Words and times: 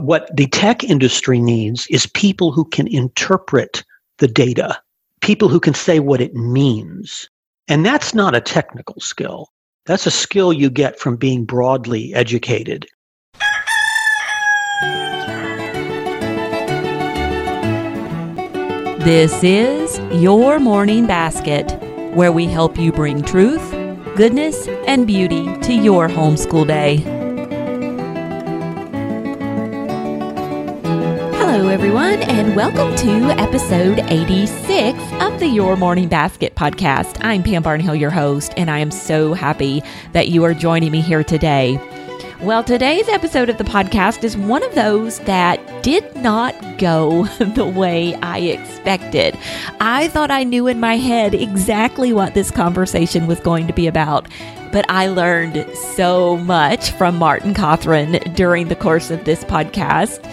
What 0.00 0.30
the 0.36 0.46
tech 0.46 0.84
industry 0.84 1.40
needs 1.40 1.88
is 1.88 2.06
people 2.06 2.52
who 2.52 2.64
can 2.66 2.86
interpret 2.86 3.82
the 4.18 4.28
data, 4.28 4.80
people 5.22 5.48
who 5.48 5.58
can 5.58 5.74
say 5.74 5.98
what 5.98 6.20
it 6.20 6.36
means. 6.36 7.28
And 7.66 7.84
that's 7.84 8.14
not 8.14 8.32
a 8.32 8.40
technical 8.40 9.00
skill. 9.00 9.48
That's 9.86 10.06
a 10.06 10.12
skill 10.12 10.52
you 10.52 10.70
get 10.70 11.00
from 11.00 11.16
being 11.16 11.44
broadly 11.44 12.14
educated. 12.14 12.86
This 19.00 19.42
is 19.42 19.98
Your 20.22 20.60
Morning 20.60 21.08
Basket, 21.08 21.72
where 22.14 22.30
we 22.30 22.46
help 22.46 22.78
you 22.78 22.92
bring 22.92 23.22
truth, 23.22 23.68
goodness, 24.14 24.68
and 24.86 25.08
beauty 25.08 25.58
to 25.62 25.72
your 25.72 26.06
homeschool 26.06 26.68
day. 26.68 26.98
Everyone, 31.70 32.22
and 32.22 32.56
welcome 32.56 32.96
to 32.96 33.30
episode 33.38 33.98
86 34.08 34.98
of 35.20 35.38
the 35.38 35.46
Your 35.46 35.76
Morning 35.76 36.08
Basket 36.08 36.54
podcast. 36.54 37.18
I'm 37.20 37.42
Pam 37.42 37.62
Barnhill, 37.62 38.00
your 38.00 38.10
host, 38.10 38.54
and 38.56 38.70
I 38.70 38.78
am 38.78 38.90
so 38.90 39.34
happy 39.34 39.82
that 40.12 40.28
you 40.28 40.42
are 40.44 40.54
joining 40.54 40.90
me 40.90 41.02
here 41.02 41.22
today. 41.22 41.78
Well, 42.40 42.64
today's 42.64 43.06
episode 43.10 43.50
of 43.50 43.58
the 43.58 43.64
podcast 43.64 44.24
is 44.24 44.34
one 44.34 44.62
of 44.62 44.74
those 44.74 45.18
that 45.20 45.82
did 45.82 46.16
not 46.16 46.54
go 46.78 47.24
the 47.38 47.66
way 47.66 48.14
I 48.14 48.38
expected. 48.38 49.38
I 49.78 50.08
thought 50.08 50.30
I 50.30 50.44
knew 50.44 50.68
in 50.68 50.80
my 50.80 50.96
head 50.96 51.34
exactly 51.34 52.14
what 52.14 52.32
this 52.32 52.50
conversation 52.50 53.26
was 53.26 53.40
going 53.40 53.66
to 53.66 53.74
be 53.74 53.86
about, 53.86 54.26
but 54.72 54.86
I 54.88 55.08
learned 55.08 55.66
so 55.76 56.38
much 56.38 56.92
from 56.92 57.18
Martin 57.18 57.52
Cothran 57.52 58.34
during 58.34 58.68
the 58.68 58.76
course 58.76 59.10
of 59.10 59.26
this 59.26 59.44
podcast 59.44 60.24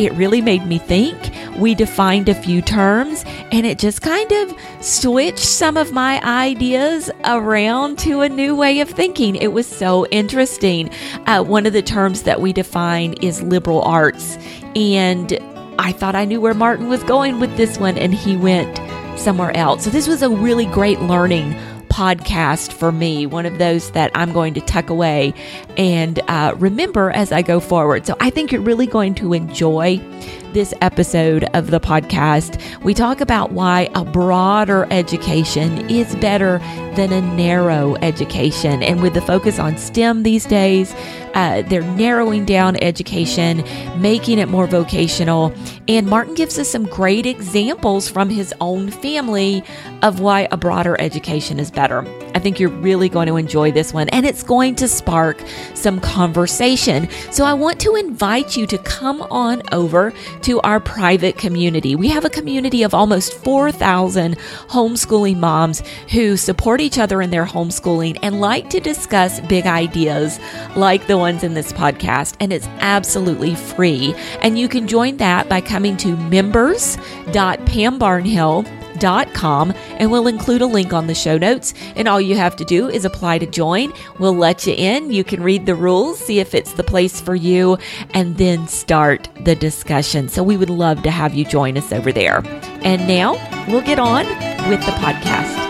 it 0.00 0.14
really 0.14 0.40
made 0.40 0.66
me 0.66 0.78
think. 0.78 1.30
We 1.58 1.74
defined 1.74 2.30
a 2.30 2.34
few 2.34 2.62
terms 2.62 3.22
and 3.52 3.66
it 3.66 3.78
just 3.78 4.00
kind 4.00 4.32
of 4.32 4.54
switched 4.80 5.38
some 5.38 5.76
of 5.76 5.92
my 5.92 6.22
ideas 6.24 7.10
around 7.24 7.98
to 8.00 8.22
a 8.22 8.28
new 8.28 8.56
way 8.56 8.80
of 8.80 8.88
thinking. 8.88 9.36
It 9.36 9.52
was 9.52 9.66
so 9.66 10.06
interesting. 10.06 10.88
Uh, 11.26 11.42
one 11.42 11.66
of 11.66 11.74
the 11.74 11.82
terms 11.82 12.22
that 12.22 12.40
we 12.40 12.54
define 12.54 13.12
is 13.20 13.42
liberal 13.42 13.82
arts. 13.82 14.38
And 14.74 15.38
I 15.78 15.92
thought 15.92 16.14
I 16.14 16.24
knew 16.24 16.40
where 16.40 16.54
Martin 16.54 16.88
was 16.88 17.02
going 17.04 17.38
with 17.38 17.54
this 17.58 17.78
one, 17.78 17.98
and 17.98 18.14
he 18.14 18.36
went 18.36 18.80
somewhere 19.18 19.54
else. 19.56 19.84
So, 19.84 19.90
this 19.90 20.06
was 20.06 20.22
a 20.22 20.28
really 20.28 20.66
great 20.66 21.00
learning 21.00 21.54
podcast 21.90 22.72
for 22.72 22.92
me, 22.92 23.26
one 23.26 23.46
of 23.46 23.58
those 23.58 23.90
that 23.90 24.10
I'm 24.14 24.32
going 24.32 24.54
to 24.54 24.60
tuck 24.60 24.88
away 24.90 25.34
and 25.76 26.18
uh, 26.28 26.54
remember 26.56 27.10
as 27.10 27.32
I 27.32 27.42
go 27.42 27.60
forward. 27.60 28.06
So 28.06 28.16
I 28.20 28.30
think 28.30 28.52
you're 28.52 28.62
really 28.62 28.86
going 28.86 29.14
to 29.16 29.32
enjoy 29.32 30.00
this 30.52 30.74
episode 30.80 31.44
of 31.54 31.70
the 31.70 31.80
podcast. 31.80 32.60
We 32.82 32.94
talk 32.94 33.20
about 33.20 33.52
why 33.52 33.88
a 33.94 34.04
broader 34.04 34.86
education 34.90 35.88
is 35.90 36.14
better 36.16 36.58
than 36.96 37.12
a 37.12 37.20
narrow 37.20 37.96
education. 38.02 38.82
And 38.82 39.02
with 39.02 39.14
the 39.14 39.20
focus 39.20 39.58
on 39.58 39.78
STEM 39.78 40.22
these 40.22 40.44
days, 40.44 40.94
uh, 41.34 41.62
they're 41.62 41.82
narrowing 41.82 42.44
down 42.44 42.76
education, 42.82 43.64
making 44.00 44.38
it 44.38 44.48
more 44.48 44.66
vocational. 44.66 45.54
And 45.88 46.06
Martin 46.06 46.34
gives 46.34 46.58
us 46.58 46.68
some 46.68 46.84
great 46.84 47.26
examples 47.26 48.08
from 48.08 48.30
his 48.30 48.52
own 48.60 48.90
family 48.90 49.62
of 50.02 50.20
why 50.20 50.48
a 50.50 50.56
broader 50.56 51.00
education 51.00 51.60
is 51.60 51.70
better. 51.70 52.04
I 52.34 52.38
think 52.38 52.60
you're 52.60 52.70
really 52.70 53.08
going 53.08 53.28
to 53.28 53.36
enjoy 53.36 53.72
this 53.72 53.92
one, 53.92 54.08
and 54.10 54.24
it's 54.26 54.42
going 54.42 54.74
to 54.76 54.88
spark 54.88 55.42
some 55.74 56.00
conversation. 56.00 57.08
So 57.30 57.44
I 57.44 57.54
want 57.54 57.80
to 57.80 57.96
invite 57.96 58.56
you 58.56 58.66
to 58.66 58.78
come 58.78 59.22
on 59.22 59.62
over 59.72 60.12
to 60.42 60.60
our 60.60 60.78
private 60.80 61.38
community. 61.38 61.96
We 61.96 62.08
have 62.08 62.24
a 62.24 62.30
community 62.30 62.82
of 62.82 62.94
almost 62.94 63.34
4,000 63.34 64.38
homeschooling 64.68 65.38
moms 65.38 65.82
who 66.10 66.36
support 66.36 66.80
each 66.80 66.98
other 66.98 67.22
in 67.22 67.30
their 67.30 67.46
homeschooling 67.46 68.18
and 68.22 68.40
like 68.40 68.70
to 68.70 68.80
discuss 68.80 69.38
big 69.40 69.66
ideas 69.66 70.40
like 70.76 71.06
the 71.06 71.18
ones 71.18 71.44
in 71.44 71.54
this 71.54 71.72
podcast. 71.72 72.34
And 72.40 72.52
it's 72.52 72.66
absolutely 72.80 73.54
free. 73.54 74.14
And 74.40 74.58
you 74.58 74.68
can 74.68 74.88
join 74.88 75.18
that 75.18 75.48
by 75.48 75.60
coming 75.60 75.96
to 75.98 76.16
members.pambarnhill.com 76.16 78.79
com, 79.34 79.72
and 79.98 80.10
we'll 80.10 80.26
include 80.26 80.62
a 80.62 80.66
link 80.66 80.92
on 80.92 81.06
the 81.06 81.14
show 81.14 81.38
notes. 81.38 81.74
And 81.96 82.06
all 82.06 82.20
you 82.20 82.36
have 82.36 82.56
to 82.56 82.64
do 82.64 82.88
is 82.88 83.04
apply 83.04 83.38
to 83.38 83.46
join. 83.46 83.92
We'll 84.18 84.36
let 84.36 84.66
you 84.66 84.74
in. 84.74 85.12
You 85.12 85.24
can 85.24 85.42
read 85.42 85.66
the 85.66 85.74
rules, 85.74 86.18
see 86.18 86.38
if 86.38 86.54
it's 86.54 86.74
the 86.74 86.84
place 86.84 87.20
for 87.20 87.34
you, 87.34 87.78
and 88.14 88.36
then 88.36 88.68
start 88.68 89.28
the 89.40 89.54
discussion. 89.54 90.28
So 90.28 90.42
we 90.42 90.56
would 90.56 90.70
love 90.70 91.02
to 91.02 91.10
have 91.10 91.34
you 91.34 91.44
join 91.44 91.76
us 91.76 91.92
over 91.92 92.12
there. 92.12 92.42
And 92.82 93.06
now 93.08 93.32
we'll 93.68 93.82
get 93.82 93.98
on 93.98 94.26
with 94.68 94.80
the 94.86 94.92
podcast. 94.92 95.60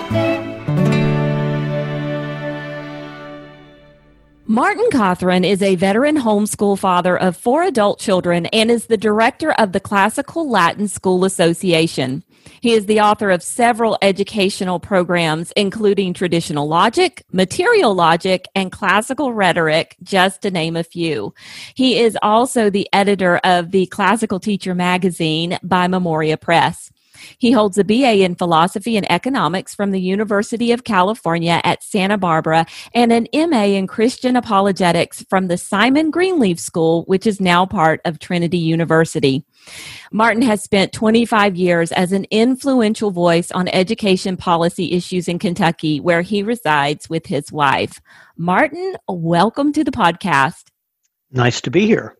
Martin 4.50 4.86
Cothran 4.90 5.48
is 5.48 5.62
a 5.62 5.76
veteran 5.76 6.16
homeschool 6.16 6.76
father 6.76 7.16
of 7.16 7.36
four 7.36 7.62
adult 7.62 8.00
children 8.00 8.46
and 8.46 8.68
is 8.68 8.86
the 8.86 8.96
director 8.96 9.52
of 9.52 9.70
the 9.70 9.78
Classical 9.78 10.50
Latin 10.50 10.88
School 10.88 11.24
Association. 11.24 12.24
He 12.60 12.72
is 12.72 12.86
the 12.86 13.00
author 13.00 13.30
of 13.30 13.42
several 13.42 13.98
educational 14.02 14.80
programs, 14.80 15.52
including 15.56 16.14
traditional 16.14 16.68
logic, 16.68 17.24
material 17.32 17.94
logic, 17.94 18.46
and 18.54 18.70
classical 18.70 19.32
rhetoric, 19.32 19.96
just 20.02 20.42
to 20.42 20.50
name 20.50 20.76
a 20.76 20.84
few. 20.84 21.34
He 21.74 21.98
is 21.98 22.18
also 22.22 22.70
the 22.70 22.88
editor 22.92 23.38
of 23.38 23.70
the 23.70 23.86
Classical 23.86 24.40
Teacher 24.40 24.74
magazine 24.74 25.58
by 25.62 25.88
Memoria 25.88 26.36
Press. 26.36 26.90
He 27.38 27.52
holds 27.52 27.78
a 27.78 27.84
BA 27.84 28.22
in 28.22 28.34
philosophy 28.34 28.96
and 28.96 29.10
economics 29.10 29.74
from 29.74 29.90
the 29.90 30.00
University 30.00 30.72
of 30.72 30.84
California 30.84 31.60
at 31.64 31.82
Santa 31.82 32.18
Barbara 32.18 32.66
and 32.94 33.12
an 33.12 33.26
MA 33.32 33.64
in 33.64 33.86
Christian 33.86 34.36
apologetics 34.36 35.24
from 35.28 35.48
the 35.48 35.58
Simon 35.58 36.10
Greenleaf 36.10 36.58
School, 36.58 37.04
which 37.04 37.26
is 37.26 37.40
now 37.40 37.66
part 37.66 38.00
of 38.04 38.18
Trinity 38.18 38.58
University. 38.58 39.44
Martin 40.12 40.42
has 40.42 40.62
spent 40.62 40.92
25 40.92 41.56
years 41.56 41.92
as 41.92 42.12
an 42.12 42.26
influential 42.30 43.10
voice 43.10 43.50
on 43.52 43.68
education 43.68 44.36
policy 44.36 44.92
issues 44.92 45.28
in 45.28 45.38
Kentucky, 45.38 46.00
where 46.00 46.22
he 46.22 46.42
resides 46.42 47.08
with 47.08 47.26
his 47.26 47.52
wife. 47.52 48.00
Martin, 48.36 48.96
welcome 49.08 49.72
to 49.72 49.84
the 49.84 49.90
podcast. 49.90 50.64
Nice 51.30 51.60
to 51.62 51.70
be 51.70 51.86
here. 51.86 52.16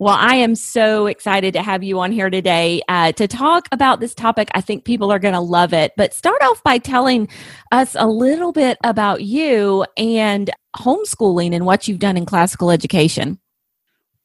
Well, 0.00 0.16
I 0.18 0.36
am 0.36 0.56
so 0.56 1.06
excited 1.06 1.54
to 1.54 1.62
have 1.62 1.84
you 1.84 2.00
on 2.00 2.10
here 2.10 2.28
today 2.28 2.82
uh, 2.88 3.12
to 3.12 3.28
talk 3.28 3.68
about 3.70 4.00
this 4.00 4.14
topic. 4.14 4.48
I 4.54 4.60
think 4.60 4.84
people 4.84 5.12
are 5.12 5.20
going 5.20 5.34
to 5.34 5.40
love 5.40 5.72
it. 5.72 5.92
But 5.96 6.12
start 6.12 6.42
off 6.42 6.62
by 6.64 6.78
telling 6.78 7.28
us 7.70 7.94
a 7.96 8.08
little 8.08 8.50
bit 8.50 8.76
about 8.82 9.22
you 9.22 9.86
and 9.96 10.50
homeschooling 10.76 11.54
and 11.54 11.64
what 11.64 11.86
you've 11.86 12.00
done 12.00 12.16
in 12.16 12.26
classical 12.26 12.72
education. 12.72 13.38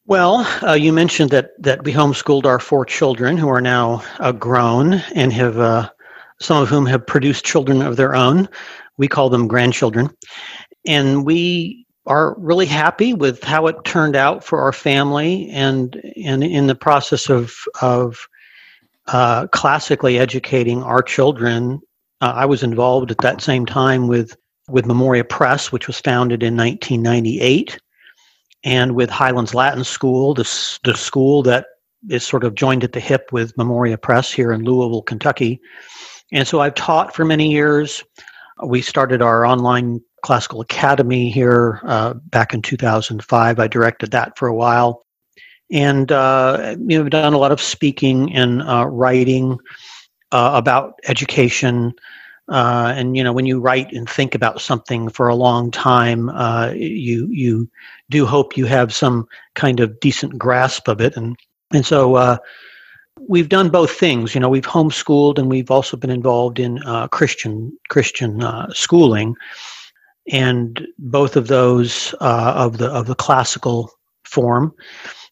Well, 0.05 0.37
uh, 0.67 0.73
you 0.73 0.91
mentioned 0.91 1.29
that 1.29 1.51
that 1.59 1.83
we 1.83 1.93
homeschooled 1.93 2.45
our 2.45 2.57
four 2.57 2.83
children, 2.83 3.37
who 3.37 3.47
are 3.49 3.61
now 3.61 4.03
uh, 4.17 4.31
grown 4.31 4.93
and 5.13 5.31
have 5.31 5.59
uh, 5.59 5.87
some 6.41 6.63
of 6.63 6.67
whom 6.67 6.87
have 6.87 7.05
produced 7.05 7.45
children 7.45 7.83
of 7.83 7.95
their 7.95 8.15
own. 8.15 8.49
We 8.97 9.07
call 9.07 9.29
them 9.29 9.47
grandchildren, 9.47 10.09
and 10.87 11.27
we 11.27 11.85
are 12.09 12.35
really 12.37 12.65
happy 12.65 13.13
with 13.13 13.43
how 13.43 13.67
it 13.67 13.83
turned 13.85 14.15
out 14.15 14.43
for 14.43 14.59
our 14.59 14.73
family. 14.73 15.49
And 15.51 16.01
and 16.23 16.43
in 16.43 16.67
the 16.67 16.75
process 16.75 17.29
of 17.29 17.53
of 17.81 18.27
uh, 19.07 19.47
classically 19.47 20.19
educating 20.19 20.83
our 20.83 21.01
children, 21.01 21.79
uh, 22.21 22.33
I 22.35 22.45
was 22.45 22.63
involved 22.63 23.11
at 23.11 23.19
that 23.19 23.41
same 23.41 23.65
time 23.65 24.07
with 24.07 24.35
with 24.67 24.85
Memoria 24.85 25.23
Press, 25.23 25.71
which 25.71 25.87
was 25.87 25.99
founded 25.99 26.43
in 26.43 26.57
1998 26.57 27.79
and 28.63 28.95
with 28.95 29.09
Highlands 29.09 29.53
Latin 29.53 29.83
School, 29.83 30.33
the, 30.33 30.43
the 30.83 30.95
school 30.95 31.43
that 31.43 31.67
is 32.09 32.25
sort 32.25 32.43
of 32.43 32.55
joined 32.55 32.83
at 32.83 32.93
the 32.93 32.99
hip 32.99 33.29
with 33.31 33.57
Memoria 33.57 33.97
Press 33.97 34.31
here 34.31 34.51
in 34.51 34.63
Louisville, 34.63 35.01
Kentucky. 35.01 35.59
And 36.31 36.47
so 36.47 36.61
I've 36.61 36.75
taught 36.75 37.15
for 37.15 37.25
many 37.25 37.51
years. 37.51 38.03
We 38.63 38.81
started 38.81 39.21
our 39.21 39.45
online 39.45 40.01
classical 40.23 40.61
academy 40.61 41.29
here 41.29 41.81
uh, 41.83 42.13
back 42.13 42.53
in 42.53 42.61
2005. 42.61 43.59
I 43.59 43.67
directed 43.67 44.11
that 44.11 44.37
for 44.37 44.47
a 44.47 44.55
while. 44.55 45.05
And 45.71 46.11
uh, 46.11 46.75
you 46.79 46.97
know, 46.97 47.05
I've 47.05 47.11
done 47.11 47.33
a 47.33 47.37
lot 47.37 47.51
of 47.51 47.61
speaking 47.61 48.35
and 48.35 48.61
uh, 48.63 48.85
writing 48.87 49.59
uh, 50.31 50.51
about 50.55 50.99
education 51.07 51.93
uh, 52.49 52.93
and 52.95 53.15
you 53.15 53.23
know, 53.23 53.31
when 53.31 53.45
you 53.45 53.59
write 53.59 53.91
and 53.93 54.09
think 54.09 54.33
about 54.33 54.59
something 54.59 55.07
for 55.09 55.27
a 55.27 55.35
long 55.35 55.69
time, 55.69 56.29
uh, 56.29 56.71
you 56.75 57.27
you 57.27 57.69
do 58.09 58.25
hope 58.25 58.57
you 58.57 58.65
have 58.65 58.93
some 58.93 59.27
kind 59.53 59.79
of 59.79 59.99
decent 59.99 60.37
grasp 60.37 60.87
of 60.87 60.99
it. 60.99 61.15
And 61.15 61.37
and 61.71 61.85
so 61.85 62.39
we've 63.27 63.49
done 63.49 63.69
both 63.69 63.91
things. 63.91 64.33
You 64.33 64.41
know, 64.41 64.49
we've 64.49 64.65
homeschooled 64.65 65.37
and 65.37 65.49
we've 65.49 65.71
also 65.71 65.97
been 65.97 66.09
involved 66.09 66.59
in 66.59 66.81
uh, 66.83 67.07
Christian 67.07 67.77
Christian 67.89 68.43
uh, 68.43 68.71
schooling, 68.73 69.35
and 70.31 70.87
both 70.97 71.35
of 71.35 71.47
those 71.47 72.13
uh, 72.21 72.53
of 72.55 72.77
the 72.77 72.89
of 72.89 73.07
the 73.07 73.15
classical 73.15 73.91
form. 74.23 74.73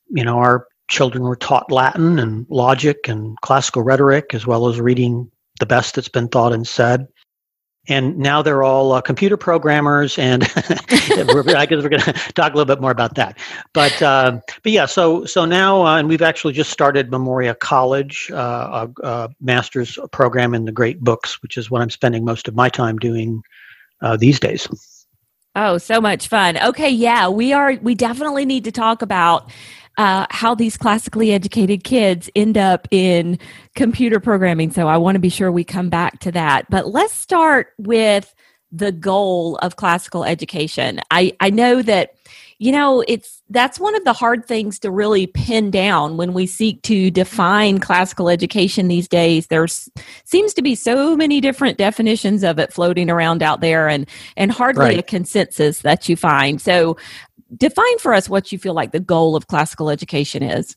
You 0.09 0.23
know, 0.23 0.37
our 0.37 0.67
children 0.89 1.23
were 1.23 1.35
taught 1.35 1.71
Latin 1.71 2.19
and 2.19 2.45
logic 2.49 3.07
and 3.07 3.37
classical 3.41 3.83
rhetoric, 3.83 4.33
as 4.33 4.47
well 4.47 4.67
as 4.67 4.79
reading 4.79 5.29
the 5.59 5.65
best 5.65 5.95
that's 5.95 6.09
been 6.09 6.27
thought 6.27 6.53
and 6.53 6.67
said. 6.67 7.07
And 7.87 8.17
now 8.17 8.41
they're 8.41 8.63
all 8.63 8.93
uh, 8.93 9.01
computer 9.01 9.37
programmers, 9.37 10.17
and 10.17 10.43
I 10.55 11.65
guess 11.65 11.83
we're 11.83 11.89
going 11.89 12.01
to 12.01 12.13
talk 12.33 12.53
a 12.53 12.55
little 12.55 12.65
bit 12.65 12.81
more 12.81 12.91
about 12.91 13.15
that. 13.15 13.37
But 13.73 14.01
uh, 14.01 14.39
but 14.63 14.71
yeah, 14.71 14.85
so 14.85 15.25
so 15.25 15.45
now, 15.45 15.85
uh, 15.85 15.97
and 15.97 16.09
we've 16.09 16.21
actually 16.21 16.53
just 16.53 16.69
started 16.69 17.11
Memoria 17.11 17.55
College, 17.55 18.29
uh, 18.33 18.87
a, 18.87 19.07
a, 19.07 19.29
master's 19.39 19.97
program 20.11 20.53
in 20.53 20.65
the 20.65 20.71
great 20.71 20.99
books, 21.01 21.41
which 21.41 21.57
is 21.57 21.71
what 21.71 21.81
I'm 21.81 21.89
spending 21.89 22.25
most 22.25 22.47
of 22.47 22.55
my 22.55 22.69
time 22.69 22.97
doing 22.97 23.43
uh, 24.01 24.17
these 24.17 24.39
days. 24.39 24.67
Oh, 25.59 25.79
so 25.79 25.99
much 25.99 26.27
fun. 26.27 26.55
Okay, 26.59 26.91
yeah, 26.91 27.29
we 27.29 27.51
are. 27.51 27.73
We 27.81 27.95
definitely 27.95 28.45
need 28.45 28.63
to 28.65 28.71
talk 28.71 29.01
about 29.01 29.51
uh, 29.97 30.27
how 30.29 30.53
these 30.53 30.77
classically 30.77 31.33
educated 31.33 31.83
kids 31.83 32.29
end 32.35 32.59
up 32.59 32.87
in 32.91 33.39
computer 33.73 34.19
programming. 34.19 34.71
So 34.71 34.87
I 34.87 34.97
want 34.97 35.15
to 35.15 35.19
be 35.19 35.29
sure 35.29 35.51
we 35.51 35.63
come 35.63 35.89
back 35.89 36.19
to 36.19 36.31
that. 36.33 36.69
But 36.69 36.89
let's 36.89 37.13
start 37.13 37.73
with 37.79 38.35
the 38.71 38.91
goal 38.91 39.55
of 39.63 39.77
classical 39.77 40.23
education. 40.23 41.01
I, 41.09 41.35
I 41.39 41.49
know 41.49 41.81
that, 41.81 42.13
you 42.59 42.71
know, 42.71 43.03
it's 43.07 43.43
that's 43.49 43.79
one 43.79 43.95
of 43.95 44.03
the 44.03 44.13
hard 44.13 44.45
things 44.45 44.79
to 44.79 44.89
really 44.89 45.27
pin 45.27 45.69
down 45.69 46.17
when 46.17 46.33
we 46.33 46.47
seek 46.47 46.81
to 46.83 47.11
define 47.11 47.77
classical 47.79 48.29
education 48.29 48.87
these 48.87 49.07
days. 49.07 49.47
There's 49.47 49.89
seems 50.25 50.53
to 50.55 50.63
be 50.63 50.73
so 50.73 51.15
many 51.15 51.39
different 51.39 51.77
definitions 51.77 52.43
of 52.43 52.57
it 52.57 52.73
floating 52.73 53.09
around 53.11 53.43
out 53.43 53.61
there 53.61 53.87
and 53.87 54.09
and 54.35 54.51
hardly 54.51 54.85
right. 54.85 54.99
a 54.99 55.03
consensus 55.03 55.79
that 55.79 56.09
you 56.09 56.15
find. 56.15 56.59
So 56.59 56.97
define 57.55 57.97
for 57.99 58.13
us 58.13 58.27
what 58.27 58.51
you 58.51 58.57
feel 58.57 58.73
like 58.73 58.91
the 58.91 58.99
goal 58.99 59.35
of 59.35 59.47
classical 59.47 59.91
education 59.91 60.41
is. 60.41 60.75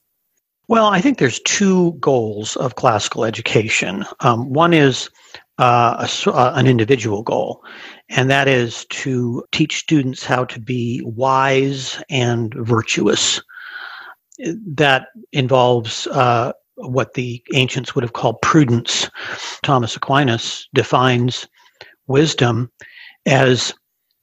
Well, 0.68 0.86
I 0.86 1.00
think 1.00 1.18
there's 1.18 1.40
two 1.40 1.92
goals 1.94 2.56
of 2.56 2.76
classical 2.76 3.24
education. 3.24 4.04
Um, 4.20 4.52
one 4.52 4.72
is 4.72 5.10
uh, 5.60 6.06
a, 6.26 6.30
uh, 6.30 6.52
an 6.56 6.66
individual 6.66 7.22
goal, 7.22 7.62
and 8.08 8.30
that 8.30 8.48
is 8.48 8.86
to 8.86 9.44
teach 9.52 9.78
students 9.78 10.24
how 10.24 10.44
to 10.46 10.58
be 10.58 11.02
wise 11.04 12.02
and 12.08 12.54
virtuous. 12.54 13.40
That 14.38 15.08
involves 15.32 16.06
uh, 16.06 16.52
what 16.76 17.12
the 17.12 17.42
ancients 17.54 17.94
would 17.94 18.02
have 18.02 18.14
called 18.14 18.40
prudence. 18.40 19.10
Thomas 19.62 19.94
Aquinas 19.96 20.66
defines 20.74 21.46
wisdom 22.06 22.70
as 23.26 23.74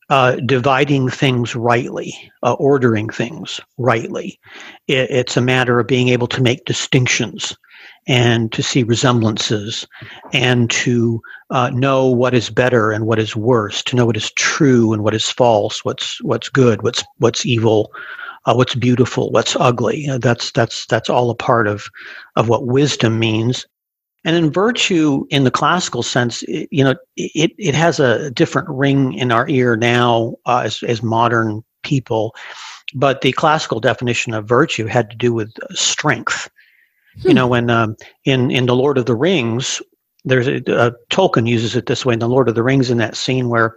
uh, 0.09 0.37
dividing 0.45 1.09
things 1.09 1.55
rightly, 1.55 2.15
uh, 2.41 2.53
ordering 2.53 3.09
things 3.09 3.61
rightly. 3.77 4.39
It, 4.87 5.11
it's 5.11 5.37
a 5.37 5.41
matter 5.41 5.79
of 5.79 5.87
being 5.87 6.09
able 6.09 6.27
to 6.27 6.41
make 6.41 6.65
distinctions 6.65 7.55
and 8.07 8.51
to 8.53 8.63
see 8.63 8.83
resemblances 8.83 9.85
and 10.33 10.69
to 10.69 11.21
uh, 11.49 11.69
know 11.71 12.07
what 12.07 12.33
is 12.33 12.49
better 12.49 12.91
and 12.91 13.05
what 13.05 13.19
is 13.19 13.35
worse, 13.35 13.83
to 13.83 13.95
know 13.95 14.05
what 14.05 14.17
is 14.17 14.31
true 14.31 14.93
and 14.93 15.03
what 15.03 15.13
is 15.13 15.29
false, 15.29 15.83
what's 15.83 16.21
what's 16.23 16.49
good, 16.49 16.81
what's 16.81 17.03
what's 17.17 17.45
evil, 17.45 17.91
uh, 18.45 18.53
what's 18.53 18.75
beautiful, 18.75 19.29
what's 19.31 19.55
ugly. 19.57 20.07
Uh, 20.07 20.17
that's 20.17 20.51
that's 20.51 20.85
that's 20.87 21.09
all 21.09 21.29
a 21.29 21.35
part 21.35 21.67
of 21.67 21.87
of 22.35 22.49
what 22.49 22.65
wisdom 22.65 23.19
means. 23.19 23.65
And 24.23 24.35
in 24.35 24.51
virtue, 24.51 25.25
in 25.29 25.43
the 25.43 25.51
classical 25.51 26.03
sense, 26.03 26.43
it, 26.43 26.67
you 26.71 26.83
know, 26.83 26.95
it, 27.15 27.51
it 27.57 27.75
has 27.75 27.99
a 27.99 28.31
different 28.31 28.67
ring 28.69 29.13
in 29.13 29.31
our 29.31 29.47
ear 29.47 29.77
now 29.77 30.35
uh, 30.45 30.63
as, 30.65 30.83
as 30.83 31.01
modern 31.01 31.63
people. 31.83 32.35
But 32.93 33.21
the 33.21 33.31
classical 33.31 33.79
definition 33.79 34.33
of 34.33 34.45
virtue 34.45 34.85
had 34.85 35.09
to 35.11 35.15
do 35.15 35.33
with 35.33 35.53
strength. 35.71 36.49
Hmm. 37.21 37.27
You 37.27 37.33
know, 37.33 37.47
when 37.47 37.69
um, 37.69 37.95
in 38.25 38.51
in 38.51 38.65
the 38.65 38.75
Lord 38.75 38.97
of 38.97 39.05
the 39.05 39.15
Rings, 39.15 39.81
there's 40.25 40.47
a, 40.47 40.57
uh, 40.75 40.91
Tolkien 41.09 41.47
uses 41.47 41.75
it 41.75 41.85
this 41.85 42.05
way 42.05 42.13
in 42.13 42.19
the 42.19 42.29
Lord 42.29 42.49
of 42.49 42.55
the 42.55 42.63
Rings 42.63 42.89
in 42.89 42.97
that 42.97 43.15
scene 43.15 43.49
where 43.49 43.75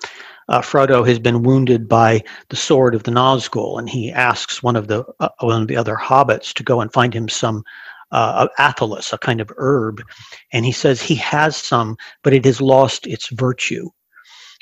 uh, 0.49 0.61
Frodo 0.61 1.07
has 1.07 1.19
been 1.19 1.43
wounded 1.43 1.89
by 1.89 2.23
the 2.49 2.57
sword 2.57 2.95
of 2.95 3.05
the 3.05 3.13
Nazgul, 3.13 3.79
and 3.79 3.89
he 3.89 4.11
asks 4.11 4.63
one 4.63 4.77
of 4.77 4.89
the 4.89 5.05
uh, 5.21 5.29
one 5.41 5.63
of 5.63 5.69
the 5.69 5.77
other 5.77 5.97
hobbits 5.97 6.53
to 6.55 6.63
go 6.63 6.81
and 6.81 6.93
find 6.93 7.15
him 7.15 7.29
some 7.29 7.63
uh, 8.13 8.49
a 8.59 9.19
kind 9.19 9.41
of 9.41 9.53
herb, 9.57 10.03
and 10.53 10.65
he 10.65 10.73
says 10.73 11.01
he 11.01 11.15
has 11.15 11.57
some, 11.57 11.97
but 12.23 12.33
it 12.33 12.45
has 12.45 12.61
lost 12.61 13.07
its 13.07 13.29
virtue. 13.29 13.89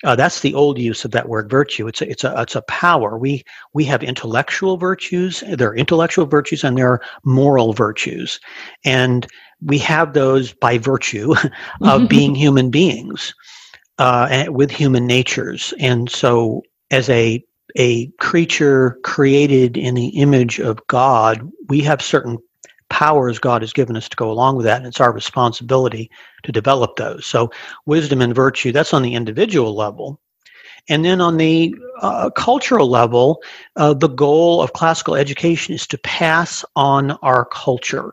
Uh, 0.05 0.15
that's 0.15 0.41
the 0.41 0.55
old 0.55 0.79
use 0.79 1.05
of 1.05 1.11
that 1.11 1.29
word 1.29 1.51
virtue. 1.51 1.89
It's 1.89 2.01
a, 2.01 2.09
it's 2.09 2.25
a 2.25 2.41
it's 2.41 2.55
a 2.55 2.63
power. 2.63 3.19
We 3.19 3.43
we 3.73 3.85
have 3.87 4.03
intellectual 4.03 4.77
virtues. 4.77 5.43
There 5.49 5.71
are 5.71 5.77
intellectual 5.77 6.27
virtues 6.27 6.63
and 6.63 6.79
there 6.79 6.93
are 6.93 7.03
moral 7.25 7.73
virtues, 7.73 8.39
and 8.85 9.27
we 9.61 9.79
have 9.79 10.13
those 10.13 10.53
by 10.53 10.79
virtue 10.79 11.35
of 11.83 12.09
being 12.09 12.35
human 12.35 12.71
beings 12.71 13.35
uh, 13.99 14.45
with 14.49 14.71
human 14.71 15.07
natures. 15.07 15.75
And 15.81 16.09
so, 16.09 16.63
as 16.91 17.09
a 17.09 17.45
a 17.77 18.07
creature 18.19 18.99
created 19.03 19.77
in 19.77 19.95
the 19.95 20.09
image 20.09 20.59
of 20.59 20.85
God, 20.87 21.51
we 21.69 21.81
have 21.81 22.01
certain 22.01 22.39
powers 22.91 23.39
God 23.39 23.63
has 23.63 23.73
given 23.73 23.97
us 23.97 24.09
to 24.09 24.17
go 24.17 24.31
along 24.31 24.57
with 24.57 24.65
that, 24.65 24.79
and 24.79 24.87
it's 24.87 25.01
our 25.01 25.13
responsibility 25.13 26.11
to 26.43 26.53
develop 26.53 26.97
those. 26.97 27.27
So, 27.27 27.51
wisdom 27.87 28.21
and 28.23 28.35
virtue, 28.35 28.73
that's 28.73 28.95
on 28.95 29.03
the 29.03 29.15
individual 29.15 29.75
level. 29.75 30.21
And 30.89 31.05
then 31.05 31.21
on 31.21 31.37
the 31.37 31.75
uh, 32.01 32.31
cultural 32.31 32.89
level, 32.89 33.43
uh, 33.77 33.95
the 33.95 34.09
goal 34.09 34.63
of 34.63 34.73
classical 34.73 35.15
education 35.15 35.75
is 35.75 35.87
to 35.89 35.99
pass 35.99 36.65
on 36.77 37.13
our 37.23 37.45
culture. 37.47 38.13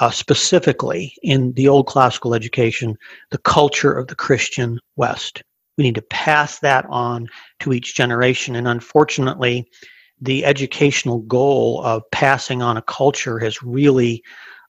Uh, 0.00 0.10
specifically, 0.10 1.14
in 1.22 1.52
the 1.52 1.68
old 1.68 1.86
classical 1.86 2.34
education, 2.34 2.98
the 3.30 3.38
culture 3.38 3.92
of 3.92 4.08
the 4.08 4.16
Christian 4.16 4.80
West. 4.96 5.44
We 5.78 5.84
need 5.84 5.94
to 5.94 6.02
pass 6.02 6.58
that 6.60 6.84
on 6.88 7.28
to 7.60 7.72
each 7.72 7.94
generation. 7.94 8.56
And 8.56 8.66
unfortunately, 8.66 9.68
the 10.24 10.44
educational 10.44 11.18
goal 11.20 11.82
of 11.84 12.02
passing 12.10 12.62
on 12.62 12.76
a 12.76 12.82
culture 12.82 13.38
has 13.38 13.62
really 13.62 14.22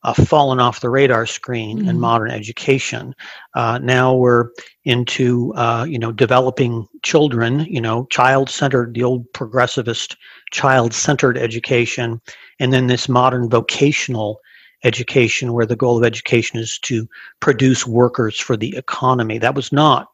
uh, 0.04 0.14
fallen 0.14 0.60
off 0.60 0.82
the 0.82 0.90
radar 0.90 1.26
screen 1.26 1.80
mm-hmm. 1.80 1.90
in 1.90 2.00
modern 2.00 2.30
education. 2.30 3.16
Uh, 3.56 3.80
now 3.82 4.14
we're 4.14 4.50
into 4.84 5.52
uh, 5.56 5.84
you 5.88 5.98
know 5.98 6.12
developing 6.12 6.88
children, 7.02 7.62
you 7.62 7.82
know, 7.82 8.06
child-centered, 8.12 8.94
the 8.94 9.04
old 9.04 9.26
progressivist 9.34 10.16
child-centered 10.52 11.38
education, 11.38 12.22
and 12.60 12.72
then 12.72 12.88
this 12.88 13.10
modern 13.10 13.50
vocational 13.50 14.40
education, 14.84 15.54
where 15.54 15.66
the 15.66 15.76
goal 15.76 15.98
of 15.98 16.04
education 16.04 16.60
is 16.60 16.78
to 16.80 17.08
produce 17.40 17.88
workers 17.88 18.40
for 18.40 18.56
the 18.56 18.76
economy. 18.78 19.40
That 19.40 19.56
was 19.56 19.72
not 19.72 20.08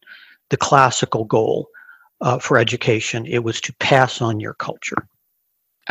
the 0.49 0.57
classical 0.57 1.25
goal 1.25 1.67
uh, 2.21 2.39
for 2.39 2.57
education. 2.57 3.25
It 3.25 3.43
was 3.43 3.59
to 3.61 3.73
pass 3.73 4.21
on 4.21 4.39
your 4.39 4.53
culture. 4.53 5.07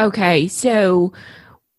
Okay, 0.01 0.49
so 0.49 1.13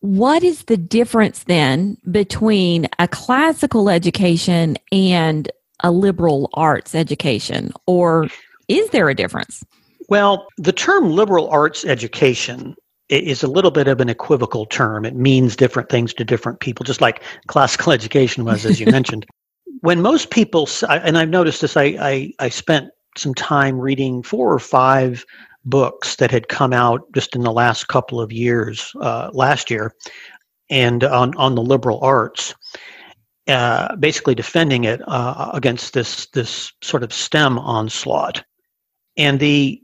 what 0.02 0.44
is 0.44 0.66
the 0.66 0.78
difference 0.78 1.44
then 1.46 1.98
between 2.12 2.88
a 3.00 3.08
classical 3.08 3.90
education 3.90 4.78
and 4.92 5.52
a 5.80 5.92
liberal 5.92 6.52
arts 6.54 6.94
education? 6.94 7.74
Or 7.88 8.28
is 8.68 8.90
there 8.92 9.10
a 9.10 9.16
difference? 9.16 9.64
Well, 10.08 10.48
the 10.58 10.72
term 10.72 11.10
liberal 11.10 11.50
arts 11.50 11.84
education 11.84 12.76
is 13.10 13.42
a 13.42 13.48
little 13.48 13.72
bit 13.72 13.88
of 13.88 14.00
an 14.00 14.10
equivocal 14.10 14.68
term. 14.68 15.04
It 15.04 15.16
means 15.16 15.56
different 15.56 15.90
things 15.90 16.14
to 16.14 16.24
different 16.24 16.60
people, 16.60 16.84
just 16.84 17.02
like 17.02 17.24
classical 17.48 17.92
education 17.92 18.46
was, 18.46 18.66
as 18.68 18.80
you 18.80 18.86
mentioned. 18.92 19.26
When 19.80 20.02
most 20.02 20.30
people, 20.30 20.70
and 20.88 21.18
I've 21.18 21.30
noticed 21.30 21.62
this, 21.62 21.76
I, 21.76 21.86
I, 22.00 22.34
I 22.38 22.50
spent 22.50 22.92
some 23.18 23.34
time 23.34 23.80
reading 23.80 24.22
four 24.22 24.54
or 24.54 24.60
five 24.60 25.26
books 25.66 26.16
that 26.16 26.32
had 26.32 26.48
come 26.48 26.74
out 26.74 27.02
just 27.14 27.36
in 27.36 27.42
the 27.42 27.52
last 27.52 27.88
couple 27.88 28.20
of 28.20 28.32
years, 28.32 28.92
uh, 29.02 29.30
last 29.34 29.70
year, 29.70 29.94
and 30.70 31.04
on, 31.04 31.36
on 31.36 31.56
the 31.56 31.62
liberal 31.62 32.00
arts, 32.02 32.56
uh, 33.48 33.96
basically 33.98 34.36
defending 34.36 34.84
it 34.84 35.02
uh, 35.08 35.52
against 35.54 35.94
this 35.94 36.28
this 36.28 36.72
sort 36.82 37.04
of 37.04 37.14
STEM 37.14 37.60
onslaught, 37.60 38.44
and 39.18 39.40
the 39.40 39.82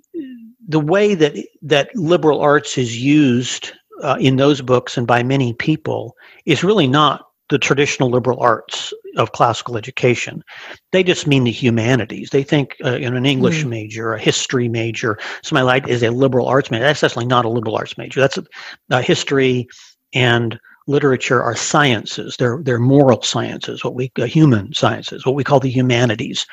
the 0.68 0.80
way 0.80 1.16
that 1.16 1.36
that 1.62 1.90
liberal 1.96 2.42
arts 2.42 2.78
is 2.78 3.02
used 3.02 3.72
uh, 4.04 4.18
in 4.20 4.36
those 4.36 4.62
books 4.62 4.98
and 4.98 5.08
by 5.08 5.24
many 5.24 5.54
people 5.54 6.16
is 6.46 6.64
really 6.64 6.88
not 6.88 7.28
the 7.50 7.58
traditional 7.58 8.10
liberal 8.10 8.40
arts 8.40 8.94
of 9.18 9.32
classical 9.32 9.78
education. 9.78 10.44
They 10.92 11.04
just 11.04 11.28
mean 11.28 11.44
the 11.44 11.52
humanities. 11.52 12.30
They 12.30 12.44
think 12.44 12.76
uh, 12.84 12.96
in 12.96 13.16
an 13.16 13.26
English 13.26 13.64
mm. 13.64 13.70
major, 13.70 14.14
a 14.14 14.20
history 14.20 14.70
major, 14.70 15.18
somebody 15.44 15.66
like 15.66 15.88
is 15.88 16.04
a 16.04 16.12
liberal 16.12 16.48
arts 16.48 16.72
major. 16.72 16.84
That's 16.84 17.02
definitely 17.02 17.28
not 17.28 17.46
a 17.46 17.50
liberal 17.50 17.76
arts 17.76 17.98
major. 17.98 18.22
That's 18.22 18.38
a, 18.38 18.46
a 18.90 19.02
history 19.02 19.68
and 20.14 20.60
literature 20.88 21.44
are 21.44 21.56
sciences. 21.56 22.38
They're 22.38 22.60
they're 22.64 22.80
moral 22.80 23.22
sciences, 23.22 23.84
what 23.84 23.96
we 23.96 24.12
uh, 24.20 24.26
human 24.26 24.74
sciences, 24.74 25.26
what 25.26 25.36
we 25.36 25.44
call 25.44 25.60
the 25.60 25.70
humanities. 25.70 26.46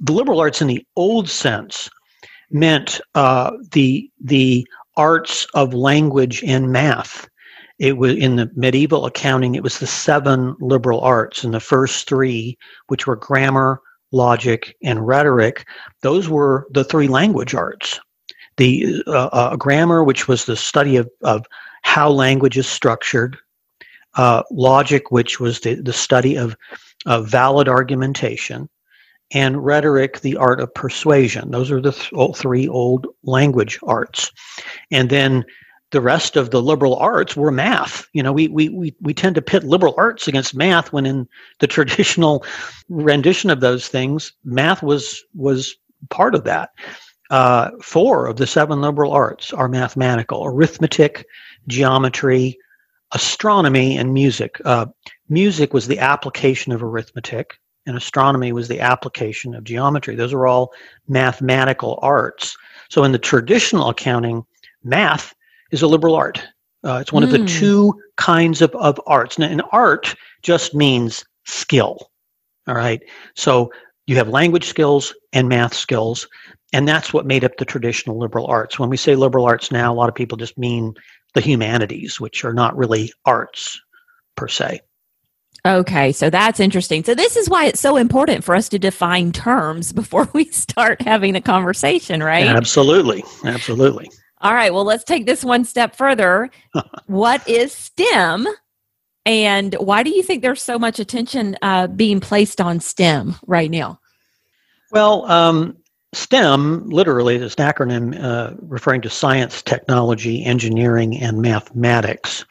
The 0.00 0.12
liberal 0.12 0.40
arts, 0.40 0.60
in 0.60 0.68
the 0.68 0.84
old 0.96 1.28
sense, 1.28 1.88
meant 2.50 3.00
uh, 3.14 3.52
the 3.72 4.10
the 4.20 4.66
arts 4.96 5.46
of 5.54 5.74
language 5.74 6.42
and 6.44 6.72
math 6.72 7.28
it 7.78 7.96
was 7.96 8.16
in 8.16 8.36
the 8.36 8.50
medieval 8.54 9.06
accounting 9.06 9.54
it 9.54 9.62
was 9.62 9.78
the 9.78 9.86
seven 9.86 10.56
liberal 10.60 11.00
arts 11.00 11.44
and 11.44 11.54
the 11.54 11.60
first 11.60 12.08
three 12.08 12.56
which 12.88 13.06
were 13.06 13.16
grammar 13.16 13.80
logic 14.12 14.76
and 14.82 15.06
rhetoric 15.06 15.66
those 16.02 16.28
were 16.28 16.66
the 16.70 16.84
three 16.84 17.08
language 17.08 17.54
arts. 17.54 18.00
The 18.56 19.02
uh, 19.06 19.26
uh, 19.26 19.56
grammar 19.56 20.02
which 20.02 20.26
was 20.26 20.44
the 20.44 20.56
study 20.56 20.96
of, 20.96 21.08
of 21.22 21.46
how 21.82 22.10
language 22.10 22.58
is 22.58 22.66
structured 22.66 23.36
uh, 24.14 24.42
logic 24.50 25.10
which 25.10 25.38
was 25.38 25.60
the, 25.60 25.74
the 25.74 25.92
study 25.92 26.36
of, 26.36 26.56
valid 27.06 27.68
argumentation 27.68 28.68
and 29.32 29.64
rhetoric 29.64 30.20
the 30.20 30.36
art 30.36 30.60
of 30.60 30.74
persuasion. 30.74 31.50
Those 31.50 31.70
are 31.70 31.80
the 31.80 31.92
th- 31.92 32.36
three 32.36 32.66
old 32.66 33.06
language 33.22 33.78
arts. 33.84 34.32
And 34.90 35.08
then 35.08 35.44
the 35.90 36.00
rest 36.00 36.36
of 36.36 36.50
the 36.50 36.62
liberal 36.62 36.96
arts 36.96 37.36
were 37.36 37.50
math. 37.50 38.06
You 38.12 38.22
know, 38.22 38.32
we, 38.32 38.48
we, 38.48 38.68
we, 38.68 38.94
we 39.00 39.14
tend 39.14 39.34
to 39.36 39.42
pit 39.42 39.64
liberal 39.64 39.94
arts 39.96 40.28
against 40.28 40.54
math 40.54 40.92
when 40.92 41.06
in 41.06 41.28
the 41.60 41.66
traditional 41.76 42.44
rendition 42.88 43.50
of 43.50 43.60
those 43.60 43.88
things, 43.88 44.32
math 44.44 44.82
was, 44.82 45.24
was 45.34 45.74
part 46.10 46.34
of 46.34 46.44
that. 46.44 46.70
Uh, 47.30 47.70
four 47.82 48.26
of 48.26 48.36
the 48.36 48.46
seven 48.46 48.80
liberal 48.80 49.12
arts 49.12 49.52
are 49.52 49.68
mathematical 49.68 50.44
arithmetic, 50.46 51.26
geometry, 51.66 52.58
astronomy, 53.12 53.96
and 53.96 54.14
music. 54.14 54.60
Uh, 54.64 54.86
music 55.28 55.74
was 55.74 55.88
the 55.88 55.98
application 55.98 56.72
of 56.72 56.82
arithmetic, 56.82 57.58
and 57.86 57.96
astronomy 57.96 58.52
was 58.52 58.68
the 58.68 58.80
application 58.80 59.54
of 59.54 59.64
geometry. 59.64 60.14
Those 60.14 60.32
are 60.32 60.46
all 60.46 60.72
mathematical 61.06 61.98
arts. 62.02 62.56
So 62.90 63.04
in 63.04 63.12
the 63.12 63.18
traditional 63.18 63.90
accounting, 63.90 64.44
math 64.82 65.34
is 65.70 65.82
a 65.82 65.86
liberal 65.86 66.14
art. 66.14 66.42
Uh, 66.84 66.98
it's 67.00 67.12
one 67.12 67.22
mm. 67.22 67.26
of 67.26 67.32
the 67.32 67.38
hmm. 67.38 67.46
two 67.46 67.94
kinds 68.16 68.62
of, 68.62 68.70
of 68.76 69.00
arts. 69.06 69.38
Now, 69.38 69.48
and 69.48 69.62
art 69.72 70.14
just 70.42 70.74
means 70.74 71.24
skill. 71.44 72.10
All 72.68 72.74
right. 72.74 73.02
So 73.34 73.72
you 74.06 74.16
have 74.16 74.28
language 74.28 74.66
skills 74.66 75.14
and 75.32 75.48
math 75.48 75.74
skills, 75.74 76.28
and 76.72 76.86
that's 76.86 77.12
what 77.12 77.26
made 77.26 77.44
up 77.44 77.56
the 77.56 77.64
traditional 77.64 78.18
liberal 78.18 78.46
arts. 78.46 78.78
When 78.78 78.90
we 78.90 78.96
say 78.96 79.16
liberal 79.16 79.46
arts 79.46 79.72
now, 79.72 79.92
a 79.92 79.96
lot 79.96 80.08
of 80.08 80.14
people 80.14 80.38
just 80.38 80.56
mean 80.56 80.94
the 81.34 81.40
humanities, 81.40 82.20
which 82.20 82.44
are 82.44 82.54
not 82.54 82.76
really 82.76 83.12
arts 83.24 83.80
per 84.36 84.48
se. 84.48 84.80
Okay, 85.66 86.12
so 86.12 86.30
that's 86.30 86.60
interesting. 86.60 87.02
So 87.04 87.14
this 87.14 87.36
is 87.36 87.48
why 87.50 87.66
it's 87.66 87.80
so 87.80 87.96
important 87.96 88.44
for 88.44 88.54
us 88.54 88.68
to 88.70 88.78
define 88.78 89.32
terms 89.32 89.92
before 90.02 90.28
we 90.32 90.44
start 90.46 91.02
having 91.02 91.34
a 91.36 91.40
conversation, 91.40 92.22
right? 92.22 92.46
Absolutely. 92.46 93.24
Absolutely. 93.44 94.10
All 94.40 94.54
right, 94.54 94.72
well, 94.72 94.84
let's 94.84 95.04
take 95.04 95.26
this 95.26 95.44
one 95.44 95.64
step 95.64 95.96
further. 95.96 96.50
what 97.06 97.46
is 97.48 97.72
STEM? 97.72 98.46
And 99.26 99.74
why 99.74 100.02
do 100.02 100.10
you 100.10 100.22
think 100.22 100.42
there's 100.42 100.62
so 100.62 100.78
much 100.78 100.98
attention 100.98 101.56
uh, 101.60 101.86
being 101.88 102.20
placed 102.20 102.60
on 102.60 102.80
STEM 102.80 103.36
right 103.46 103.70
now? 103.70 104.00
Well, 104.90 105.30
um, 105.30 105.76
STEM 106.14 106.88
literally 106.88 107.36
is 107.36 107.54
an 107.58 107.70
acronym 107.70 108.22
uh, 108.22 108.54
referring 108.62 109.02
to 109.02 109.10
science, 109.10 109.60
technology, 109.60 110.44
engineering, 110.44 111.18
and 111.18 111.42
mathematics, 111.42 112.46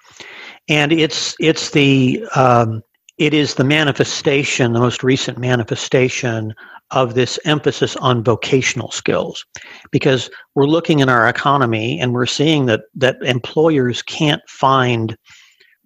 and 0.69 0.91
it's 0.91 1.35
it's 1.39 1.71
the 1.71 2.23
um, 2.35 2.83
it 3.17 3.33
is 3.33 3.55
the 3.55 3.63
manifestation, 3.63 4.73
the 4.73 4.79
most 4.79 5.03
recent 5.03 5.37
manifestation 5.37 6.53
of 6.91 7.15
this 7.15 7.39
emphasis 7.45 7.95
on 7.97 8.23
vocational 8.23 8.91
skills. 8.91 9.45
Because 9.91 10.29
we're 10.55 10.67
looking 10.67 10.99
in 10.99 11.09
our 11.09 11.27
economy 11.27 11.99
and 11.99 12.13
we're 12.13 12.25
seeing 12.25 12.67
that 12.67 12.81
that 12.95 13.17
employers 13.23 14.01
can't 14.01 14.41
find 14.47 15.17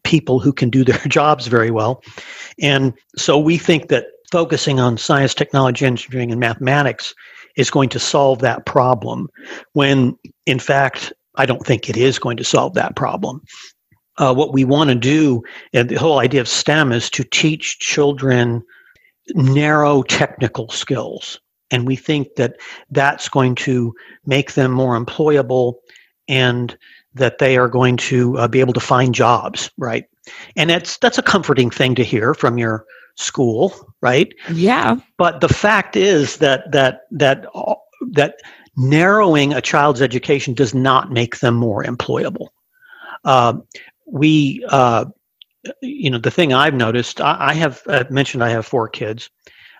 people 0.03 0.39
who 0.39 0.51
can 0.51 0.69
do 0.69 0.83
their 0.85 0.99
jobs 1.07 1.47
very 1.47 1.71
well. 1.71 2.03
And 2.59 2.93
so 3.15 3.37
we 3.37 3.57
think 3.57 3.87
that 3.89 4.07
focusing 4.31 4.79
on 4.79 4.97
science 4.97 5.33
technology 5.33 5.85
engineering 5.85 6.31
and 6.31 6.39
mathematics 6.39 7.13
is 7.57 7.69
going 7.69 7.89
to 7.89 7.99
solve 7.99 8.39
that 8.39 8.65
problem 8.65 9.27
when 9.73 10.17
in 10.45 10.57
fact 10.57 11.11
i 11.35 11.45
don't 11.45 11.65
think 11.65 11.89
it 11.89 11.97
is 11.97 12.17
going 12.17 12.37
to 12.37 12.43
solve 12.43 12.73
that 12.73 12.95
problem 12.95 13.41
uh, 14.17 14.33
what 14.33 14.53
we 14.53 14.63
want 14.63 14.89
to 14.89 14.95
do 14.95 15.43
and 15.73 15.89
the 15.89 15.95
whole 15.95 16.19
idea 16.19 16.41
of 16.41 16.47
stem 16.47 16.91
is 16.91 17.09
to 17.09 17.23
teach 17.23 17.79
children 17.79 18.63
narrow 19.33 20.03
technical 20.03 20.69
skills. 20.69 21.39
And 21.69 21.87
we 21.87 21.95
think 21.95 22.35
that 22.35 22.57
that's 22.89 23.29
going 23.29 23.55
to 23.55 23.93
make 24.25 24.53
them 24.53 24.71
more 24.71 24.99
employable 24.99 25.75
and 26.27 26.77
that 27.13 27.37
they 27.37 27.57
are 27.57 27.69
going 27.69 27.97
to 27.97 28.37
uh, 28.37 28.47
be 28.47 28.59
able 28.59 28.73
to 28.73 28.79
find 28.79 29.15
jobs, 29.15 29.69
right? 29.77 30.05
And 30.55 30.69
that's 30.69 30.97
that's 30.97 31.17
a 31.17 31.23
comforting 31.23 31.69
thing 31.69 31.95
to 31.95 32.03
hear 32.03 32.33
from 32.33 32.57
your 32.57 32.85
school, 33.15 33.73
right? 34.01 34.33
Yeah. 34.51 34.97
But 35.17 35.41
the 35.41 35.49
fact 35.49 35.95
is 35.95 36.37
that 36.37 36.71
that 36.71 37.01
that 37.11 37.45
that 38.11 38.35
narrowing 38.77 39.53
a 39.53 39.61
child's 39.61 40.01
education 40.01 40.53
does 40.53 40.73
not 40.73 41.11
make 41.11 41.39
them 41.39 41.55
more 41.55 41.83
employable. 41.83 42.47
Uh, 43.23 43.53
we 44.11 44.63
uh, 44.69 45.05
you 45.81 46.09
know, 46.09 46.17
the 46.17 46.31
thing 46.31 46.53
I've 46.53 46.73
noticed, 46.73 47.21
I, 47.21 47.49
I 47.49 47.53
have 47.53 47.81
uh, 47.87 48.03
mentioned 48.09 48.43
I 48.43 48.49
have 48.49 48.65
four 48.65 48.87
kids. 48.87 49.29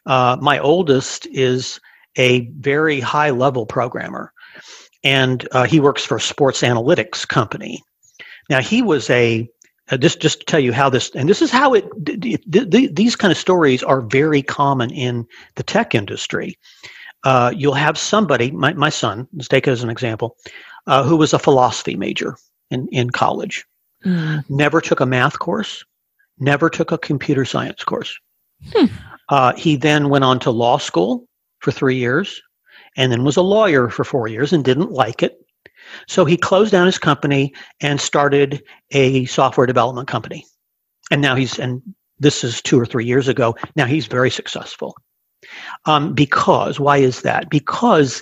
Uh, 0.06 0.38
my 0.42 0.60
oldest 0.60 1.28
is 1.28 1.80
a 2.18 2.48
very 2.58 3.00
high 3.00 3.30
level 3.32 3.66
programmer, 3.66 4.34
and 5.04 5.48
uh, 5.52 5.64
he 5.64 5.80
works 5.80 6.04
for 6.04 6.18
a 6.18 6.22
sports 6.22 6.62
analytics 6.62 7.28
company. 7.28 7.84
Now, 8.50 8.62
he 8.62 8.82
was 8.82 9.10
a 9.10 9.50
uh, 9.90 9.98
just 9.98 10.22
just 10.22 10.40
to 10.42 10.46
tell 10.46 10.60
you 10.60 10.74
how 10.74 10.90
this 10.90 11.12
and 11.16 11.28
this 11.28 11.42
is 11.42 11.52
how 11.52 11.74
it 11.74 11.86
these 12.96 13.16
kind 13.16 13.32
of 13.32 13.38
stories 13.38 13.84
are 13.84 14.02
very 14.02 14.42
common 14.42 14.92
in 14.92 15.28
the 15.56 15.64
tech 15.64 15.96
industry. 15.96 16.58
Uh, 17.24 17.54
you'll 17.56 17.76
have 17.76 18.00
somebody, 18.00 18.50
my, 18.50 18.74
my 18.74 18.90
son, 18.90 19.28
let's 19.34 19.48
take 19.48 19.68
as 19.68 19.84
an 19.84 19.92
example, 19.92 20.38
uh, 20.88 21.04
who 21.04 21.16
was 21.16 21.34
a 21.34 21.40
philosophy 21.40 21.96
major 21.96 22.36
in, 22.72 22.88
in 22.88 23.12
college 23.12 23.64
Mm. 24.06 24.44
Never 24.50 24.82
took 24.82 25.00
a 25.00 25.06
math 25.06 25.40
course, 25.40 25.84
never 26.40 26.70
took 26.70 26.92
a 26.92 26.98
computer 26.98 27.46
science 27.46 27.84
course. 27.84 28.18
Hmm. 28.74 28.86
Uh, 29.30 29.54
he 29.56 29.76
then 29.76 30.10
went 30.10 30.24
on 30.24 30.40
to 30.40 30.52
law 30.52 30.78
school 30.78 31.26
for 31.60 31.72
three 31.72 31.96
years 31.96 32.42
and 32.98 33.12
then 33.12 33.24
was 33.24 33.38
a 33.38 33.42
lawyer 33.42 33.90
for 33.90 34.04
four 34.04 34.28
years 34.28 34.52
and 34.54 34.66
didn't 34.66 34.92
like 34.92 35.24
it. 35.24 35.38
So 36.08 36.26
he 36.26 36.38
closed 36.38 36.72
down 36.72 36.86
his 36.86 36.98
company 36.98 37.54
and 37.80 38.00
started 38.00 38.62
a 38.92 39.26
software 39.26 39.68
development 39.68 40.08
company. 40.08 40.46
And 41.10 41.22
now 41.22 41.36
he's, 41.36 41.58
and 41.60 41.82
this 42.20 42.44
is 42.44 42.62
two 42.62 42.80
or 42.80 42.86
three 42.86 43.06
years 43.06 43.28
ago, 43.28 43.56
now 43.76 43.86
he's 43.86 44.08
very 44.08 44.30
successful. 44.30 44.96
Um, 45.86 46.14
because, 46.14 46.80
why 46.80 46.98
is 46.98 47.24
that? 47.24 47.50
Because 47.50 48.22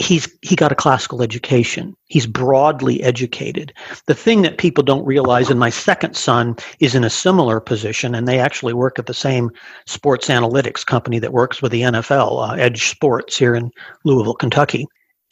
he's 0.00 0.28
he 0.42 0.56
got 0.56 0.72
a 0.72 0.76
classical 0.76 1.22
education. 1.22 1.94
He's 2.06 2.26
broadly 2.26 3.02
educated. 3.02 3.72
The 4.06 4.14
thing 4.14 4.42
that 4.42 4.58
people 4.58 4.82
don't 4.82 5.04
realize 5.04 5.50
and 5.50 5.60
my 5.60 5.70
second 5.70 6.16
son 6.16 6.56
is 6.80 6.94
in 6.94 7.04
a 7.04 7.10
similar 7.10 7.60
position 7.60 8.14
and 8.14 8.26
they 8.26 8.38
actually 8.38 8.72
work 8.72 8.98
at 8.98 9.06
the 9.06 9.14
same 9.14 9.50
sports 9.86 10.28
analytics 10.28 10.84
company 10.84 11.18
that 11.18 11.34
works 11.34 11.60
with 11.60 11.70
the 11.70 11.82
nfl 11.82 12.48
uh, 12.48 12.54
EdjSports 12.56 13.36
here 13.36 13.54
in 13.54 13.70
louisville 14.04 14.34
kentucky. 14.34 14.86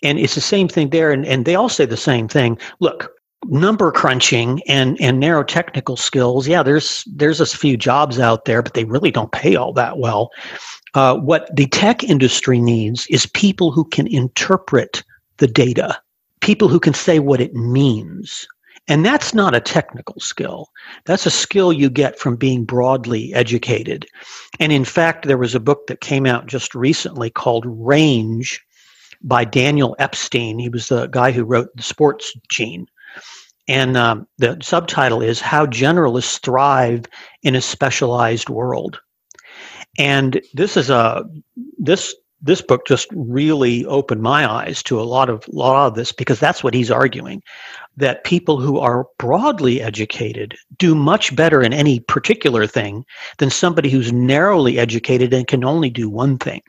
And 0.05 0.19
it's 0.19 0.37
the 0.37 0.41
same 0.41 0.69
thing 0.69 0.91
there 0.91 1.11
and, 1.11 1.27
and 1.27 1.45
they 1.45 1.57
all 1.57 1.71
say 1.71 1.87
the 1.87 1.97
same 1.97 2.29
thing. 2.29 2.59
Look 2.79 3.18
number 3.45 3.93
crunching 3.93 4.61
and 4.67 5.01
and 5.01 5.21
narrow 5.21 5.45
technical 5.45 5.97
skills 5.97 6.49
yeah 6.49 6.63
there's 6.63 7.05
there's 7.15 7.41
a 7.41 7.47
few 7.47 7.77
jobs 7.77 8.19
out 8.19 8.47
there 8.47 8.63
but 8.63 8.75
they 8.75 8.85
really 8.85 9.13
don't 9.13 9.31
pay 9.31 9.55
all 9.55 9.73
that 9.73 9.99
well 9.99 10.31
uh, 10.95 11.17
what 11.17 11.55
the 11.55 11.67
tech 11.67 12.03
industry 12.03 12.61
needs 12.61 13.07
is 13.09 13.27
people 13.27 13.71
who 13.71 13.85
can 13.85 14.07
interpret 14.07 15.03
the 15.37 15.47
data, 15.47 16.01
people 16.41 16.69
who 16.69 16.81
can 16.81 16.95
say 16.95 17.19
what 17.19 17.41
it 17.41 17.55
means. 17.55 18.47
And 18.89 19.05
that's 19.05 19.35
not 19.35 19.55
a 19.55 19.61
technical 19.61 20.19
skill. 20.19 20.69
That's 21.05 21.27
a 21.27 21.31
skill 21.31 21.73
you 21.73 21.91
get 21.91 22.19
from 22.19 22.37
being 22.37 22.65
broadly 22.65 23.35
educated. 23.35 24.07
And 24.59 24.73
in 24.73 24.85
fact, 24.85 25.27
there 25.27 25.37
was 25.37 25.55
a 25.55 25.61
book 25.61 25.87
that 25.89 26.01
came 26.01 26.25
out 26.25 26.47
just 26.47 26.75
recently 26.75 27.29
called 27.29 27.65
Range 27.67 28.61
by 29.23 29.45
Daniel 29.45 29.95
Epstein. 29.99 30.59
He 30.59 30.71
was 30.71 30.89
the 30.89 31.07
guy 31.09 31.33
who 31.33 31.45
wrote 31.45 31.69
The 31.77 31.83
Sports 31.83 32.33
Gene. 32.49 32.87
And 33.69 33.97
um, 33.97 34.27
the 34.39 34.57
subtitle 34.63 35.23
is 35.23 35.41
How 35.41 35.67
Generalists 35.67 36.41
Thrive 36.41 37.05
in 37.43 37.55
a 37.55 37.61
Specialized 37.61 38.49
World. 38.49 38.99
And 39.99 40.41
this 40.55 40.77
is 40.77 40.91
a 40.91 41.25
this 41.79 42.15
this 42.41 42.63
book 42.63 42.87
just 42.87 43.09
really 43.13 43.85
opened 43.87 44.23
my 44.23 44.49
eyes 44.49 44.83
to 44.85 45.01
a 45.01 45.03
lot 45.03 45.29
of 45.29 45.47
lot 45.49 45.89
of 45.89 45.95
this 45.95 46.13
because 46.13 46.39
that's 46.39 46.63
what 46.63 46.75
he's 46.75 46.91
arguing 46.91 47.43
that 47.97 48.25
people 48.25 48.61
who 48.61 48.79
are 48.79 49.07
broadly 49.19 49.83
educated 49.83 50.57
do 50.79 50.95
much 50.95 51.35
better 51.35 51.63
in 51.63 51.73
any 51.73 51.99
particular 51.99 52.67
thing 52.67 53.05
than 53.39 53.51
somebody 53.51 53.91
who's 53.91 54.13
narrowly 54.13 54.79
educated 54.79 55.35
and 55.35 55.49
can 55.49 55.65
only 55.65 55.91
do 55.91 56.09
one 56.09 56.39
thing 56.39 56.63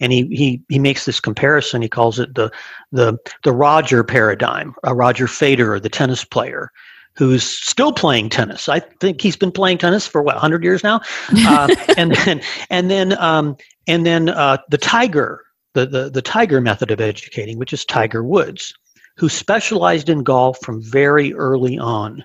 and 0.00 0.12
he, 0.12 0.26
he, 0.26 0.62
he 0.68 0.78
makes 0.78 1.04
this 1.04 1.20
comparison 1.20 1.82
he 1.82 1.88
calls 1.88 2.18
it 2.18 2.34
the 2.34 2.50
the 2.92 3.16
the 3.42 3.52
roger 3.52 4.02
paradigm 4.04 4.74
a 4.84 4.94
roger 4.94 5.26
federer 5.26 5.80
the 5.80 5.88
tennis 5.88 6.24
player 6.24 6.70
who's 7.16 7.44
still 7.44 7.92
playing 7.92 8.28
tennis. 8.28 8.68
I 8.68 8.80
think 8.80 9.20
he's 9.20 9.36
been 9.36 9.52
playing 9.52 9.78
tennis 9.78 10.06
for 10.06 10.22
what 10.22 10.34
100 10.34 10.64
years 10.64 10.82
now. 10.82 11.00
Uh, 11.46 11.68
and 11.96 12.14
then 12.14 12.40
and 12.70 12.90
then 12.90 13.18
um, 13.20 13.56
and 13.86 14.06
then 14.06 14.30
uh, 14.30 14.56
the 14.70 14.78
Tiger, 14.78 15.44
the, 15.74 15.84
the 15.84 16.10
the 16.10 16.22
Tiger 16.22 16.60
method 16.60 16.90
of 16.90 17.00
educating, 17.00 17.58
which 17.58 17.72
is 17.72 17.84
Tiger 17.84 18.24
Woods, 18.24 18.72
who 19.16 19.28
specialized 19.28 20.08
in 20.08 20.22
golf 20.22 20.58
from 20.62 20.82
very 20.82 21.34
early 21.34 21.78
on. 21.78 22.24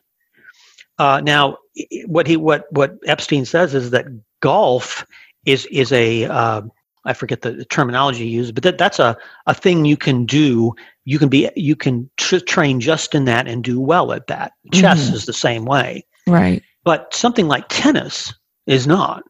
Uh, 0.99 1.21
now, 1.23 1.57
what 2.05 2.27
he 2.27 2.37
what 2.37 2.65
what 2.71 2.97
Epstein 3.05 3.45
says 3.45 3.75
is 3.75 3.91
that 3.91 4.05
golf 4.39 5.05
is 5.45 5.65
is 5.67 5.91
a 5.91 6.25
uh, 6.25 6.61
I 7.05 7.13
forget 7.13 7.41
the 7.41 7.65
terminology 7.65 8.25
used, 8.27 8.53
but 8.53 8.63
that, 8.63 8.77
that's 8.77 8.99
a, 8.99 9.17
a 9.47 9.53
thing 9.53 9.85
you 9.85 9.97
can 9.97 10.25
do. 10.25 10.73
You 11.05 11.17
can 11.19 11.29
be 11.29 11.49
you 11.55 11.75
can 11.75 12.09
tr- 12.17 12.37
train 12.37 12.79
just 12.79 13.15
in 13.15 13.25
that 13.25 13.47
and 13.47 13.63
do 13.63 13.79
well 13.79 14.11
at 14.11 14.27
that. 14.27 14.53
Chess 14.73 15.05
mm-hmm. 15.05 15.15
is 15.15 15.25
the 15.25 15.33
same 15.33 15.65
way, 15.65 16.05
right? 16.27 16.61
But 16.83 17.13
something 17.13 17.47
like 17.47 17.65
tennis 17.69 18.33
is 18.67 18.85
not, 18.85 19.23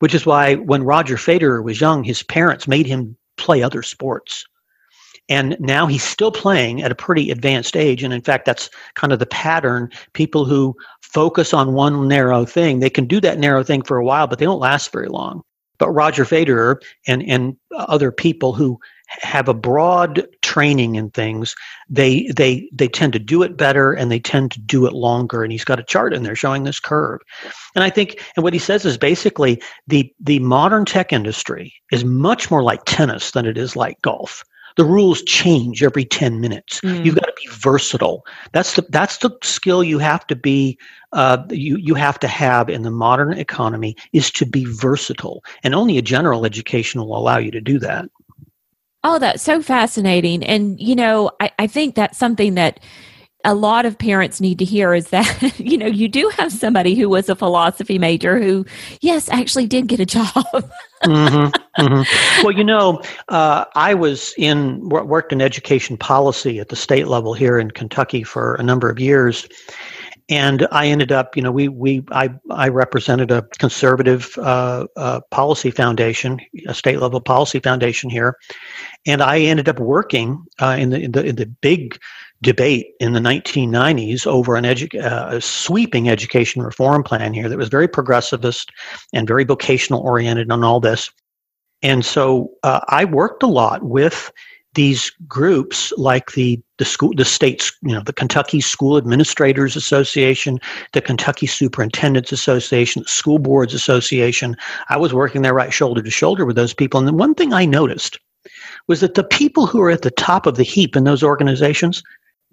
which 0.00 0.14
is 0.14 0.26
why 0.26 0.56
when 0.56 0.82
Roger 0.82 1.16
Federer 1.16 1.62
was 1.62 1.80
young, 1.80 2.04
his 2.04 2.22
parents 2.22 2.68
made 2.68 2.86
him 2.86 3.16
play 3.36 3.62
other 3.62 3.82
sports. 3.82 4.44
And 5.28 5.56
now 5.60 5.86
he's 5.86 6.02
still 6.02 6.32
playing 6.32 6.82
at 6.82 6.92
a 6.92 6.96
pretty 6.96 7.30
advanced 7.30 7.76
age. 7.76 8.02
And 8.02 8.12
in 8.12 8.20
fact, 8.22 8.44
that's 8.44 8.68
kind 8.96 9.12
of 9.12 9.18
the 9.18 9.26
pattern. 9.26 9.88
People 10.14 10.44
who 10.44 10.74
focus 11.00 11.54
on 11.54 11.74
one 11.74 12.08
narrow 12.08 12.44
thing, 12.44 12.80
they 12.80 12.90
can 12.90 13.06
do 13.06 13.20
that 13.20 13.38
narrow 13.38 13.62
thing 13.62 13.82
for 13.82 13.96
a 13.96 14.04
while, 14.04 14.26
but 14.26 14.38
they 14.38 14.44
don't 14.44 14.58
last 14.58 14.92
very 14.92 15.08
long. 15.08 15.42
But 15.82 15.90
Roger 15.90 16.24
Federer 16.24 16.76
and, 17.08 17.24
and 17.24 17.56
other 17.76 18.12
people 18.12 18.52
who 18.52 18.78
have 19.08 19.48
a 19.48 19.52
broad 19.52 20.28
training 20.40 20.94
in 20.94 21.10
things, 21.10 21.56
they 21.90 22.28
they 22.36 22.70
they 22.72 22.86
tend 22.86 23.12
to 23.14 23.18
do 23.18 23.42
it 23.42 23.56
better 23.56 23.92
and 23.92 24.08
they 24.08 24.20
tend 24.20 24.52
to 24.52 24.60
do 24.60 24.86
it 24.86 24.92
longer. 24.92 25.42
And 25.42 25.50
he's 25.50 25.64
got 25.64 25.80
a 25.80 25.84
chart 25.84 26.14
in 26.14 26.22
there 26.22 26.36
showing 26.36 26.62
this 26.62 26.78
curve. 26.78 27.18
And 27.74 27.82
I 27.82 27.90
think 27.90 28.22
and 28.36 28.44
what 28.44 28.52
he 28.52 28.60
says 28.60 28.84
is 28.84 28.96
basically 28.96 29.60
the 29.88 30.08
the 30.20 30.38
modern 30.38 30.84
tech 30.84 31.12
industry 31.12 31.74
is 31.90 32.04
much 32.04 32.48
more 32.48 32.62
like 32.62 32.84
tennis 32.86 33.32
than 33.32 33.44
it 33.44 33.58
is 33.58 33.74
like 33.74 34.00
golf 34.02 34.44
the 34.76 34.84
rules 34.84 35.22
change 35.22 35.82
every 35.82 36.04
10 36.04 36.40
minutes. 36.40 36.80
Mm. 36.80 37.04
you've 37.04 37.14
got 37.14 37.26
to 37.26 37.34
be 37.36 37.48
versatile. 37.48 38.24
That's 38.52 38.74
the 38.74 38.86
that's 38.90 39.18
the 39.18 39.30
skill 39.42 39.84
you 39.84 39.98
have 39.98 40.26
to 40.28 40.36
be 40.36 40.78
uh, 41.12 41.44
you 41.50 41.76
you 41.76 41.94
have 41.94 42.18
to 42.20 42.28
have 42.28 42.68
in 42.68 42.82
the 42.82 42.90
modern 42.90 43.34
economy 43.34 43.96
is 44.12 44.30
to 44.32 44.46
be 44.46 44.64
versatile 44.64 45.44
and 45.62 45.74
only 45.74 45.98
a 45.98 46.02
general 46.02 46.46
education 46.46 47.00
will 47.00 47.16
allow 47.16 47.38
you 47.38 47.50
to 47.50 47.60
do 47.60 47.78
that. 47.78 48.06
Oh 49.04 49.18
that's 49.18 49.42
so 49.42 49.60
fascinating 49.60 50.44
and 50.44 50.80
you 50.80 50.94
know 50.94 51.30
i, 51.40 51.50
I 51.58 51.66
think 51.66 51.96
that's 51.96 52.16
something 52.16 52.54
that 52.54 52.78
a 53.44 53.54
lot 53.54 53.86
of 53.86 53.98
parents 53.98 54.40
need 54.40 54.58
to 54.58 54.64
hear 54.64 54.94
is 54.94 55.08
that 55.08 55.58
you 55.58 55.76
know 55.76 55.86
you 55.86 56.08
do 56.08 56.30
have 56.36 56.52
somebody 56.52 56.94
who 56.94 57.08
was 57.08 57.28
a 57.28 57.34
philosophy 57.34 57.98
major 57.98 58.38
who 58.38 58.64
yes 59.00 59.28
actually 59.28 59.66
did 59.66 59.86
get 59.86 60.00
a 60.00 60.06
job. 60.06 60.46
Mm-hmm, 61.02 61.82
mm-hmm. 61.82 62.44
well 62.44 62.56
you 62.56 62.62
know 62.62 63.02
uh, 63.28 63.64
i 63.74 63.92
was 63.92 64.32
in 64.38 64.88
worked 64.88 65.32
in 65.32 65.42
education 65.42 65.96
policy 65.96 66.60
at 66.60 66.68
the 66.68 66.76
state 66.76 67.08
level 67.08 67.34
here 67.34 67.58
in 67.58 67.72
kentucky 67.72 68.22
for 68.22 68.54
a 68.54 68.62
number 68.62 68.88
of 68.88 69.00
years. 69.00 69.48
And 70.28 70.66
I 70.70 70.86
ended 70.86 71.10
up, 71.10 71.36
you 71.36 71.42
know, 71.42 71.50
we 71.50 71.68
we 71.68 72.04
I 72.10 72.30
I 72.50 72.68
represented 72.68 73.30
a 73.30 73.42
conservative 73.58 74.32
uh, 74.38 74.86
uh, 74.96 75.20
policy 75.30 75.70
foundation, 75.70 76.40
a 76.66 76.74
state 76.74 77.00
level 77.00 77.20
policy 77.20 77.58
foundation 77.58 78.08
here, 78.08 78.38
and 79.04 79.20
I 79.20 79.40
ended 79.40 79.68
up 79.68 79.80
working 79.80 80.44
uh, 80.60 80.76
in 80.78 80.90
the 80.90 81.00
in 81.00 81.12
the 81.12 81.24
in 81.24 81.36
the 81.36 81.46
big 81.46 81.98
debate 82.42 82.88
in 83.00 83.12
the 83.12 83.20
1990s 83.20 84.26
over 84.26 84.56
an 84.56 84.64
edu- 84.64 85.02
uh, 85.02 85.36
a 85.36 85.40
sweeping 85.40 86.08
education 86.08 86.62
reform 86.62 87.02
plan 87.02 87.32
here 87.32 87.48
that 87.48 87.58
was 87.58 87.68
very 87.68 87.88
progressivist 87.88 88.66
and 89.12 89.28
very 89.28 89.44
vocational 89.44 90.00
oriented 90.00 90.50
on 90.50 90.64
all 90.64 90.80
this. 90.80 91.10
And 91.82 92.04
so 92.04 92.50
uh, 92.62 92.80
I 92.88 93.04
worked 93.04 93.42
a 93.42 93.48
lot 93.48 93.82
with 93.82 94.30
these 94.74 95.10
groups 95.28 95.92
like 95.98 96.32
the 96.32 96.58
the 96.78 96.84
school 96.84 97.12
the 97.14 97.26
states 97.26 97.72
you 97.82 97.92
know 97.92 98.00
the 98.00 98.12
Kentucky 98.12 98.60
School 98.60 98.96
Administrators 98.96 99.76
Association, 99.76 100.58
the 100.92 101.02
Kentucky 101.02 101.46
Superintendents 101.46 102.32
Association, 102.32 103.02
the 103.02 103.08
School 103.08 103.38
Boards 103.38 103.74
Association. 103.74 104.56
I 104.88 104.96
was 104.96 105.12
working 105.12 105.42
there 105.42 105.52
right 105.52 105.72
shoulder 105.72 106.02
to 106.02 106.10
shoulder 106.10 106.46
with 106.46 106.56
those 106.56 106.72
people, 106.72 106.98
and 106.98 107.06
the 107.06 107.12
one 107.12 107.34
thing 107.34 107.52
I 107.52 107.66
noticed 107.66 108.18
was 108.88 109.00
that 109.00 109.14
the 109.14 109.24
people 109.24 109.66
who 109.66 109.78
were 109.78 109.90
at 109.90 110.02
the 110.02 110.10
top 110.10 110.46
of 110.46 110.56
the 110.56 110.62
heap 110.62 110.96
in 110.96 111.04
those 111.04 111.22
organizations 111.22 112.02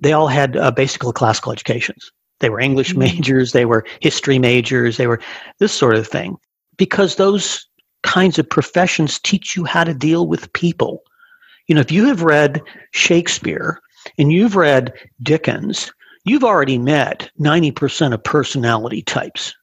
they 0.01 0.13
all 0.13 0.27
had 0.27 0.55
uh, 0.57 0.71
basic 0.71 1.01
classical 1.01 1.51
educations. 1.51 2.11
They 2.39 2.49
were 2.49 2.59
English 2.59 2.91
mm-hmm. 2.91 2.99
majors, 2.99 3.51
they 3.51 3.65
were 3.65 3.85
history 3.99 4.39
majors, 4.39 4.97
they 4.97 5.07
were 5.07 5.21
this 5.59 5.73
sort 5.73 5.95
of 5.95 6.07
thing. 6.07 6.37
Because 6.77 7.15
those 7.15 7.65
kinds 8.03 8.39
of 8.39 8.49
professions 8.49 9.19
teach 9.19 9.55
you 9.55 9.65
how 9.65 9.83
to 9.83 9.93
deal 9.93 10.27
with 10.27 10.51
people. 10.53 11.03
You 11.67 11.75
know, 11.75 11.81
if 11.81 11.91
you 11.91 12.05
have 12.05 12.23
read 12.23 12.61
Shakespeare 12.91 13.81
and 14.17 14.31
you've 14.31 14.55
read 14.55 14.93
Dickens, 15.21 15.91
you've 16.23 16.43
already 16.43 16.77
met 16.77 17.29
90% 17.39 18.13
of 18.13 18.23
personality 18.23 19.01
types. 19.01 19.53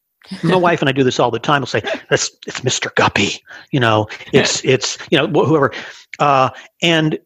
My 0.42 0.56
wife 0.56 0.80
and 0.80 0.88
I 0.88 0.92
do 0.92 1.04
this 1.04 1.20
all 1.20 1.30
the 1.30 1.38
time. 1.38 1.60
We'll 1.60 1.66
say, 1.66 1.82
"That's 2.10 2.30
it's 2.48 2.60
Mr. 2.60 2.92
Guppy," 2.96 3.40
you 3.70 3.78
know, 3.78 4.08
it's 4.32 4.60
it's 4.64 4.98
you 5.10 5.16
know 5.16 5.28
whoever, 5.28 5.72
uh, 6.18 6.50
and 6.82 7.16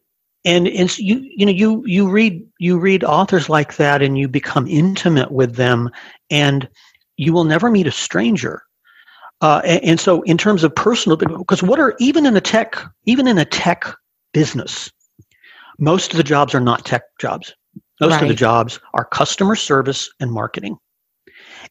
and 0.44 0.68
and 0.68 0.98
you 0.98 1.18
you 1.36 1.44
know 1.44 1.52
you 1.52 1.82
you 1.86 2.08
read 2.08 2.44
you 2.58 2.78
read 2.78 3.04
authors 3.04 3.48
like 3.48 3.76
that 3.76 4.02
and 4.02 4.18
you 4.18 4.28
become 4.28 4.66
intimate 4.66 5.30
with 5.30 5.56
them 5.56 5.90
and 6.30 6.68
you 7.16 7.32
will 7.32 7.44
never 7.44 7.70
meet 7.70 7.86
a 7.86 7.92
stranger. 7.92 8.62
Uh, 9.42 9.62
and, 9.64 9.84
and, 9.84 10.00
so 10.00 10.20
in 10.22 10.36
terms 10.36 10.62
of 10.62 10.74
personal 10.74 11.16
because 11.16 11.62
what 11.62 11.80
are 11.80 11.94
even 11.98 12.26
in 12.26 12.36
a 12.36 12.42
tech 12.42 12.76
even 13.06 13.26
in 13.26 13.38
a 13.38 13.44
tech 13.44 13.86
business 14.34 14.90
most 15.80 16.12
of 16.12 16.18
the 16.18 16.22
jobs 16.22 16.54
are 16.54 16.60
not 16.60 16.84
tech 16.84 17.02
jobs. 17.18 17.54
Most 18.00 18.12
right. 18.12 18.22
of 18.22 18.28
the 18.28 18.34
jobs 18.34 18.78
are 18.94 19.04
customer 19.06 19.56
service 19.56 20.10
and 20.20 20.30
marketing. 20.30 20.76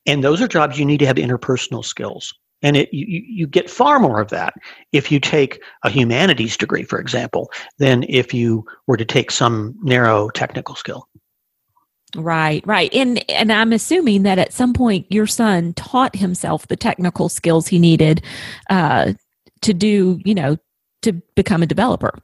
And 0.06 0.24
those 0.24 0.42
are 0.42 0.48
jobs 0.48 0.80
you 0.80 0.86
need 0.86 0.98
to 1.00 1.06
have 1.06 1.18
interpersonal 1.18 1.86
skills 1.86 2.34
and 2.62 2.78
it, 2.78 2.94
you, 2.94 3.24
you 3.26 3.48
get 3.48 3.70
far 3.70 4.00
more 4.00 4.20
of 4.20 4.30
that 4.30 4.54
if 4.92 5.12
you 5.12 5.20
take 5.20 5.62
a 5.84 5.90
humanities 5.90 6.58
degree, 6.58 6.84
for 6.84 7.00
example, 7.00 7.52
than 7.78 8.04
if 8.10 8.34
you 8.34 8.66
were 8.88 8.98
to 8.98 9.06
take 9.06 9.32
some 9.32 9.76
narrow 9.82 10.30
technical 10.30 10.76
skill. 10.76 11.08
Right, 12.16 12.66
right. 12.66 12.92
And 12.94 13.24
and 13.30 13.52
I'm 13.52 13.72
assuming 13.72 14.24
that 14.24 14.40
at 14.40 14.52
some 14.52 14.74
point 14.74 15.06
your 15.10 15.28
son 15.28 15.74
taught 15.74 16.16
himself 16.16 16.68
the 16.68 16.76
technical 16.76 17.30
skills 17.30 17.68
he 17.68 17.78
needed 17.78 18.24
uh, 18.70 19.14
to 19.62 19.74
do, 19.74 20.20
you 20.26 20.34
know, 20.34 20.58
to 21.04 21.14
become 21.36 21.62
a 21.62 21.68
developer. 21.68 22.18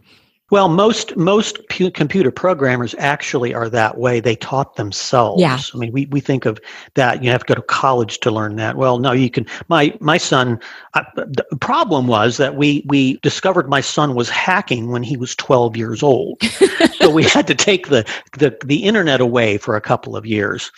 Well, 0.51 0.69
most 0.69 1.17
most 1.17 1.67
pu- 1.69 1.89
computer 1.89 2.29
programmers 2.29 2.93
actually 2.99 3.55
are 3.55 3.67
that 3.69 3.97
way. 3.97 4.19
They 4.19 4.35
taught 4.35 4.75
themselves. 4.75 5.41
Yeah. 5.41 5.59
I 5.73 5.77
mean, 5.77 5.91
we, 5.91 6.05
we 6.05 6.19
think 6.19 6.45
of 6.45 6.59
that. 6.93 7.23
You 7.23 7.31
have 7.31 7.43
to 7.45 7.47
go 7.47 7.55
to 7.55 7.63
college 7.63 8.19
to 8.19 8.29
learn 8.29 8.55
that. 8.57 8.77
Well, 8.77 8.99
no, 8.99 9.11
you 9.11 9.31
can. 9.31 9.47
My 9.69 9.97
my 10.01 10.17
son. 10.17 10.59
Uh, 10.93 11.01
the 11.15 11.57
problem 11.59 12.05
was 12.05 12.37
that 12.37 12.55
we 12.55 12.83
we 12.85 13.17
discovered 13.17 13.67
my 13.67 13.81
son 13.81 14.13
was 14.13 14.29
hacking 14.29 14.91
when 14.91 15.01
he 15.01 15.17
was 15.17 15.35
12 15.35 15.75
years 15.75 16.03
old. 16.03 16.41
so 16.93 17.09
we 17.09 17.23
had 17.23 17.47
to 17.47 17.55
take 17.55 17.87
the, 17.87 18.05
the 18.37 18.55
the 18.63 18.83
internet 18.83 19.21
away 19.21 19.57
for 19.57 19.75
a 19.75 19.81
couple 19.81 20.15
of 20.15 20.27
years. 20.27 20.71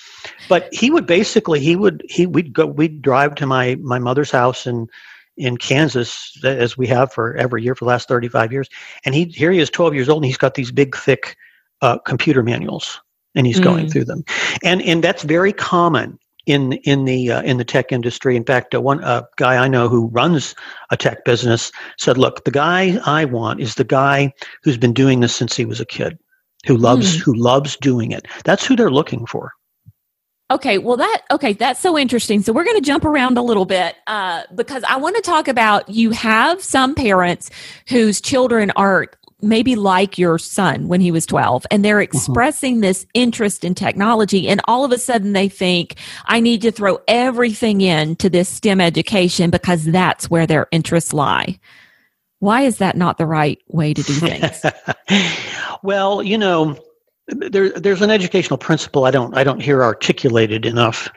But 0.47 0.73
he 0.73 0.89
would 0.89 1.05
basically 1.05 1.59
he 1.59 1.75
would 1.75 2.03
he 2.07 2.25
we'd 2.25 2.53
go 2.53 2.65
we'd 2.65 3.01
drive 3.01 3.35
to 3.35 3.45
my 3.45 3.75
my 3.81 3.99
mother's 3.99 4.31
house 4.31 4.65
and 4.65 4.89
in 5.37 5.57
Kansas 5.57 6.37
as 6.43 6.77
we 6.77 6.87
have 6.87 7.13
for 7.13 7.35
every 7.37 7.63
year 7.63 7.75
for 7.75 7.85
the 7.85 7.89
last 7.89 8.07
35 8.07 8.51
years. 8.51 8.69
And 9.05 9.13
he 9.13 9.25
here 9.25 9.51
he 9.51 9.59
is 9.59 9.69
12 9.69 9.93
years 9.93 10.09
old 10.09 10.23
and 10.23 10.25
he's 10.25 10.37
got 10.37 10.55
these 10.55 10.71
big 10.71 10.95
thick 10.95 11.35
uh, 11.81 11.99
computer 11.99 12.43
manuals 12.43 12.99
and 13.35 13.45
he's 13.45 13.59
mm. 13.59 13.63
going 13.63 13.89
through 13.89 14.05
them. 14.05 14.23
And 14.63 14.81
and 14.81 15.03
that's 15.03 15.23
very 15.23 15.53
common 15.53 16.19
in 16.47 16.73
in 16.83 17.05
the 17.05 17.31
uh, 17.31 17.41
in 17.43 17.57
the 17.57 17.65
tech 17.65 17.91
industry. 17.91 18.35
In 18.35 18.43
fact, 18.43 18.73
uh, 18.73 18.81
one 18.81 19.03
uh, 19.03 19.23
guy 19.35 19.57
I 19.57 19.67
know 19.67 19.87
who 19.87 20.07
runs 20.07 20.55
a 20.89 20.97
tech 20.97 21.23
business 21.25 21.71
said, 21.97 22.17
"Look, 22.17 22.45
the 22.45 22.51
guy 22.51 22.99
I 23.05 23.25
want 23.25 23.59
is 23.59 23.75
the 23.75 23.83
guy 23.83 24.33
who's 24.63 24.77
been 24.77 24.93
doing 24.93 25.19
this 25.19 25.35
since 25.35 25.55
he 25.55 25.65
was 25.65 25.79
a 25.79 25.85
kid, 25.85 26.17
who 26.65 26.77
loves 26.77 27.17
mm. 27.17 27.21
who 27.21 27.35
loves 27.35 27.77
doing 27.77 28.11
it. 28.11 28.27
That's 28.43 28.65
who 28.65 28.75
they're 28.75 28.89
looking 28.89 29.25
for." 29.27 29.51
Okay, 30.49 30.77
well 30.77 30.95
that 30.95 31.23
okay, 31.29 31.53
that's 31.53 31.79
so 31.79 31.97
interesting. 31.97 32.41
So 32.41 32.53
we're 32.53 32.63
going 32.63 32.77
to 32.77 32.85
jump 32.85 33.03
around 33.03 33.37
a 33.37 33.41
little 33.41 33.65
bit 33.65 33.95
uh, 34.07 34.43
because 34.55 34.83
I 34.87 34.95
want 34.95 35.17
to 35.17 35.21
talk 35.21 35.49
about 35.49 35.89
you 35.89 36.11
have 36.11 36.63
some 36.63 36.95
parents 36.95 37.49
whose 37.89 38.21
children 38.21 38.71
are 38.77 39.07
maybe 39.41 39.75
like 39.75 40.17
your 40.17 40.39
son 40.39 40.87
when 40.87 41.01
he 41.01 41.11
was 41.11 41.25
12 41.25 41.65
and 41.69 41.83
they're 41.83 41.97
mm-hmm. 41.97 42.17
expressing 42.17 42.75
mm-hmm. 42.75 42.81
this 42.81 43.05
interest 43.13 43.63
in 43.63 43.75
technology 43.75 44.47
and 44.47 44.61
all 44.65 44.83
of 44.83 44.91
a 44.91 44.97
sudden 44.97 45.33
they 45.33 45.47
think 45.49 45.95
I 46.25 46.39
need 46.39 46.61
to 46.63 46.71
throw 46.71 46.99
everything 47.07 47.81
into 47.81 48.29
this 48.29 48.49
STEM 48.49 48.81
education 48.81 49.49
because 49.49 49.85
that's 49.85 50.29
where 50.29 50.47
their 50.47 50.67
interests 50.71 51.13
lie. 51.13 51.59
Why 52.39 52.61
is 52.61 52.77
that 52.77 52.95
not 52.95 53.17
the 53.17 53.25
right 53.25 53.59
way 53.67 53.93
to 53.93 54.01
do 54.01 54.13
things? 54.13 54.63
well, 55.83 56.23
you 56.23 56.37
know, 56.37 56.77
there, 57.27 57.69
there's 57.69 58.01
an 58.01 58.09
educational 58.09 58.57
principle 58.57 59.05
I 59.05 59.11
don't 59.11 59.35
I 59.37 59.43
don't 59.43 59.61
hear 59.61 59.83
articulated 59.83 60.65
enough, 60.65 61.09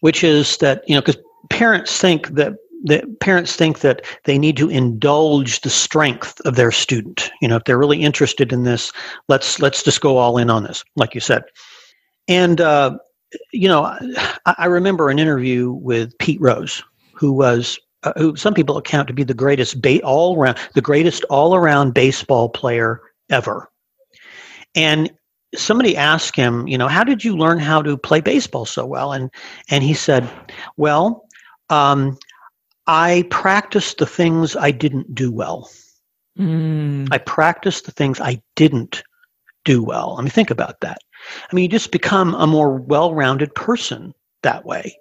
which 0.00 0.24
is 0.24 0.56
that 0.58 0.82
you 0.88 0.94
know 0.94 1.00
because 1.00 1.20
parents 1.50 1.98
think 1.98 2.28
that 2.28 2.54
that 2.84 3.20
parents 3.20 3.56
think 3.56 3.80
that 3.80 4.04
they 4.24 4.38
need 4.38 4.56
to 4.56 4.68
indulge 4.68 5.60
the 5.60 5.70
strength 5.70 6.40
of 6.40 6.56
their 6.56 6.70
student. 6.70 7.30
You 7.40 7.48
know, 7.48 7.56
if 7.56 7.64
they're 7.64 7.78
really 7.78 8.02
interested 8.02 8.52
in 8.52 8.64
this, 8.64 8.92
let's 9.28 9.60
let's 9.60 9.82
just 9.82 10.00
go 10.00 10.16
all 10.16 10.38
in 10.38 10.50
on 10.50 10.64
this, 10.64 10.84
like 10.94 11.14
you 11.14 11.20
said. 11.20 11.44
And 12.28 12.60
uh, 12.60 12.98
you 13.52 13.68
know, 13.68 13.84
I, 14.46 14.54
I 14.58 14.66
remember 14.66 15.10
an 15.10 15.18
interview 15.18 15.72
with 15.72 16.16
Pete 16.18 16.40
Rose, 16.40 16.82
who 17.14 17.32
was 17.32 17.78
uh, 18.04 18.12
who 18.16 18.36
some 18.36 18.54
people 18.54 18.76
account 18.76 19.08
to 19.08 19.14
be 19.14 19.24
the 19.24 19.34
greatest 19.34 19.82
ba- 19.82 20.02
all 20.02 20.36
around 20.36 20.58
the 20.74 20.80
greatest 20.80 21.24
all 21.24 21.54
around 21.54 21.92
baseball 21.92 22.48
player 22.48 23.00
ever. 23.30 23.70
And 24.74 25.10
somebody 25.54 25.96
asked 25.96 26.36
him, 26.36 26.66
you 26.66 26.76
know, 26.76 26.88
how 26.88 27.04
did 27.04 27.24
you 27.24 27.36
learn 27.36 27.58
how 27.58 27.82
to 27.82 27.96
play 27.96 28.20
baseball 28.20 28.66
so 28.66 28.84
well? 28.84 29.12
And 29.12 29.30
and 29.70 29.82
he 29.84 29.94
said, 29.94 30.28
well, 30.76 31.26
um, 31.70 32.18
I 32.86 33.24
practiced 33.30 33.98
the 33.98 34.06
things 34.06 34.56
I 34.56 34.70
didn't 34.70 35.14
do 35.14 35.32
well. 35.32 35.70
Mm. 36.38 37.08
I 37.10 37.18
practiced 37.18 37.86
the 37.86 37.92
things 37.92 38.20
I 38.20 38.42
didn't 38.56 39.02
do 39.64 39.82
well. 39.82 40.16
I 40.18 40.22
mean, 40.22 40.30
think 40.30 40.50
about 40.50 40.80
that. 40.80 40.98
I 41.50 41.54
mean, 41.54 41.64
you 41.64 41.68
just 41.68 41.90
become 41.90 42.34
a 42.34 42.46
more 42.46 42.76
well-rounded 42.76 43.54
person 43.54 44.14
that 44.42 44.64
way 44.64 44.96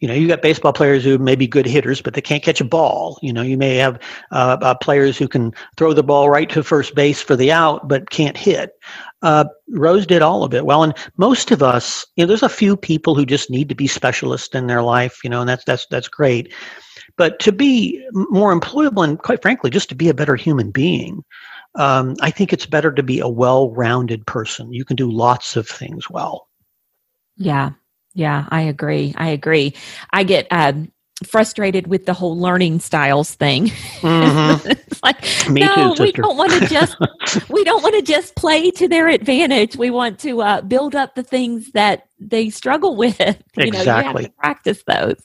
you 0.00 0.08
know, 0.08 0.14
you 0.14 0.26
got 0.26 0.42
baseball 0.42 0.72
players 0.72 1.04
who 1.04 1.18
may 1.18 1.36
be 1.36 1.46
good 1.46 1.66
hitters, 1.66 2.00
but 2.00 2.14
they 2.14 2.22
can't 2.22 2.42
catch 2.42 2.60
a 2.60 2.64
ball. 2.64 3.18
You 3.22 3.32
know, 3.32 3.42
you 3.42 3.58
may 3.58 3.76
have 3.76 4.00
uh, 4.32 4.56
uh, 4.60 4.74
players 4.74 5.18
who 5.18 5.28
can 5.28 5.52
throw 5.76 5.92
the 5.92 6.02
ball 6.02 6.30
right 6.30 6.48
to 6.50 6.62
first 6.62 6.94
base 6.94 7.20
for 7.20 7.36
the 7.36 7.52
out, 7.52 7.86
but 7.86 8.10
can't 8.10 8.36
hit. 8.36 8.72
Uh, 9.22 9.44
Rose 9.68 10.06
did 10.06 10.22
all 10.22 10.42
of 10.42 10.54
it 10.54 10.64
well, 10.64 10.82
and 10.82 10.94
most 11.18 11.50
of 11.50 11.62
us, 11.62 12.06
you 12.16 12.24
know, 12.24 12.28
there's 12.28 12.42
a 12.42 12.48
few 12.48 12.76
people 12.76 13.14
who 13.14 13.26
just 13.26 13.50
need 13.50 13.68
to 13.68 13.74
be 13.74 13.86
specialists 13.86 14.54
in 14.54 14.66
their 14.66 14.82
life, 14.82 15.20
you 15.22 15.28
know, 15.28 15.40
and 15.40 15.48
that's 15.48 15.64
that's 15.64 15.86
that's 15.90 16.08
great. 16.08 16.52
But 17.16 17.38
to 17.40 17.52
be 17.52 18.02
more 18.12 18.58
employable 18.58 19.04
and, 19.04 19.18
quite 19.18 19.42
frankly, 19.42 19.68
just 19.68 19.90
to 19.90 19.94
be 19.94 20.08
a 20.08 20.14
better 20.14 20.36
human 20.36 20.70
being, 20.70 21.22
um, 21.74 22.16
I 22.22 22.30
think 22.30 22.52
it's 22.52 22.66
better 22.66 22.92
to 22.92 23.02
be 23.02 23.20
a 23.20 23.28
well-rounded 23.28 24.26
person. 24.26 24.72
You 24.72 24.86
can 24.86 24.96
do 24.96 25.10
lots 25.10 25.56
of 25.56 25.68
things 25.68 26.08
well. 26.08 26.48
Yeah, 27.36 27.72
yeah, 28.14 28.46
I 28.50 28.62
agree. 28.62 29.14
I 29.16 29.28
agree. 29.28 29.74
I 30.10 30.24
get 30.24 30.46
um, 30.50 30.90
frustrated 31.26 31.86
with 31.86 32.06
the 32.06 32.14
whole 32.14 32.38
learning 32.38 32.80
styles 32.80 33.34
thing. 33.34 33.66
Mm-hmm. 33.66 34.70
it's 34.70 35.02
like, 35.02 35.22
Me 35.50 35.60
no, 35.60 35.94
too, 35.94 36.04
we 36.04 36.12
don't 36.12 36.36
want 36.36 36.52
to 36.52 36.66
just 36.66 36.96
we 37.50 37.62
don't 37.64 37.82
want 37.82 37.94
to 37.94 38.02
just 38.02 38.34
play 38.36 38.70
to 38.72 38.88
their 38.88 39.08
advantage. 39.08 39.76
We 39.76 39.90
want 39.90 40.18
to 40.20 40.42
uh, 40.42 40.60
build 40.62 40.94
up 40.94 41.14
the 41.14 41.22
things 41.22 41.70
that 41.72 42.08
they 42.18 42.50
struggle 42.50 42.96
with. 42.96 43.20
You 43.56 43.66
exactly. 43.66 43.84
know, 43.86 43.98
you 43.98 44.04
have 44.04 44.16
to 44.22 44.30
practice 44.38 44.82
those. 44.86 45.16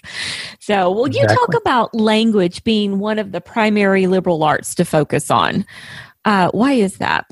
So, 0.60 0.92
will 0.92 1.06
exactly. 1.06 1.34
you 1.34 1.40
talk 1.40 1.62
about 1.62 1.96
language 1.96 2.64
being 2.64 3.00
one 3.00 3.18
of 3.18 3.32
the 3.32 3.40
primary 3.40 4.08
liberal 4.08 4.44
arts 4.44 4.76
to 4.76 4.84
focus 4.84 5.32
on? 5.32 5.66
Uh, 6.26 6.50
why 6.52 6.74
is 6.74 6.98
that? 6.98 7.28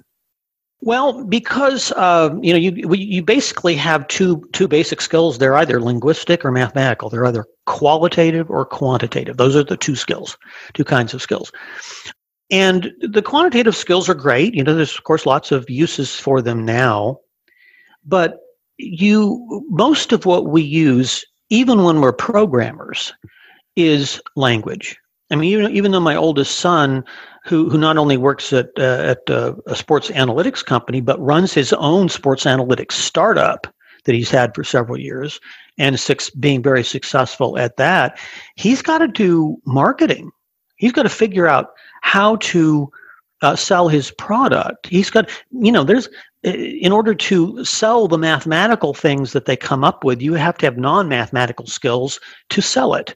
Well, 0.86 1.24
because 1.24 1.94
uh, 1.94 2.36
you 2.42 2.52
know 2.52 2.60
you 2.60 2.94
you 2.94 3.24
basically 3.24 3.74
have 3.76 4.06
two 4.10 4.46
two 4.52 4.68
basic 4.68 5.00
skills. 5.00 5.38
They're 5.38 5.56
either 5.56 5.80
linguistic 5.80 6.44
or 6.44 6.52
mathematical. 6.52 7.10
They're 7.10 7.26
either 7.26 7.46
qualitative 7.66 8.52
or 8.52 8.66
quantitative. 8.66 9.38
Those 9.38 9.56
are 9.56 9.64
the 9.64 9.78
two 9.78 9.96
skills, 9.96 10.38
two 10.74 10.84
kinds 10.84 11.14
of 11.14 11.22
skills. 11.22 11.54
And 12.52 12.92
the 13.00 13.22
quantitative 13.22 13.78
skills 13.78 14.10
are 14.10 14.14
great. 14.14 14.56
You 14.56 14.64
know, 14.64 14.76
there's 14.76 14.98
of 14.98 15.06
course 15.06 15.26
lots 15.26 15.54
of 15.54 15.70
uses 15.70 16.18
for 16.20 16.42
them 16.42 16.66
now, 16.66 17.20
but 18.06 18.40
you 18.76 19.66
most 19.70 20.12
of 20.12 20.26
what 20.26 20.48
we 20.48 20.62
use, 20.62 21.24
even 21.50 21.84
when 21.84 22.02
we're 22.02 22.12
programmers, 22.12 23.14
is 23.78 24.22
language. 24.36 24.98
I 25.32 25.38
mean, 25.38 25.50
even 25.50 25.72
even 25.72 25.92
though 25.94 26.02
my 26.02 26.18
oldest 26.18 26.58
son 26.60 27.06
who 27.46 27.70
who 27.70 27.78
not 27.78 27.98
only 27.98 28.18
works 28.18 28.54
at 28.54 28.70
uh, 28.78 28.82
at 28.82 29.30
uh, 29.30 29.54
a 29.68 29.76
sports 29.76 30.10
analytics 30.10 30.64
company 30.64 31.02
but 31.02 31.20
runs 31.20 31.54
his 31.54 31.74
own 31.74 32.10
sports 32.10 32.46
analytics 32.46 32.94
startup 32.94 33.68
that 34.06 34.16
he's 34.16 34.30
had 34.30 34.54
for 34.54 34.64
several 34.64 35.00
years 35.00 35.40
and 35.78 36.00
six, 36.00 36.30
being 36.30 36.62
very 36.62 36.84
successful 36.84 37.58
at 37.58 37.78
that. 37.78 38.18
He's 38.56 38.82
got 38.82 39.00
to 39.00 39.08
do 39.08 39.58
marketing. 39.66 40.32
He's 40.76 40.92
got 40.92 41.04
to 41.04 41.10
figure 41.10 41.48
out 41.48 41.72
how 42.02 42.36
to 42.38 42.92
uh, 43.42 43.56
sell 43.56 43.88
his 43.88 44.12
product. 44.12 44.88
He's 44.88 45.10
got, 45.10 45.30
you 45.52 45.72
know, 45.72 45.84
there's, 45.84 46.10
in 46.44 46.92
order 46.92 47.16
to 47.16 47.64
sell 47.64 48.08
the 48.08 48.18
mathematical 48.18 48.94
things 48.94 49.34
that 49.34 49.46
they 49.46 49.56
come 49.56 49.84
up 49.84 50.04
with, 50.04 50.22
you 50.22 50.34
have 50.34 50.58
to 50.58 50.66
have 50.66 50.78
non 50.78 51.08
mathematical 51.08 51.66
skills 51.66 52.20
to 52.50 52.62
sell 52.62 52.94
it, 52.94 53.16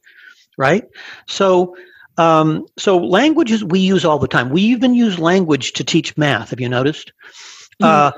right? 0.58 0.86
So, 1.28 1.76
um, 2.18 2.66
so 2.78 2.98
languages 2.98 3.64
we 3.64 3.80
use 3.80 4.06
all 4.06 4.20
the 4.20 4.28
time. 4.28 4.50
We 4.50 4.62
even 4.64 4.94
use 4.94 5.20
language 5.20 5.74
to 5.74 5.84
teach 5.84 6.18
math. 6.18 6.50
Have 6.50 6.60
you 6.60 6.70
noticed? 6.70 7.12
Mm-hmm. 7.82 7.86
Uh, 7.86 8.12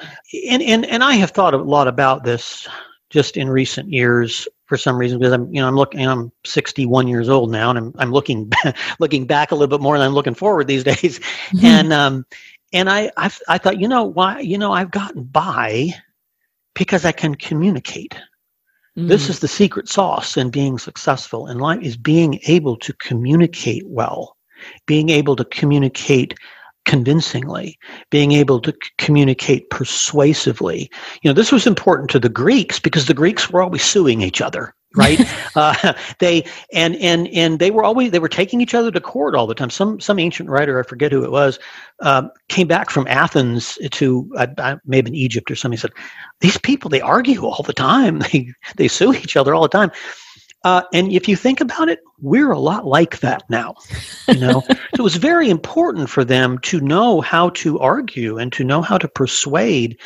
and, 0.49 0.63
and 0.63 0.85
and 0.85 1.03
I 1.03 1.15
have 1.15 1.31
thought 1.31 1.53
a 1.53 1.57
lot 1.57 1.87
about 1.87 2.23
this 2.23 2.67
just 3.09 3.37
in 3.37 3.49
recent 3.49 3.91
years 3.91 4.47
for 4.65 4.77
some 4.77 4.95
reason 4.95 5.19
because 5.19 5.33
I'm 5.33 5.53
you 5.53 5.59
know 5.61 5.67
I'm 5.67 5.75
looking 5.75 6.07
I'm 6.07 6.31
61 6.45 7.07
years 7.07 7.27
old 7.27 7.51
now 7.51 7.69
and 7.69 7.77
I'm 7.77 7.93
I'm 7.97 8.11
looking 8.11 8.51
looking 8.99 9.25
back 9.25 9.51
a 9.51 9.55
little 9.55 9.67
bit 9.67 9.81
more 9.81 9.97
than 9.97 10.07
I'm 10.07 10.13
looking 10.13 10.35
forward 10.35 10.67
these 10.67 10.83
days. 10.85 11.19
Mm-hmm. 11.19 11.65
And 11.65 11.93
um 11.93 12.25
and 12.71 12.89
I 12.89 13.11
i 13.17 13.31
I 13.47 13.57
thought 13.57 13.79
you 13.81 13.87
know 13.87 14.03
why 14.05 14.39
you 14.39 14.57
know 14.57 14.71
I've 14.71 14.91
gotten 14.91 15.23
by 15.23 15.89
because 16.73 17.03
I 17.03 17.11
can 17.11 17.35
communicate. 17.35 18.15
Mm. 18.99 19.07
This 19.07 19.29
is 19.29 19.39
the 19.39 19.47
secret 19.47 19.87
sauce 19.87 20.35
in 20.35 20.49
being 20.49 20.77
successful 20.77 21.47
in 21.47 21.57
life 21.57 21.81
is 21.81 21.95
being 21.95 22.39
able 22.47 22.75
to 22.77 22.91
communicate 22.93 23.83
well, 23.87 24.35
being 24.87 25.09
able 25.09 25.37
to 25.37 25.45
communicate 25.45 26.33
convincingly, 26.85 27.77
being 28.09 28.33
able 28.33 28.59
to 28.59 28.71
c- 28.71 28.91
communicate 28.97 29.69
persuasively. 29.69 30.89
You 31.21 31.29
know, 31.29 31.33
this 31.33 31.51
was 31.51 31.65
important 31.65 32.09
to 32.09 32.19
the 32.19 32.29
Greeks 32.29 32.79
because 32.79 33.05
the 33.05 33.13
Greeks 33.13 33.49
were 33.49 33.61
always 33.61 33.83
suing 33.83 34.21
each 34.21 34.41
other 34.41 34.73
right? 34.95 35.19
Uh, 35.55 35.93
they 36.19 36.45
and 36.71 36.95
and 36.97 37.27
and 37.29 37.57
they 37.57 37.71
were 37.71 37.83
always 37.83 38.11
they 38.11 38.19
were 38.19 38.29
taking 38.29 38.61
each 38.61 38.75
other 38.75 38.91
to 38.91 39.01
court 39.01 39.35
all 39.35 39.47
the 39.47 39.55
time. 39.55 39.71
Some 39.71 39.99
some 39.99 40.19
ancient 40.19 40.47
writer 40.47 40.79
i 40.79 40.83
forget 40.83 41.11
who 41.11 41.23
it 41.23 41.31
was 41.31 41.59
um, 42.01 42.31
came 42.47 42.67
back 42.67 42.91
from 42.91 43.07
athens 43.07 43.77
to 43.91 44.31
maybe 44.85 45.09
in 45.09 45.15
egypt 45.15 45.49
or 45.49 45.55
something. 45.55 45.77
Said 45.77 45.91
these 46.39 46.57
people 46.59 46.89
they 46.89 47.01
argue 47.01 47.45
all 47.45 47.63
the 47.63 47.73
time. 47.73 48.21
They 48.31 48.53
they 48.77 48.87
sue 48.87 49.13
each 49.13 49.35
other 49.35 49.55
all 49.55 49.63
the 49.63 49.69
time. 49.69 49.91
Uh, 50.63 50.83
and 50.93 51.11
if 51.11 51.27
you 51.27 51.35
think 51.35 51.59
about 51.61 51.89
it 51.89 51.99
we're 52.19 52.51
a 52.51 52.59
lot 52.59 52.85
like 52.85 53.19
that 53.21 53.43
now 53.49 53.73
you 54.27 54.39
know? 54.39 54.61
So 54.95 55.01
it 55.01 55.01
was 55.01 55.15
very 55.15 55.49
important 55.49 56.09
for 56.09 56.23
them 56.23 56.59
to 56.59 56.79
know 56.79 57.21
how 57.21 57.49
to 57.51 57.79
argue 57.79 58.37
and 58.37 58.51
to 58.53 58.63
know 58.63 58.81
how 58.81 58.97
to 58.97 59.07
persuade. 59.07 59.97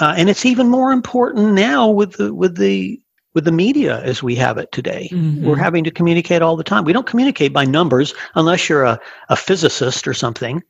Uh, 0.00 0.14
and 0.16 0.28
it's 0.28 0.46
even 0.46 0.68
more 0.68 0.92
important 0.92 1.52
now 1.52 1.88
with 1.88 2.12
the 2.14 2.34
with 2.34 2.56
the 2.56 3.00
with 3.38 3.44
the 3.44 3.52
media 3.52 4.02
as 4.02 4.20
we 4.20 4.34
have 4.34 4.58
it 4.58 4.72
today. 4.72 5.08
Mm-hmm. 5.12 5.46
We're 5.46 5.54
having 5.54 5.84
to 5.84 5.92
communicate 5.92 6.42
all 6.42 6.56
the 6.56 6.64
time. 6.64 6.82
We 6.82 6.92
don't 6.92 7.06
communicate 7.06 7.52
by 7.52 7.64
numbers 7.64 8.12
unless 8.34 8.68
you're 8.68 8.82
a, 8.82 8.98
a 9.28 9.36
physicist 9.36 10.08
or 10.08 10.12
something. 10.12 10.60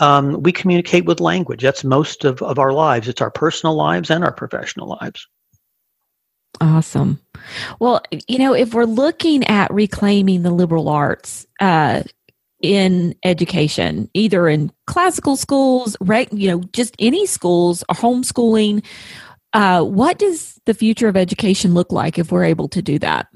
Um, 0.00 0.42
we 0.42 0.52
communicate 0.52 1.06
with 1.06 1.18
language. 1.18 1.62
That's 1.62 1.82
most 1.82 2.26
of, 2.26 2.42
of 2.42 2.58
our 2.58 2.74
lives. 2.74 3.08
It's 3.08 3.22
our 3.22 3.30
personal 3.30 3.74
lives 3.74 4.10
and 4.10 4.22
our 4.22 4.34
professional 4.34 4.98
lives. 5.00 5.26
Awesome. 6.60 7.18
Well, 7.78 8.02
you 8.28 8.38
know, 8.38 8.52
if 8.52 8.74
we're 8.74 8.84
looking 8.84 9.42
at 9.44 9.72
reclaiming 9.72 10.42
the 10.42 10.50
liberal 10.50 10.90
arts 10.90 11.46
uh, 11.58 12.02
in 12.60 13.14
education, 13.24 14.10
either 14.12 14.46
in 14.46 14.70
classical 14.86 15.36
schools, 15.36 15.96
right, 16.02 16.30
you 16.34 16.50
know, 16.50 16.60
just 16.74 16.94
any 16.98 17.24
schools, 17.24 17.82
or 17.88 17.94
homeschooling, 17.94 18.84
uh, 19.52 19.82
what 19.82 20.18
does 20.18 20.60
the 20.66 20.74
future 20.74 21.08
of 21.08 21.16
education 21.16 21.74
look 21.74 21.92
like 21.92 22.18
if 22.18 22.30
we're 22.30 22.44
able 22.44 22.68
to 22.68 22.82
do 22.82 22.98
that? 22.98 23.26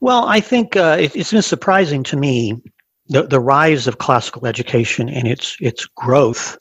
Well, 0.00 0.26
I 0.26 0.40
think 0.40 0.76
uh, 0.76 0.96
it, 1.00 1.14
has 1.14 1.30
been 1.30 1.42
surprising 1.42 2.02
to 2.04 2.16
me 2.16 2.60
the, 3.08 3.22
the 3.22 3.40
rise 3.40 3.86
of 3.86 3.98
classical 3.98 4.46
education 4.46 5.08
and 5.08 5.28
its 5.28 5.56
its 5.60 5.86
growth, 5.86 6.58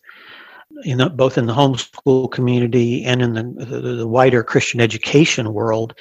in 0.84 1.00
the, 1.00 1.10
both 1.10 1.38
in 1.38 1.48
the 1.48 1.54
homeschool 1.54 2.32
community 2.32 3.04
and 3.04 3.22
in 3.22 3.34
the, 3.34 3.66
the, 3.66 3.96
the 3.96 4.08
wider 4.08 4.44
Christian 4.44 4.80
education 4.80 5.54
world. 5.54 5.96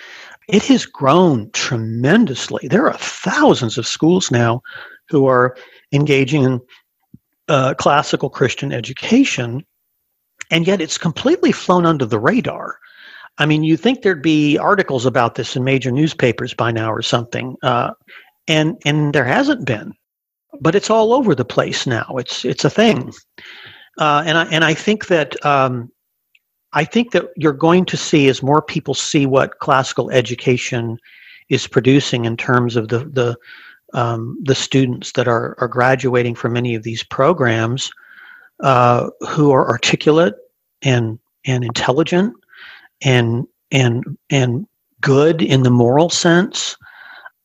It 0.49 0.65
has 0.67 0.85
grown 0.85 1.51
tremendously. 1.53 2.69
There 2.69 2.89
are 2.89 2.99
thousands 2.99 3.79
of 3.79 3.87
schools 3.87 4.31
now 4.31 4.63
who 5.09 5.27
are 5.27 5.57
engaging 5.93 6.43
in 6.43 6.61
uh, 7.49 7.75
classical 7.75 8.31
Christian 8.31 8.73
education 8.73 9.65
and 10.51 10.67
yet 10.67 10.81
it's 10.81 10.99
completely 10.99 11.53
flown 11.53 11.87
under 11.87 12.05
the 12.05 12.19
radar. 12.19 12.79
I 13.39 13.47
mean, 13.47 13.65
you 13.65 13.77
think 13.77 14.03
there'd 14.03 14.23
be 14.23 14.59
articles 14.59 15.07
about 15.07 15.37
this 15.37 15.57
in 15.57 15.65
major 15.65 15.91
newspapers 15.91 16.53
by 16.53 16.73
now 16.73 16.93
or 16.93 17.03
something, 17.03 17.57
uh, 17.63 17.93
and 18.49 18.77
and 18.85 19.15
there 19.15 19.25
hasn't 19.25 19.65
been. 19.65 19.95
But 20.61 20.75
it's 20.75 20.91
all 20.91 21.13
over 21.13 21.35
the 21.35 21.45
place 21.45 21.87
now. 21.87 22.17
It's 22.19 22.45
it's 22.45 22.65
a 22.65 22.71
thing, 22.71 23.13
uh, 23.99 24.25
and 24.27 24.37
I 24.37 24.45
and 24.47 24.65
I 24.65 24.75
think 24.75 25.07
that 25.07 25.43
um, 25.47 25.91
I 26.73 26.85
think 26.85 27.13
that 27.13 27.27
you're 27.37 27.53
going 27.53 27.85
to 27.87 27.97
see 27.97 28.29
as 28.29 28.43
more 28.43 28.61
people 28.61 28.95
see 28.95 29.27
what 29.27 29.59
classical 29.61 30.11
education 30.11 30.99
is 31.49 31.67
producing 31.67 32.25
in 32.25 32.37
terms 32.37 32.77
of 32.77 32.89
the 32.89 32.99
the 32.99 33.37
um, 33.95 34.37
the 34.43 34.55
students 34.55 35.13
that 35.13 35.29
are 35.29 35.57
are 35.61 35.69
graduating 35.69 36.35
from 36.35 36.53
many 36.53 36.75
of 36.75 36.83
these 36.83 37.05
programs 37.05 37.91
uh, 38.63 39.11
who 39.29 39.51
are 39.51 39.69
articulate 39.69 40.35
and 40.83 41.19
and 41.47 41.65
intelligent 41.65 42.35
and 43.03 43.47
and 43.71 44.05
and 44.31 44.67
good 45.01 45.43
in 45.43 45.63
the 45.63 45.71
moral 45.71 46.11
sense 46.11 46.77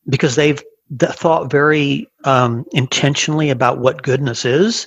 because 0.08 0.36
they've 0.36 0.62
thought 1.00 1.50
very 1.50 2.06
um, 2.24 2.64
intentionally 2.72 3.50
about 3.50 3.78
what 3.78 4.02
goodness 4.02 4.44
is 4.44 4.86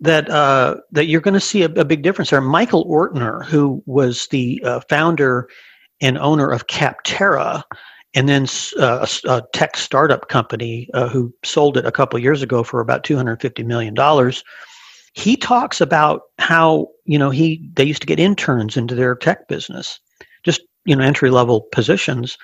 that 0.00 0.28
uh, 0.30 0.76
that 0.92 1.06
you're 1.06 1.20
going 1.20 1.34
to 1.34 1.40
see 1.40 1.62
a, 1.62 1.70
a, 1.72 1.84
big 1.84 2.02
difference 2.02 2.30
there. 2.30 2.40
Michael 2.40 2.84
Ortner, 2.86 3.44
who 3.44 3.82
was 3.86 4.28
the 4.28 4.60
uh, 4.64 4.80
founder 4.88 5.48
and 6.00 6.18
owner 6.18 6.50
of 6.50 6.66
Capterra, 6.66 7.62
and 8.14 8.28
then 8.28 8.46
uh, 8.78 9.06
a, 9.24 9.30
a, 9.30 9.42
tech 9.52 9.76
startup 9.76 10.28
company 10.28 10.88
uh, 10.94 11.08
who 11.08 11.34
sold 11.44 11.76
it 11.76 11.86
a 11.86 11.92
couple 11.92 12.18
years 12.18 12.42
ago 12.42 12.62
for 12.62 12.80
about 12.80 13.04
250 13.04 13.62
million 13.64 13.94
dollars. 13.94 14.44
He 15.18 15.36
talks 15.36 15.80
about 15.80 16.22
how 16.38 16.88
you 17.04 17.18
know 17.18 17.30
he 17.30 17.68
they 17.74 17.84
used 17.84 18.02
to 18.02 18.06
get 18.06 18.20
interns 18.20 18.76
into 18.76 18.94
their 18.94 19.16
tech 19.16 19.48
business, 19.48 19.98
just 20.44 20.60
you 20.84 20.94
know 20.94 21.02
entry 21.02 21.30
level 21.30 21.62
positions, 21.72 22.38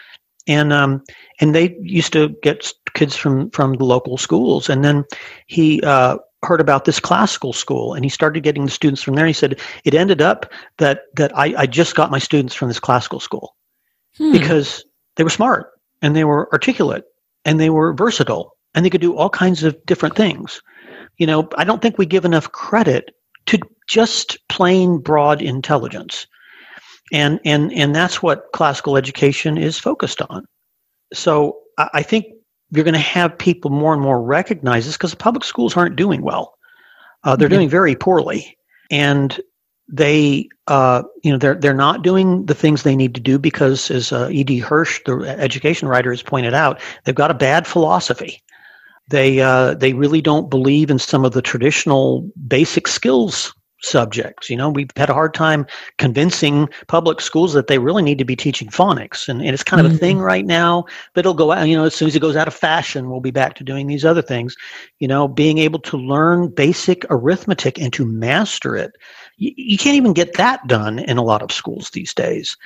and 0.49 0.73
um, 0.73 1.03
and 1.41 1.55
they 1.55 1.77
used 1.81 2.13
to 2.15 2.31
get 2.43 2.73
kids 2.95 3.15
from 3.15 3.51
from 3.51 3.75
the 3.75 3.85
local 3.85 4.19
schools, 4.19 4.69
and 4.69 4.85
then 4.85 5.05
he 5.47 5.81
uh, 5.83 6.19
heard 6.45 6.61
about 6.61 6.85
this 6.85 7.01
classical 7.01 7.53
school 7.53 7.95
and 7.95 8.05
he 8.05 8.09
started 8.09 8.43
getting 8.43 8.65
the 8.65 8.71
students 8.71 9.03
from 9.03 9.15
there. 9.15 9.27
He 9.27 9.33
said 9.33 9.61
it 9.85 9.95
ended 9.95 10.23
up 10.23 10.51
that 10.79 11.03
that 11.17 11.37
I, 11.37 11.55
I 11.57 11.67
just 11.67 11.95
got 11.95 12.11
my 12.11 12.19
students 12.19 12.55
from 12.55 12.69
this 12.69 12.81
classical 12.81 13.21
school 13.21 13.57
hmm. 14.17 14.33
because 14.33 14.85
they 15.17 15.25
were 15.25 15.31
smart 15.31 15.71
and 16.03 16.15
they 16.15 16.25
were 16.25 16.53
articulate 16.53 17.05
and 17.45 17.59
they 17.59 17.71
were 17.71 17.95
versatile 17.95 18.57
and 18.75 18.85
they 18.85 18.91
could 18.91 19.01
do 19.01 19.17
all 19.17 19.31
kinds 19.31 19.63
of 19.63 19.77
different 19.87 20.17
things. 20.17 20.61
You 21.18 21.27
know, 21.27 21.48
I 21.57 21.64
don't 21.64 21.81
think 21.81 21.98
we 21.98 22.07
give 22.07 22.24
enough 22.24 22.53
credit 22.53 23.14
to 23.46 23.59
just 23.87 24.38
plain 24.48 24.98
broad 24.98 25.42
intelligence. 25.42 26.27
And 27.12 27.38
and 27.44 27.72
and 27.72 27.94
that's 27.94 28.22
what 28.22 28.46
classical 28.53 28.96
education 28.96 29.59
is 29.59 29.79
focused 29.79 30.22
on. 30.22 30.46
So 31.12 31.59
I 31.79 32.03
think 32.03 32.27
you're 32.70 32.85
going 32.85 32.94
to 32.94 33.00
have 33.00 33.37
people 33.37 33.70
more 33.70 33.92
and 33.92 34.03
more 34.03 34.22
recognize 34.22 34.87
this 34.87 34.96
because 34.96 35.14
public 35.14 35.44
schools 35.44 35.77
aren't 35.77 35.96
doing 35.96 36.22
well. 36.22 36.57
Uh, 37.22 37.37
they're 37.37 37.48
mm-hmm. 37.48 37.57
doing 37.57 37.68
very 37.68 37.94
poorly, 37.94 38.57
and 38.90 39.40
they, 39.88 40.48
uh, 40.66 41.03
you 41.22 41.31
know, 41.31 41.38
they're 41.38 41.55
they're 41.55 41.74
not 41.74 42.03
doing 42.03 42.46
the 42.46 42.55
things 42.55 42.83
they 42.83 42.96
need 42.96 43.14
to 43.14 43.20
do 43.20 43.38
because, 43.38 43.90
as 43.90 44.12
uh, 44.12 44.29
E.D. 44.31 44.59
Hirsch, 44.59 45.00
the 45.05 45.20
education 45.38 45.88
writer, 45.88 46.11
has 46.11 46.22
pointed 46.22 46.55
out, 46.55 46.81
they've 47.05 47.14
got 47.14 47.31
a 47.31 47.35
bad 47.35 47.66
philosophy. 47.66 48.42
They 49.09 49.40
uh, 49.40 49.75
they 49.75 49.93
really 49.93 50.23
don't 50.23 50.51
believe 50.51 50.90
in 50.90 50.99
some 50.99 51.25
of 51.25 51.33
the 51.33 51.43
traditional 51.43 52.29
basic 52.47 52.88
skills 52.88 53.55
subjects. 53.85 54.51
You 54.51 54.57
know, 54.57 54.71
we've 54.71 54.90
had 54.97 55.11
a 55.11 55.14
hard 55.14 55.35
time 55.35 55.67
convincing 55.99 56.69
public 56.88 57.21
schools 57.21 57.53
that 57.53 57.67
they 57.67 57.79
really 57.79 58.03
need 58.03 58.19
to 58.19 58.25
be 58.25 58.37
teaching 58.37 58.69
phonics. 58.69 59.29
And, 59.29 59.40
and 59.40 59.51
it's 59.51 59.62
kind 59.62 59.81
of 59.81 59.87
mm-hmm. 59.87 59.97
a 59.97 59.99
thing 59.99 60.19
right 60.19 60.47
now, 60.47 60.87
but 61.12 61.21
it'll 61.21 61.35
go 61.35 61.53
out, 61.53 61.69
you 61.69 61.77
know, 61.77 61.85
as 61.85 61.95
soon 61.95 62.09
as 62.09 62.17
it 62.17 62.21
goes 62.21 62.37
out 62.37 62.49
of 62.49 62.55
fashion, 62.55 63.11
we'll 63.11 63.21
be 63.21 63.31
back 63.31 63.55
to 63.57 63.64
doing 63.64 63.87
these 63.87 64.05
other 64.05 64.23
things. 64.23 64.57
You 65.01 65.09
know, 65.09 65.29
being 65.29 65.59
able 65.59 65.81
to 65.81 65.97
learn 65.97 66.49
basic 66.49 67.05
arithmetic 67.11 67.79
and 67.79 67.93
to 67.93 68.07
master 68.07 68.77
it. 68.77 68.93
You, 69.37 69.53
you 69.57 69.79
can't 69.79 69.97
even 69.97 70.12
get 70.12 70.35
that 70.35 70.67
done 70.67 70.99
in 71.01 71.19
a 71.19 71.23
lot 71.25 71.43
of 71.43 71.53
schools 71.53 71.90
these 71.90 72.14
days. 72.14 72.57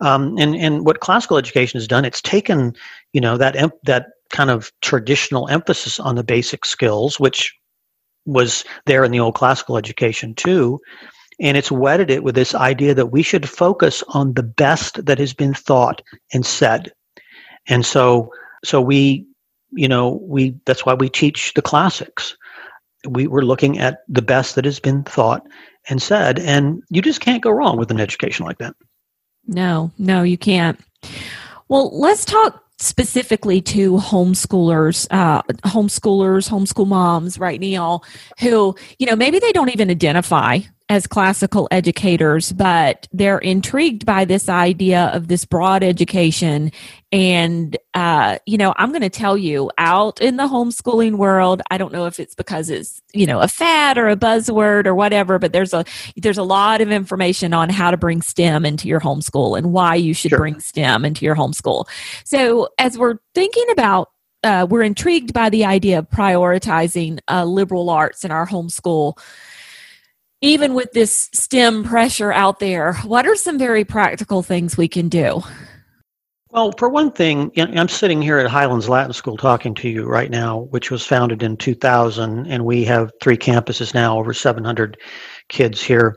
Um, 0.00 0.36
and, 0.38 0.54
and 0.54 0.84
what 0.84 1.00
classical 1.00 1.38
education 1.38 1.78
has 1.78 1.88
done, 1.88 2.04
it's 2.04 2.20
taken, 2.20 2.74
you 3.12 3.20
know, 3.20 3.38
that, 3.38 3.56
that 3.84 4.06
kind 4.30 4.50
of 4.50 4.72
traditional 4.82 5.48
emphasis 5.48 6.00
on 6.00 6.14
the 6.14 6.24
basic 6.24 6.64
skills, 6.64 7.20
which 7.20 7.54
was 8.24 8.64
there 8.86 9.04
in 9.04 9.12
the 9.12 9.20
old 9.20 9.34
classical 9.34 9.76
education 9.76 10.34
too. 10.34 10.80
And 11.38 11.56
it's 11.56 11.70
wedded 11.70 12.10
it 12.10 12.24
with 12.24 12.34
this 12.34 12.54
idea 12.54 12.94
that 12.94 13.12
we 13.12 13.22
should 13.22 13.48
focus 13.48 14.02
on 14.08 14.34
the 14.34 14.42
best 14.42 15.04
that 15.04 15.18
has 15.18 15.34
been 15.34 15.54
thought 15.54 16.02
and 16.32 16.44
said. 16.44 16.92
And 17.68 17.84
so, 17.84 18.32
so 18.64 18.80
we, 18.80 19.26
you 19.72 19.86
know, 19.86 20.20
we, 20.22 20.56
that's 20.64 20.86
why 20.86 20.94
we 20.94 21.08
teach 21.08 21.52
the 21.54 21.62
classics. 21.62 22.36
We 23.06 23.26
were 23.26 23.44
looking 23.44 23.78
at 23.78 23.98
the 24.08 24.22
best 24.22 24.54
that 24.54 24.64
has 24.64 24.80
been 24.80 25.04
thought 25.04 25.46
and 25.88 26.00
said. 26.00 26.38
And 26.38 26.82
you 26.90 27.02
just 27.02 27.20
can't 27.20 27.42
go 27.42 27.50
wrong 27.50 27.76
with 27.76 27.90
an 27.90 28.00
education 28.00 28.46
like 28.46 28.58
that. 28.58 28.74
No, 29.46 29.92
no, 29.98 30.22
you 30.22 30.38
can't. 30.38 30.80
Well, 31.68 31.96
let's 31.96 32.24
talk 32.24 32.65
specifically 32.78 33.60
to 33.62 33.92
homeschoolers, 33.96 35.06
uh, 35.10 35.42
homeschoolers, 35.64 36.48
homeschool 36.48 36.86
moms 36.86 37.38
right 37.38 37.60
now 37.60 38.00
who, 38.40 38.74
you 38.98 39.06
know, 39.06 39.16
maybe 39.16 39.38
they 39.38 39.52
don't 39.52 39.70
even 39.70 39.90
identify 39.90 40.58
as 40.88 41.06
classical 41.06 41.66
educators, 41.72 42.52
but 42.52 43.08
they're 43.12 43.38
intrigued 43.38 44.06
by 44.06 44.24
this 44.24 44.48
idea 44.48 45.06
of 45.06 45.26
this 45.26 45.44
broad 45.44 45.82
education. 45.82 46.70
And, 47.10 47.76
uh, 47.94 48.38
you 48.46 48.56
know, 48.56 48.72
I'm 48.76 48.90
going 48.90 49.00
to 49.02 49.10
tell 49.10 49.36
you 49.36 49.70
out 49.78 50.20
in 50.20 50.36
the 50.36 50.46
homeschooling 50.46 51.16
world, 51.16 51.60
I 51.70 51.78
don't 51.78 51.92
know 51.92 52.06
if 52.06 52.20
it's 52.20 52.36
because 52.36 52.70
it's, 52.70 53.02
you 53.12 53.26
know, 53.26 53.40
a 53.40 53.48
fad 53.48 53.98
or 53.98 54.08
a 54.08 54.16
buzzword 54.16 54.86
or 54.86 54.94
whatever, 54.94 55.40
but 55.40 55.52
there's 55.52 55.74
a, 55.74 55.84
there's 56.16 56.38
a 56.38 56.44
lot 56.44 56.80
of 56.80 56.92
information 56.92 57.52
on 57.52 57.68
how 57.68 57.90
to 57.90 57.96
bring 57.96 58.22
STEM 58.22 58.64
into 58.64 58.86
your 58.86 59.00
homeschool 59.00 59.58
and 59.58 59.72
why 59.72 59.96
you 59.96 60.14
should 60.14 60.30
sure. 60.30 60.38
bring 60.38 60.60
STEM 60.60 61.04
into 61.04 61.24
your 61.24 61.34
homeschool. 61.34 61.86
So 62.24 62.68
as 62.78 62.96
we're 62.96 63.18
thinking 63.34 63.66
about 63.70 64.10
uh, 64.44 64.64
we're 64.68 64.82
intrigued 64.82 65.32
by 65.32 65.50
the 65.50 65.64
idea 65.64 65.98
of 65.98 66.08
prioritizing 66.08 67.18
uh, 67.26 67.44
liberal 67.44 67.90
arts 67.90 68.24
in 68.24 68.30
our 68.30 68.46
homeschool 68.46 69.18
even 70.40 70.74
with 70.74 70.92
this 70.92 71.28
STEM 71.32 71.84
pressure 71.84 72.32
out 72.32 72.58
there, 72.58 72.94
what 73.04 73.26
are 73.26 73.36
some 73.36 73.58
very 73.58 73.84
practical 73.84 74.42
things 74.42 74.76
we 74.76 74.88
can 74.88 75.08
do? 75.08 75.42
Well, 76.50 76.72
for 76.78 76.88
one 76.88 77.12
thing, 77.12 77.52
I'm 77.56 77.88
sitting 77.88 78.22
here 78.22 78.38
at 78.38 78.46
Highlands 78.46 78.88
Latin 78.88 79.12
School 79.12 79.36
talking 79.36 79.74
to 79.74 79.88
you 79.88 80.06
right 80.06 80.30
now, 80.30 80.60
which 80.70 80.90
was 80.90 81.04
founded 81.04 81.42
in 81.42 81.56
2000, 81.56 82.46
and 82.46 82.64
we 82.64 82.84
have 82.84 83.12
three 83.20 83.36
campuses 83.36 83.92
now, 83.92 84.18
over 84.18 84.32
700 84.32 84.96
kids 85.48 85.82
here. 85.82 86.16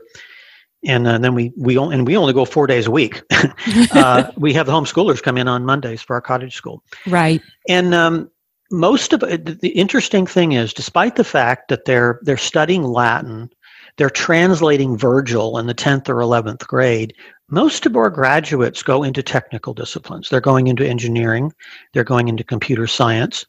And 0.86 1.06
uh, 1.06 1.18
then 1.18 1.34
we 1.34 1.52
we 1.58 1.76
only, 1.76 1.94
and 1.94 2.06
we 2.06 2.16
only 2.16 2.32
go 2.32 2.46
four 2.46 2.66
days 2.66 2.86
a 2.86 2.90
week. 2.90 3.20
uh, 3.92 4.30
we 4.38 4.54
have 4.54 4.64
the 4.64 4.72
homeschoolers 4.72 5.22
come 5.22 5.36
in 5.36 5.46
on 5.46 5.66
Mondays 5.66 6.00
for 6.00 6.14
our 6.14 6.22
cottage 6.22 6.54
school, 6.54 6.82
right? 7.06 7.42
And 7.68 7.92
um, 7.92 8.30
most 8.70 9.12
of 9.12 9.20
the 9.20 9.72
interesting 9.74 10.26
thing 10.26 10.52
is, 10.52 10.72
despite 10.72 11.16
the 11.16 11.24
fact 11.24 11.68
that 11.68 11.84
they're 11.84 12.18
they're 12.22 12.38
studying 12.38 12.84
Latin 12.84 13.50
they're 13.96 14.10
translating 14.10 14.96
Virgil 14.96 15.58
in 15.58 15.66
the 15.66 15.74
10th 15.74 16.08
or 16.08 16.16
11th 16.16 16.66
grade. 16.66 17.14
Most 17.48 17.86
of 17.86 17.96
our 17.96 18.10
graduates 18.10 18.82
go 18.82 19.02
into 19.02 19.22
technical 19.22 19.74
disciplines. 19.74 20.28
They're 20.28 20.40
going 20.40 20.68
into 20.68 20.86
engineering, 20.86 21.52
they're 21.92 22.04
going 22.04 22.28
into 22.28 22.44
computer 22.44 22.86
science, 22.86 23.44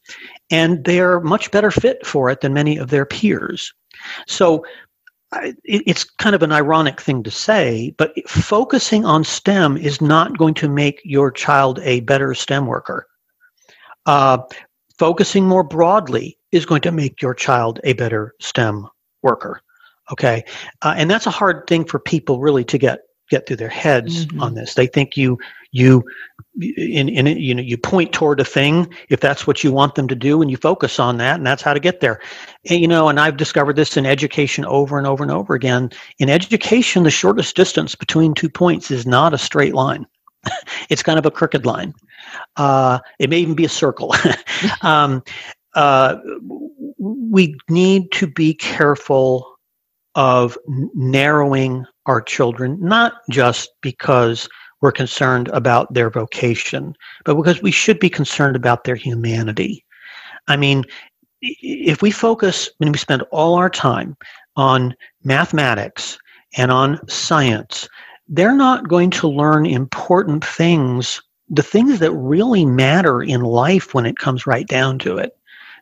and 0.50 0.84
they're 0.84 1.20
much 1.20 1.50
better 1.50 1.70
fit 1.70 2.04
for 2.04 2.28
it 2.30 2.40
than 2.40 2.52
many 2.52 2.76
of 2.76 2.90
their 2.90 3.06
peers. 3.06 3.72
So 4.26 4.64
it's 5.64 6.04
kind 6.04 6.34
of 6.34 6.42
an 6.42 6.52
ironic 6.52 7.00
thing 7.00 7.22
to 7.22 7.30
say, 7.30 7.94
but 7.96 8.12
focusing 8.28 9.04
on 9.04 9.24
STEM 9.24 9.76
is 9.76 10.00
not 10.00 10.36
going 10.36 10.54
to 10.54 10.68
make 10.68 11.00
your 11.04 11.30
child 11.30 11.78
a 11.82 12.00
better 12.00 12.34
STEM 12.34 12.66
worker. 12.66 13.06
Uh, 14.04 14.38
focusing 14.98 15.46
more 15.46 15.62
broadly 15.64 16.38
is 16.50 16.66
going 16.66 16.82
to 16.82 16.92
make 16.92 17.22
your 17.22 17.34
child 17.34 17.80
a 17.84 17.94
better 17.94 18.34
STEM 18.40 18.86
worker. 19.22 19.62
Okay, 20.10 20.44
uh, 20.82 20.94
and 20.96 21.10
that's 21.10 21.26
a 21.26 21.30
hard 21.30 21.66
thing 21.66 21.84
for 21.84 21.98
people 21.98 22.40
really 22.40 22.64
to 22.64 22.78
get 22.78 23.00
get 23.30 23.46
through 23.46 23.56
their 23.56 23.68
heads 23.68 24.26
mm-hmm. 24.26 24.42
on 24.42 24.54
this. 24.54 24.74
They 24.74 24.86
think 24.86 25.16
you 25.16 25.38
you 25.70 26.04
in, 26.60 27.08
in 27.08 27.26
you 27.26 27.54
know 27.54 27.62
you 27.62 27.78
point 27.78 28.12
toward 28.12 28.40
a 28.40 28.44
thing 28.44 28.92
if 29.08 29.20
that's 29.20 29.46
what 29.46 29.64
you 29.64 29.72
want 29.72 29.94
them 29.94 30.06
to 30.08 30.14
do, 30.14 30.42
and 30.42 30.50
you 30.50 30.56
focus 30.56 31.00
on 31.00 31.16
that, 31.16 31.36
and 31.36 31.46
that's 31.46 31.62
how 31.62 31.72
to 31.72 31.80
get 31.80 32.00
there. 32.00 32.20
And, 32.68 32.80
you 32.80 32.86
know, 32.86 33.08
and 33.08 33.18
I've 33.18 33.36
discovered 33.36 33.76
this 33.76 33.96
in 33.96 34.06
education 34.06 34.64
over 34.66 34.98
and 34.98 35.06
over 35.06 35.22
and 35.22 35.32
over 35.32 35.54
again. 35.54 35.90
In 36.18 36.28
education, 36.28 37.04
the 37.04 37.10
shortest 37.10 37.56
distance 37.56 37.94
between 37.94 38.34
two 38.34 38.50
points 38.50 38.90
is 38.90 39.06
not 39.06 39.34
a 39.34 39.38
straight 39.38 39.74
line. 39.74 40.06
it's 40.90 41.02
kind 41.02 41.18
of 41.18 41.26
a 41.26 41.30
crooked 41.30 41.64
line. 41.64 41.94
Uh, 42.56 42.98
it 43.18 43.30
may 43.30 43.38
even 43.38 43.54
be 43.54 43.64
a 43.64 43.68
circle. 43.68 44.14
um, 44.82 45.22
uh, 45.74 46.16
we 46.98 47.56
need 47.70 48.12
to 48.12 48.26
be 48.26 48.52
careful 48.52 49.51
of 50.14 50.58
narrowing 50.94 51.84
our 52.06 52.20
children, 52.20 52.78
not 52.80 53.14
just 53.30 53.70
because 53.80 54.48
we're 54.80 54.92
concerned 54.92 55.48
about 55.48 55.92
their 55.94 56.10
vocation, 56.10 56.94
but 57.24 57.36
because 57.36 57.62
we 57.62 57.70
should 57.70 57.98
be 58.00 58.10
concerned 58.10 58.56
about 58.56 58.84
their 58.84 58.96
humanity. 58.96 59.84
I 60.48 60.56
mean, 60.56 60.84
if 61.40 62.02
we 62.02 62.10
focus, 62.10 62.68
when 62.78 62.92
we 62.92 62.98
spend 62.98 63.22
all 63.30 63.54
our 63.54 63.70
time 63.70 64.16
on 64.56 64.94
mathematics 65.24 66.18
and 66.56 66.70
on 66.70 67.00
science, 67.08 67.88
they're 68.28 68.56
not 68.56 68.88
going 68.88 69.10
to 69.10 69.28
learn 69.28 69.66
important 69.66 70.44
things, 70.44 71.20
the 71.48 71.62
things 71.62 71.98
that 72.00 72.12
really 72.12 72.64
matter 72.64 73.22
in 73.22 73.42
life 73.42 73.94
when 73.94 74.06
it 74.06 74.18
comes 74.18 74.46
right 74.46 74.66
down 74.66 74.98
to 75.00 75.16
it. 75.16 75.36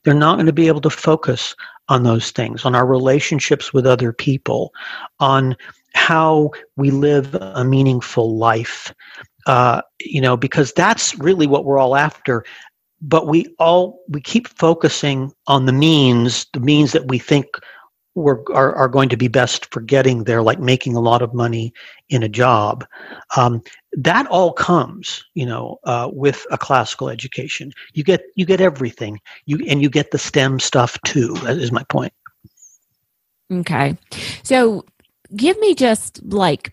They're 0.05 0.15
not 0.15 0.37
going 0.37 0.47
to 0.47 0.53
be 0.53 0.69
able 0.69 0.81
to 0.83 0.91
focus 0.91 1.55
on 1.91 2.05
those 2.05 2.31
things, 2.31 2.65
on 2.65 2.75
our 2.75 2.87
relationships 2.87 3.75
with 3.75 3.87
other 3.87 4.13
people, 4.13 4.73
on 5.19 5.57
how 5.95 6.51
we 6.77 6.91
live 6.91 7.35
a 7.35 7.65
meaningful 7.65 8.39
life. 8.39 8.95
Uh, 9.47 9.83
you 10.01 10.21
know, 10.21 10.37
because 10.37 10.73
that's 10.73 11.19
really 11.19 11.47
what 11.47 11.65
we're 11.65 11.79
all 11.79 11.97
after. 11.97 12.45
But 13.03 13.27
we 13.27 13.55
all 13.59 14.01
we 14.09 14.21
keep 14.21 14.47
focusing 14.49 15.33
on 15.47 15.67
the 15.67 15.73
means, 15.73 16.47
the 16.53 16.61
means 16.61 16.93
that 16.93 17.09
we 17.09 17.19
think 17.19 17.47
we're, 18.15 18.43
are, 18.53 18.75
are 18.75 18.89
going 18.89 19.09
to 19.09 19.17
be 19.17 19.29
best 19.29 19.73
for 19.73 19.81
getting 19.81 20.25
there, 20.25 20.43
like 20.43 20.59
making 20.59 20.97
a 20.97 21.01
lot 21.01 21.23
of 21.23 21.35
money 21.35 21.73
in 22.09 22.23
a 22.23 22.29
job. 22.29 22.85
Um, 23.37 23.63
that 23.93 24.27
all 24.27 24.53
comes, 24.53 25.25
you 25.35 25.47
know, 25.47 25.79
uh, 25.85 26.11
with 26.13 26.47
a 26.51 26.59
classical 26.59 27.09
education. 27.09 27.73
You 27.95 28.05
get 28.05 28.23
you 28.37 28.45
get 28.45 28.61
everything. 28.61 29.21
You 29.47 29.65
and 29.69 29.83
you 29.83 29.91
get 29.91 30.11
the 30.11 30.19
STEM 30.19 30.61
stuff 30.61 30.99
too. 31.05 31.35
That 31.43 31.59
is 31.59 31.73
my 31.73 31.85
point. 31.85 32.13
Okay, 33.53 33.97
so 34.43 34.85
give 35.35 35.59
me 35.59 35.75
just 35.75 36.23
like 36.25 36.73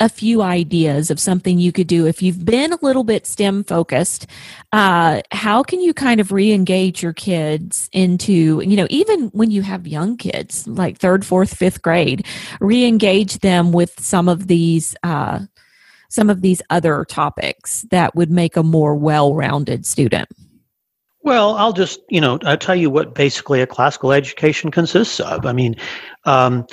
a 0.00 0.08
few 0.08 0.40
ideas 0.42 1.10
of 1.10 1.20
something 1.20 1.58
you 1.58 1.72
could 1.72 1.86
do 1.86 2.06
if 2.06 2.22
you've 2.22 2.44
been 2.44 2.72
a 2.72 2.78
little 2.80 3.04
bit 3.04 3.26
STEM 3.26 3.64
focused. 3.64 4.26
Uh, 4.72 5.20
how 5.30 5.62
can 5.62 5.80
you 5.80 5.92
kind 5.92 6.20
of 6.20 6.32
re-engage 6.32 7.02
your 7.02 7.12
kids 7.12 7.88
into, 7.92 8.60
you 8.62 8.76
know, 8.76 8.86
even 8.88 9.28
when 9.28 9.50
you 9.50 9.62
have 9.62 9.86
young 9.86 10.16
kids 10.16 10.66
like 10.66 10.98
third, 10.98 11.24
fourth, 11.24 11.54
fifth 11.54 11.82
grade, 11.82 12.26
re-engage 12.60 13.38
them 13.40 13.72
with 13.72 14.00
some 14.00 14.28
of 14.28 14.46
these 14.46 14.96
uh, 15.02 15.40
some 16.08 16.28
of 16.28 16.40
these 16.40 16.60
other 16.70 17.04
topics 17.04 17.82
that 17.90 18.16
would 18.16 18.32
make 18.32 18.56
a 18.56 18.64
more 18.64 18.96
well-rounded 18.96 19.86
student. 19.86 20.28
Well, 21.22 21.54
I'll 21.54 21.72
just, 21.72 22.00
you 22.08 22.20
know, 22.20 22.38
I'll 22.44 22.56
tell 22.56 22.74
you 22.74 22.90
what 22.90 23.14
basically 23.14 23.60
a 23.60 23.66
classical 23.66 24.10
education 24.10 24.72
consists 24.72 25.20
of. 25.20 25.46
I 25.46 25.52
mean, 25.52 25.76
um, 26.24 26.66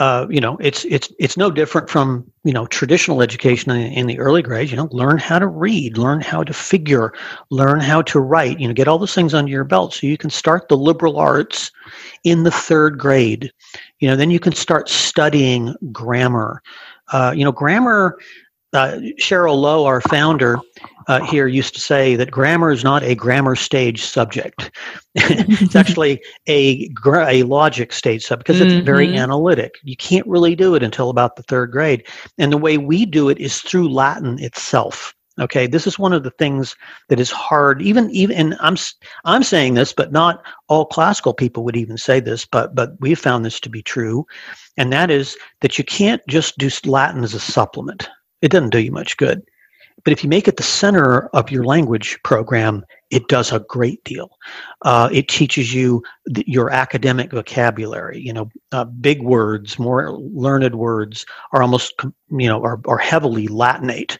uh, 0.00 0.26
you 0.30 0.40
know, 0.40 0.56
it's 0.60 0.86
it's 0.86 1.12
it's 1.18 1.36
no 1.36 1.50
different 1.50 1.90
from 1.90 2.24
you 2.42 2.54
know 2.54 2.64
traditional 2.66 3.20
education 3.20 3.70
in, 3.70 3.92
in, 3.92 4.06
the 4.06 4.18
early 4.18 4.40
grades. 4.40 4.70
You 4.70 4.78
know, 4.78 4.88
learn 4.92 5.18
how 5.18 5.38
to 5.38 5.46
read, 5.46 5.98
learn 5.98 6.22
how 6.22 6.42
to 6.42 6.54
figure, 6.54 7.12
learn 7.50 7.80
how 7.80 8.00
to 8.02 8.18
write. 8.18 8.58
You 8.58 8.66
know, 8.66 8.72
get 8.72 8.88
all 8.88 8.98
those 8.98 9.14
things 9.14 9.34
under 9.34 9.50
your 9.50 9.62
belt 9.62 9.92
so 9.92 10.06
you 10.06 10.16
can 10.16 10.30
start 10.30 10.68
the 10.68 10.76
liberal 10.76 11.18
arts 11.18 11.70
in 12.24 12.44
the 12.44 12.50
third 12.50 12.98
grade. 12.98 13.52
You 13.98 14.08
know, 14.08 14.16
then 14.16 14.30
you 14.30 14.40
can 14.40 14.54
start 14.54 14.88
studying 14.88 15.74
grammar. 15.92 16.62
Uh, 17.12 17.34
you 17.36 17.44
know, 17.44 17.52
grammar 17.52 18.16
uh, 18.72 19.00
Cheryl 19.20 19.60
Lowe, 19.60 19.84
our 19.84 20.00
founder 20.00 20.58
uh, 21.10 21.24
here, 21.24 21.48
used 21.48 21.74
to 21.74 21.80
say 21.80 22.14
that 22.14 22.30
grammar 22.30 22.70
is 22.70 22.84
not 22.84 23.02
a 23.02 23.16
grammar 23.16 23.56
stage 23.56 24.04
subject. 24.04 24.70
it's 25.16 25.74
actually 25.74 26.22
a 26.48 26.88
a 27.04 27.42
logic 27.42 27.92
stage 27.92 28.24
subject 28.24 28.46
because 28.46 28.60
mm-hmm. 28.60 28.78
it's 28.78 28.86
very 28.86 29.08
mm-hmm. 29.08 29.16
analytic. 29.16 29.80
You 29.82 29.96
can't 29.96 30.26
really 30.28 30.54
do 30.54 30.76
it 30.76 30.84
until 30.84 31.10
about 31.10 31.34
the 31.34 31.42
third 31.42 31.72
grade, 31.72 32.06
and 32.38 32.52
the 32.52 32.58
way 32.58 32.78
we 32.78 33.06
do 33.06 33.28
it 33.28 33.40
is 33.40 33.58
through 33.58 33.88
Latin 33.88 34.38
itself. 34.38 35.12
Okay, 35.40 35.66
this 35.66 35.84
is 35.84 35.98
one 35.98 36.12
of 36.12 36.22
the 36.22 36.30
things 36.30 36.76
that 37.08 37.18
is 37.18 37.32
hard. 37.32 37.82
Even 37.82 38.08
even, 38.10 38.36
and 38.36 38.56
I'm 38.60 38.76
I'm 39.24 39.42
saying 39.42 39.74
this, 39.74 39.92
but 39.92 40.12
not 40.12 40.44
all 40.68 40.84
classical 40.84 41.34
people 41.34 41.64
would 41.64 41.76
even 41.76 41.98
say 41.98 42.20
this. 42.20 42.46
But 42.46 42.76
but 42.76 42.92
we've 43.00 43.18
found 43.18 43.44
this 43.44 43.58
to 43.60 43.68
be 43.68 43.82
true, 43.82 44.26
and 44.76 44.92
that 44.92 45.10
is 45.10 45.36
that 45.60 45.76
you 45.76 45.82
can't 45.82 46.22
just 46.28 46.56
do 46.56 46.70
Latin 46.84 47.24
as 47.24 47.34
a 47.34 47.40
supplement 47.40 48.08
it 48.42 48.50
doesn't 48.50 48.70
do 48.70 48.78
you 48.78 48.92
much 48.92 49.16
good. 49.16 49.42
But 50.04 50.12
if 50.12 50.22
you 50.22 50.30
make 50.30 50.48
it 50.48 50.56
the 50.56 50.62
center 50.62 51.26
of 51.28 51.50
your 51.50 51.64
language 51.64 52.18
program, 52.22 52.84
it 53.10 53.28
does 53.28 53.52
a 53.52 53.60
great 53.60 54.02
deal. 54.04 54.38
Uh, 54.82 55.08
it 55.12 55.28
teaches 55.28 55.74
you 55.74 56.02
your 56.46 56.70
academic 56.70 57.32
vocabulary. 57.32 58.20
You 58.20 58.32
know, 58.32 58.50
uh, 58.72 58.84
big 58.84 59.22
words, 59.22 59.78
more 59.78 60.12
learned 60.12 60.74
words 60.74 61.26
are 61.52 61.62
almost, 61.62 61.94
you 62.30 62.48
know, 62.48 62.62
are, 62.62 62.80
are 62.86 62.98
heavily 62.98 63.48
Latinate. 63.48 64.18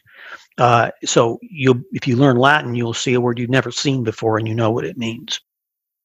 Uh, 0.57 0.91
so 1.05 1.39
you, 1.41 1.85
if 1.91 2.07
you 2.07 2.15
learn 2.15 2.37
Latin, 2.37 2.75
you'll 2.75 2.93
see 2.93 3.13
a 3.13 3.21
word 3.21 3.39
you've 3.39 3.49
never 3.49 3.71
seen 3.71 4.03
before, 4.03 4.37
and 4.37 4.47
you 4.47 4.53
know 4.53 4.71
what 4.71 4.85
it 4.85 4.97
means. 4.97 5.39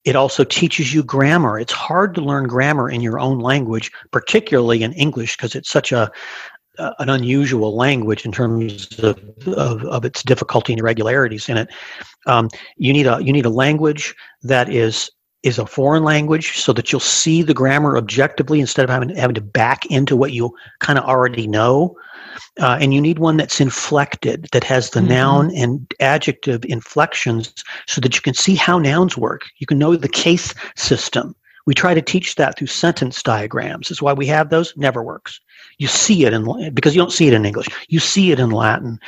It 0.05 0.15
also 0.15 0.45
teaches 0.45 0.95
you 0.95 1.03
grammar. 1.03 1.59
It's 1.59 1.73
hard 1.73 2.15
to 2.15 2.21
learn 2.21 2.47
grammar 2.47 2.89
in 2.89 3.01
your 3.01 3.19
own 3.19 3.41
language, 3.41 3.91
particularly 4.13 4.85
in 4.85 4.93
English, 4.93 5.37
because 5.37 5.57
it's 5.57 5.69
such 5.69 5.91
a, 5.91 6.13
uh, 6.79 6.93
an 6.99 7.09
unusual 7.09 7.77
language 7.77 8.25
in 8.25 8.33
terms 8.33 8.99
of, 8.99 9.19
of, 9.47 9.85
of, 9.85 10.05
its 10.05 10.23
difficulty 10.23 10.73
and 10.73 10.81
irregularities 10.81 11.49
in 11.49 11.57
it. 11.57 11.69
Um, 12.27 12.49
you 12.77 12.93
need 12.93 13.07
a 13.07 13.23
you 13.23 13.33
need 13.33 13.47
a 13.47 13.51
language 13.51 14.15
that 14.43 14.69
is 14.69 15.11
is 15.43 15.59
a 15.59 15.67
foreign 15.67 16.03
language 16.03 16.59
so 16.59 16.73
that 16.73 16.91
you'll 16.91 17.01
see 17.01 17.41
the 17.41 17.55
grammar 17.55 17.97
objectively 17.97 18.59
instead 18.59 18.83
of 18.83 18.91
having, 18.91 19.15
having 19.15 19.35
to 19.35 19.41
back 19.41 19.87
into 19.87 20.17
what 20.17 20.33
you 20.33 20.53
kind 20.81 20.99
of 20.99 21.05
already 21.05 21.47
know. 21.47 21.97
Uh, 22.61 22.77
and 22.81 22.93
you 22.93 23.01
need 23.01 23.21
one 23.21 23.37
that's 23.37 23.61
inflected, 23.61 24.49
that 24.51 24.65
has 24.65 24.91
the 24.91 25.01
mm-hmm. 25.01 25.11
noun 25.11 25.55
and 25.55 25.95
adjective 26.01 26.65
inflections 26.65 27.55
so 27.87 28.01
that 28.01 28.17
you 28.17 28.21
can 28.21 28.35
see 28.35 28.57
how 28.57 28.79
nouns 28.79 29.17
work. 29.17 29.43
You 29.59 29.69
can 29.69 29.79
know 29.79 29.95
the 29.95 30.09
case 30.09 30.53
system. 30.75 31.37
We 31.65 31.75
try 31.75 31.95
to 31.95 32.03
teach 32.03 32.35
that 32.35 32.59
through 32.59 32.67
sentence 32.69 33.23
diagrams. 33.23 33.91
Is 33.91 34.03
why 34.03 34.13
we 34.13 34.27
have 34.27 34.51
those. 34.51 34.77
Never 34.77 35.03
works. 35.03 35.41
You 35.79 35.89
see 35.89 36.25
it 36.25 36.33
in 36.33 36.75
because 36.75 36.95
you 36.95 37.01
don't 37.01 37.13
see 37.13 37.29
it 37.29 37.35
in 37.35 37.45
English. 37.45 37.69
You 37.89 38.01
see 38.01 38.33
it 38.33 38.41
in 38.41 38.51
Latin, 38.51 38.99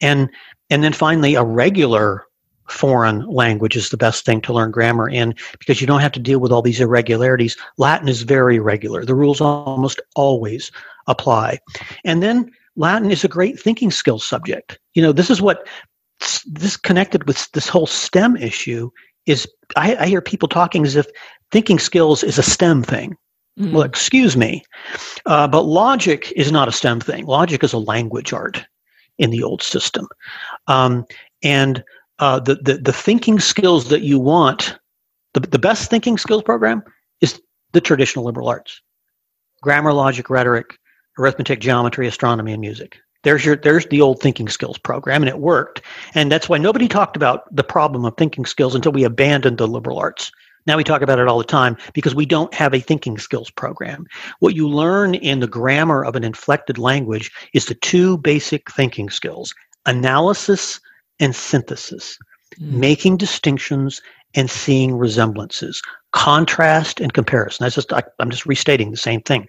and 0.00 0.30
and 0.70 0.84
then 0.84 0.92
finally 0.92 1.34
a 1.34 1.44
regular 1.44 2.26
foreign 2.68 3.26
language 3.26 3.76
is 3.76 3.90
the 3.90 3.96
best 3.96 4.24
thing 4.24 4.40
to 4.40 4.52
learn 4.52 4.70
grammar 4.70 5.08
in 5.08 5.34
because 5.58 5.80
you 5.80 5.86
don't 5.86 6.00
have 6.00 6.12
to 6.12 6.20
deal 6.20 6.38
with 6.38 6.52
all 6.52 6.62
these 6.62 6.80
irregularities. 6.80 7.56
Latin 7.76 8.08
is 8.08 8.22
very 8.22 8.58
regular. 8.58 9.04
The 9.04 9.14
rules 9.14 9.40
almost 9.40 10.00
always 10.16 10.70
apply. 11.06 11.58
And 12.04 12.22
then 12.22 12.50
Latin 12.76 13.10
is 13.10 13.24
a 13.24 13.28
great 13.28 13.60
thinking 13.60 13.90
skills 13.90 14.24
subject. 14.24 14.78
You 14.94 15.02
know, 15.02 15.12
this 15.12 15.30
is 15.30 15.42
what 15.42 15.66
this 16.46 16.76
connected 16.76 17.26
with 17.26 17.50
this 17.52 17.68
whole 17.68 17.86
STEM 17.86 18.36
issue 18.36 18.90
is 19.26 19.46
I, 19.76 19.96
I 19.96 20.06
hear 20.06 20.20
people 20.20 20.48
talking 20.48 20.84
as 20.84 20.96
if 20.96 21.06
thinking 21.50 21.78
skills 21.78 22.22
is 22.22 22.38
a 22.38 22.42
STEM 22.42 22.82
thing. 22.82 23.16
Mm-hmm. 23.58 23.74
Well, 23.74 23.82
excuse 23.82 24.34
me, 24.34 24.64
uh, 25.26 25.46
but 25.46 25.62
logic 25.62 26.32
is 26.34 26.50
not 26.50 26.68
a 26.68 26.72
STEM 26.72 27.00
thing. 27.00 27.26
Logic 27.26 27.62
is 27.62 27.74
a 27.74 27.78
language 27.78 28.32
art 28.32 28.64
in 29.18 29.28
the 29.30 29.42
old 29.42 29.62
system, 29.62 30.08
um, 30.68 31.04
and 31.42 31.84
uh, 32.18 32.40
the, 32.40 32.54
the 32.54 32.78
the 32.78 32.94
thinking 32.94 33.38
skills 33.40 33.88
that 33.88 34.00
you 34.00 34.18
want, 34.18 34.78
the 35.34 35.40
the 35.40 35.58
best 35.58 35.90
thinking 35.90 36.16
skills 36.16 36.42
program 36.42 36.82
is 37.20 37.42
the 37.72 37.80
traditional 37.80 38.24
liberal 38.24 38.48
arts, 38.48 38.80
grammar, 39.60 39.92
logic, 39.92 40.30
rhetoric, 40.30 40.78
arithmetic, 41.18 41.60
geometry, 41.60 42.06
astronomy, 42.06 42.52
and 42.52 42.60
music. 42.62 42.96
There's 43.22 43.44
your 43.44 43.56
there's 43.56 43.86
the 43.86 44.00
old 44.00 44.20
thinking 44.20 44.48
skills 44.48 44.78
program, 44.78 45.22
and 45.22 45.28
it 45.28 45.38
worked. 45.38 45.82
And 46.14 46.32
that's 46.32 46.48
why 46.48 46.56
nobody 46.58 46.88
talked 46.88 47.16
about 47.16 47.54
the 47.54 47.64
problem 47.64 48.06
of 48.06 48.16
thinking 48.16 48.46
skills 48.46 48.74
until 48.74 48.92
we 48.92 49.04
abandoned 49.04 49.58
the 49.58 49.68
liberal 49.68 49.98
arts 49.98 50.32
now 50.66 50.76
we 50.76 50.84
talk 50.84 51.02
about 51.02 51.18
it 51.18 51.28
all 51.28 51.38
the 51.38 51.44
time 51.44 51.76
because 51.92 52.14
we 52.14 52.26
don't 52.26 52.52
have 52.54 52.74
a 52.74 52.80
thinking 52.80 53.18
skills 53.18 53.50
program. 53.50 54.06
What 54.40 54.54
you 54.54 54.68
learn 54.68 55.14
in 55.14 55.40
the 55.40 55.46
grammar 55.46 56.04
of 56.04 56.16
an 56.16 56.24
inflected 56.24 56.78
language 56.78 57.30
is 57.52 57.66
the 57.66 57.74
two 57.74 58.18
basic 58.18 58.70
thinking 58.70 59.10
skills 59.10 59.54
analysis 59.86 60.80
and 61.18 61.34
synthesis, 61.34 62.18
mm. 62.60 62.72
making 62.72 63.16
distinctions 63.16 64.00
and 64.34 64.48
seeing 64.48 64.96
resemblances, 64.96 65.82
contrast 66.12 67.00
and 67.00 67.12
comparison. 67.12 67.64
That's 67.64 67.74
just 67.74 67.92
I, 67.92 68.02
am 68.20 68.30
just 68.30 68.46
restating 68.46 68.90
the 68.90 68.96
same 68.96 69.20
thing. 69.20 69.46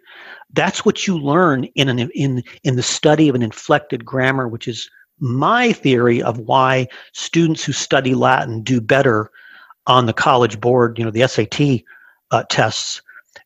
That's 0.52 0.86
what 0.86 1.08
you 1.08 1.18
learn 1.18 1.66
in 1.76 1.90
an 1.90 2.00
in 2.00 2.44
in 2.64 2.76
the 2.76 2.84
study 2.84 3.30
of 3.30 3.36
an 3.36 3.44
inflected 3.44 4.06
grammar, 4.06 4.48
which 4.48 4.68
is 4.68 4.90
my 5.20 5.72
theory 5.72 6.22
of 6.22 6.40
why 6.40 6.88
students 7.14 7.64
who 7.64 7.72
study 7.72 8.16
Latin 8.16 8.62
do 8.62 8.82
better 8.82 9.30
on 9.88 10.06
the 10.06 10.14
college 10.14 10.60
board, 10.60 10.98
you 10.98 11.06
know, 11.06 11.12
the 11.12 11.28
SAT 11.28 11.84
uh, 12.32 12.44
tests 12.50 13.02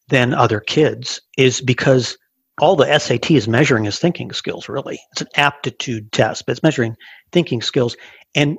than 0.09 0.33
other 0.33 0.59
kids 0.59 1.21
is 1.37 1.61
because 1.61 2.17
all 2.59 2.75
the 2.75 2.97
SAT 2.97 3.31
is 3.31 3.47
measuring 3.47 3.85
is 3.85 3.99
thinking 3.99 4.31
skills, 4.31 4.67
really. 4.67 4.99
It's 5.11 5.21
an 5.21 5.27
aptitude 5.35 6.11
test, 6.11 6.45
but 6.45 6.53
it's 6.53 6.63
measuring 6.63 6.95
thinking 7.31 7.61
skills. 7.61 7.95
And 8.35 8.57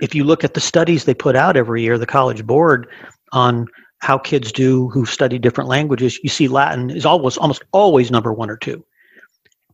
if 0.00 0.14
you 0.14 0.24
look 0.24 0.44
at 0.44 0.54
the 0.54 0.60
studies 0.60 1.04
they 1.04 1.14
put 1.14 1.36
out 1.36 1.56
every 1.56 1.82
year, 1.82 1.98
the 1.98 2.06
college 2.06 2.46
board 2.46 2.86
on 3.32 3.66
how 3.98 4.18
kids 4.18 4.52
do 4.52 4.88
who 4.90 5.06
study 5.06 5.38
different 5.38 5.70
languages, 5.70 6.18
you 6.22 6.28
see 6.28 6.48
Latin 6.48 6.90
is 6.90 7.06
almost 7.06 7.38
almost 7.38 7.62
always 7.72 8.10
number 8.10 8.32
one 8.32 8.50
or 8.50 8.56
two. 8.56 8.84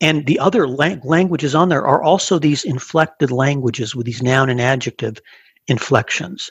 And 0.01 0.27
the 0.27 0.39
other 0.39 0.69
languages 0.69 1.55
on 1.55 1.71
there 1.71 1.87
are 1.87 2.03
also 2.03 2.39
these 2.39 2.65
inflected 2.65 3.31
languages 3.33 3.97
with 3.97 4.07
these 4.07 4.23
noun 4.23 4.49
and 4.49 4.61
adjective 4.61 5.19
inflections 5.67 6.51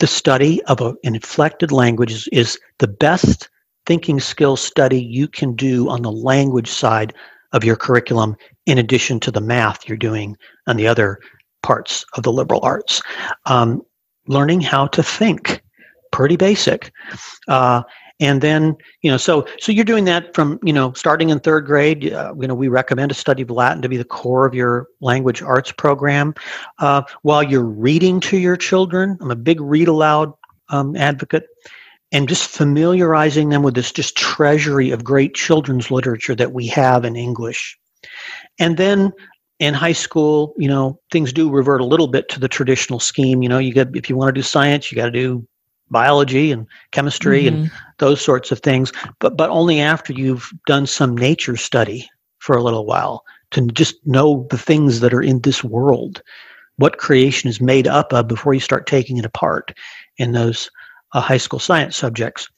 the 0.00 0.06
study 0.06 0.62
of 0.64 0.80
a, 0.80 0.94
an 1.04 1.14
inflected 1.14 1.70
language 1.70 2.12
is, 2.12 2.28
is 2.32 2.58
the 2.78 2.88
best 2.88 3.48
thinking 3.86 4.18
skill 4.18 4.56
study 4.56 5.00
you 5.00 5.28
can 5.28 5.54
do 5.54 5.88
on 5.88 6.02
the 6.02 6.12
language 6.12 6.68
side 6.68 7.14
of 7.52 7.64
your 7.64 7.76
curriculum 7.76 8.36
in 8.66 8.78
addition 8.78 9.20
to 9.20 9.30
the 9.30 9.40
math 9.40 9.88
you're 9.88 9.96
doing 9.96 10.36
on 10.66 10.76
the 10.76 10.86
other 10.86 11.18
parts 11.62 12.04
of 12.14 12.22
the 12.22 12.32
liberal 12.32 12.60
arts. 12.62 13.02
Um, 13.46 13.82
learning 14.26 14.60
how 14.60 14.86
to 14.88 15.02
think, 15.02 15.62
pretty 16.12 16.36
basic. 16.36 16.92
Uh, 17.48 17.82
and 18.20 18.42
then 18.42 18.76
you 19.00 19.10
know 19.10 19.16
so 19.16 19.46
so 19.58 19.72
you're 19.72 19.84
doing 19.84 20.04
that 20.04 20.34
from 20.34 20.60
you 20.62 20.72
know 20.72 20.92
starting 20.92 21.30
in 21.30 21.40
third 21.40 21.66
grade. 21.66 22.12
Uh, 22.12 22.34
you 22.38 22.46
know 22.46 22.54
we 22.54 22.68
recommend 22.68 23.10
a 23.10 23.14
study 23.14 23.42
of 23.42 23.50
latin 23.50 23.82
to 23.82 23.88
be 23.88 23.96
the 23.96 24.04
core 24.04 24.46
of 24.46 24.54
your 24.54 24.86
language 25.00 25.42
arts 25.42 25.72
program. 25.72 26.34
Uh, 26.78 27.02
while 27.22 27.42
you're 27.42 27.64
reading 27.64 28.20
to 28.20 28.36
your 28.36 28.56
children 28.56 29.16
i'm 29.20 29.30
a 29.30 29.36
big 29.36 29.60
read 29.60 29.88
aloud 29.88 30.32
um, 30.68 30.94
advocate 30.96 31.46
and 32.12 32.28
just 32.28 32.48
familiarizing 32.50 33.48
them 33.48 33.62
with 33.62 33.74
this 33.74 33.90
just 33.92 34.16
treasury 34.16 34.90
of 34.90 35.04
great 35.04 35.34
children's 35.34 35.90
literature 35.90 36.34
that 36.34 36.52
we 36.52 36.66
have 36.66 37.04
in 37.04 37.16
english. 37.16 37.78
And 38.58 38.76
then 38.76 39.12
in 39.58 39.74
high 39.74 39.92
school 39.92 40.54
you 40.58 40.68
know 40.68 41.00
things 41.10 41.32
do 41.32 41.50
revert 41.50 41.80
a 41.80 41.86
little 41.86 42.08
bit 42.08 42.28
to 42.28 42.40
the 42.40 42.48
traditional 42.48 43.00
scheme. 43.00 43.42
You 43.42 43.48
know 43.48 43.58
you 43.58 43.72
get 43.72 43.96
if 43.96 44.10
you 44.10 44.16
want 44.16 44.28
to 44.28 44.38
do 44.38 44.42
science 44.42 44.92
you 44.92 44.96
got 44.96 45.06
to 45.06 45.10
do 45.10 45.46
biology 45.90 46.52
and 46.52 46.66
chemistry 46.92 47.44
mm-hmm. 47.44 47.62
and 47.62 47.70
those 48.00 48.20
sorts 48.20 48.50
of 48.50 48.58
things 48.60 48.92
but 49.20 49.36
but 49.36 49.50
only 49.50 49.80
after 49.80 50.12
you've 50.12 50.50
done 50.66 50.86
some 50.86 51.16
nature 51.16 51.56
study 51.56 52.08
for 52.38 52.56
a 52.56 52.62
little 52.62 52.84
while 52.84 53.22
to 53.52 53.66
just 53.68 53.94
know 54.06 54.46
the 54.50 54.58
things 54.58 55.00
that 55.00 55.14
are 55.14 55.22
in 55.22 55.40
this 55.40 55.62
world 55.62 56.22
what 56.76 56.98
creation 56.98 57.48
is 57.48 57.60
made 57.60 57.86
up 57.86 58.12
of 58.12 58.26
before 58.26 58.54
you 58.54 58.60
start 58.60 58.86
taking 58.86 59.18
it 59.18 59.24
apart 59.24 59.72
in 60.16 60.32
those 60.32 60.70
uh, 61.12 61.20
high 61.20 61.36
school 61.36 61.58
science 61.58 61.94
subjects. 61.94 62.48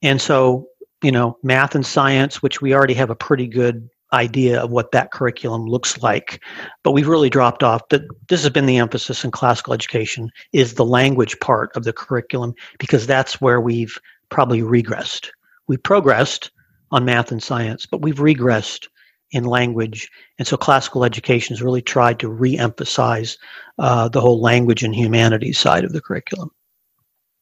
And 0.00 0.22
so 0.22 0.68
you 1.02 1.12
know 1.12 1.36
math 1.42 1.74
and 1.74 1.86
science 1.86 2.42
which 2.42 2.60
we 2.60 2.74
already 2.74 2.94
have 2.94 3.10
a 3.10 3.14
pretty 3.14 3.46
good 3.46 3.88
idea 4.12 4.62
of 4.62 4.70
what 4.70 4.90
that 4.92 5.12
curriculum 5.12 5.66
looks 5.66 6.02
like 6.02 6.42
but 6.82 6.92
we've 6.92 7.08
really 7.08 7.28
dropped 7.28 7.62
off 7.62 7.88
that 7.90 8.02
this 8.28 8.42
has 8.42 8.50
been 8.50 8.66
the 8.66 8.78
emphasis 8.78 9.22
in 9.22 9.30
classical 9.30 9.74
education 9.74 10.30
is 10.52 10.74
the 10.74 10.84
language 10.84 11.38
part 11.40 11.74
of 11.76 11.84
the 11.84 11.92
curriculum 11.92 12.54
because 12.78 13.06
that's 13.06 13.40
where 13.40 13.60
we've 13.60 13.98
probably 14.30 14.62
regressed. 14.62 15.28
We've 15.66 15.82
progressed 15.82 16.50
on 16.90 17.04
math 17.04 17.32
and 17.32 17.42
science 17.42 17.86
but 17.86 18.02
we've 18.02 18.16
regressed 18.16 18.88
in 19.30 19.44
language. 19.44 20.10
And 20.38 20.48
so 20.48 20.56
classical 20.56 21.04
education 21.04 21.54
has 21.54 21.62
really 21.62 21.82
tried 21.82 22.18
to 22.20 22.28
re-emphasize 22.28 23.36
uh, 23.78 24.08
the 24.08 24.20
whole 24.20 24.40
language 24.40 24.82
and 24.82 24.94
humanities 24.94 25.58
side 25.58 25.84
of 25.84 25.92
the 25.92 26.00
curriculum 26.00 26.50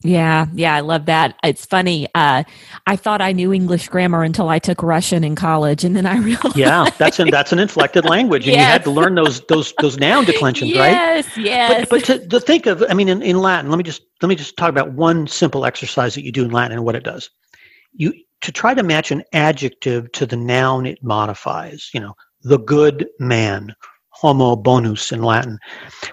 yeah, 0.02 0.46
yeah, 0.52 0.74
I 0.74 0.80
love 0.80 1.06
that. 1.06 1.36
It's 1.42 1.64
funny. 1.64 2.06
Uh, 2.14 2.44
I 2.86 2.96
thought 2.96 3.22
I 3.22 3.32
knew 3.32 3.52
English 3.52 3.88
grammar 3.88 4.22
until 4.22 4.50
I 4.50 4.58
took 4.58 4.82
Russian 4.82 5.24
in 5.24 5.34
college, 5.34 5.84
and 5.84 5.96
then 5.96 6.04
I 6.04 6.18
realized. 6.18 6.56
Yeah, 6.56 6.90
that's 6.98 7.18
an 7.18 7.30
that's 7.30 7.52
an 7.52 7.58
inflected 7.58 8.04
language, 8.04 8.46
and 8.46 8.54
yes. 8.54 8.62
you 8.62 8.72
had 8.72 8.84
to 8.84 8.90
learn 8.90 9.14
those 9.14 9.40
those 9.46 9.72
those 9.80 9.96
noun 9.98 10.26
declensions, 10.26 10.70
yes, 10.70 10.78
right? 10.78 10.92
Yes, 10.92 11.36
yes. 11.36 11.80
But, 11.80 11.88
but 11.88 12.04
to, 12.04 12.28
to, 12.28 12.40
think 12.40 12.66
of, 12.66 12.84
I 12.90 12.94
mean, 12.94 13.08
in, 13.08 13.22
in 13.22 13.38
Latin, 13.38 13.70
let 13.70 13.78
me 13.78 13.84
just 13.84 14.02
let 14.20 14.28
me 14.28 14.34
just 14.34 14.56
talk 14.58 14.68
about 14.68 14.92
one 14.92 15.26
simple 15.26 15.64
exercise 15.64 16.14
that 16.14 16.24
you 16.24 16.32
do 16.32 16.44
in 16.44 16.50
Latin 16.50 16.72
and 16.72 16.84
what 16.84 16.94
it 16.94 17.02
does. 17.02 17.30
You 17.94 18.12
to 18.42 18.52
try 18.52 18.74
to 18.74 18.82
match 18.82 19.10
an 19.10 19.24
adjective 19.32 20.12
to 20.12 20.26
the 20.26 20.36
noun 20.36 20.84
it 20.84 21.02
modifies. 21.02 21.88
You 21.94 22.00
know, 22.00 22.14
the 22.42 22.58
good 22.58 23.06
man, 23.18 23.74
homo 24.10 24.56
bonus 24.56 25.10
in 25.10 25.22
Latin. 25.22 25.58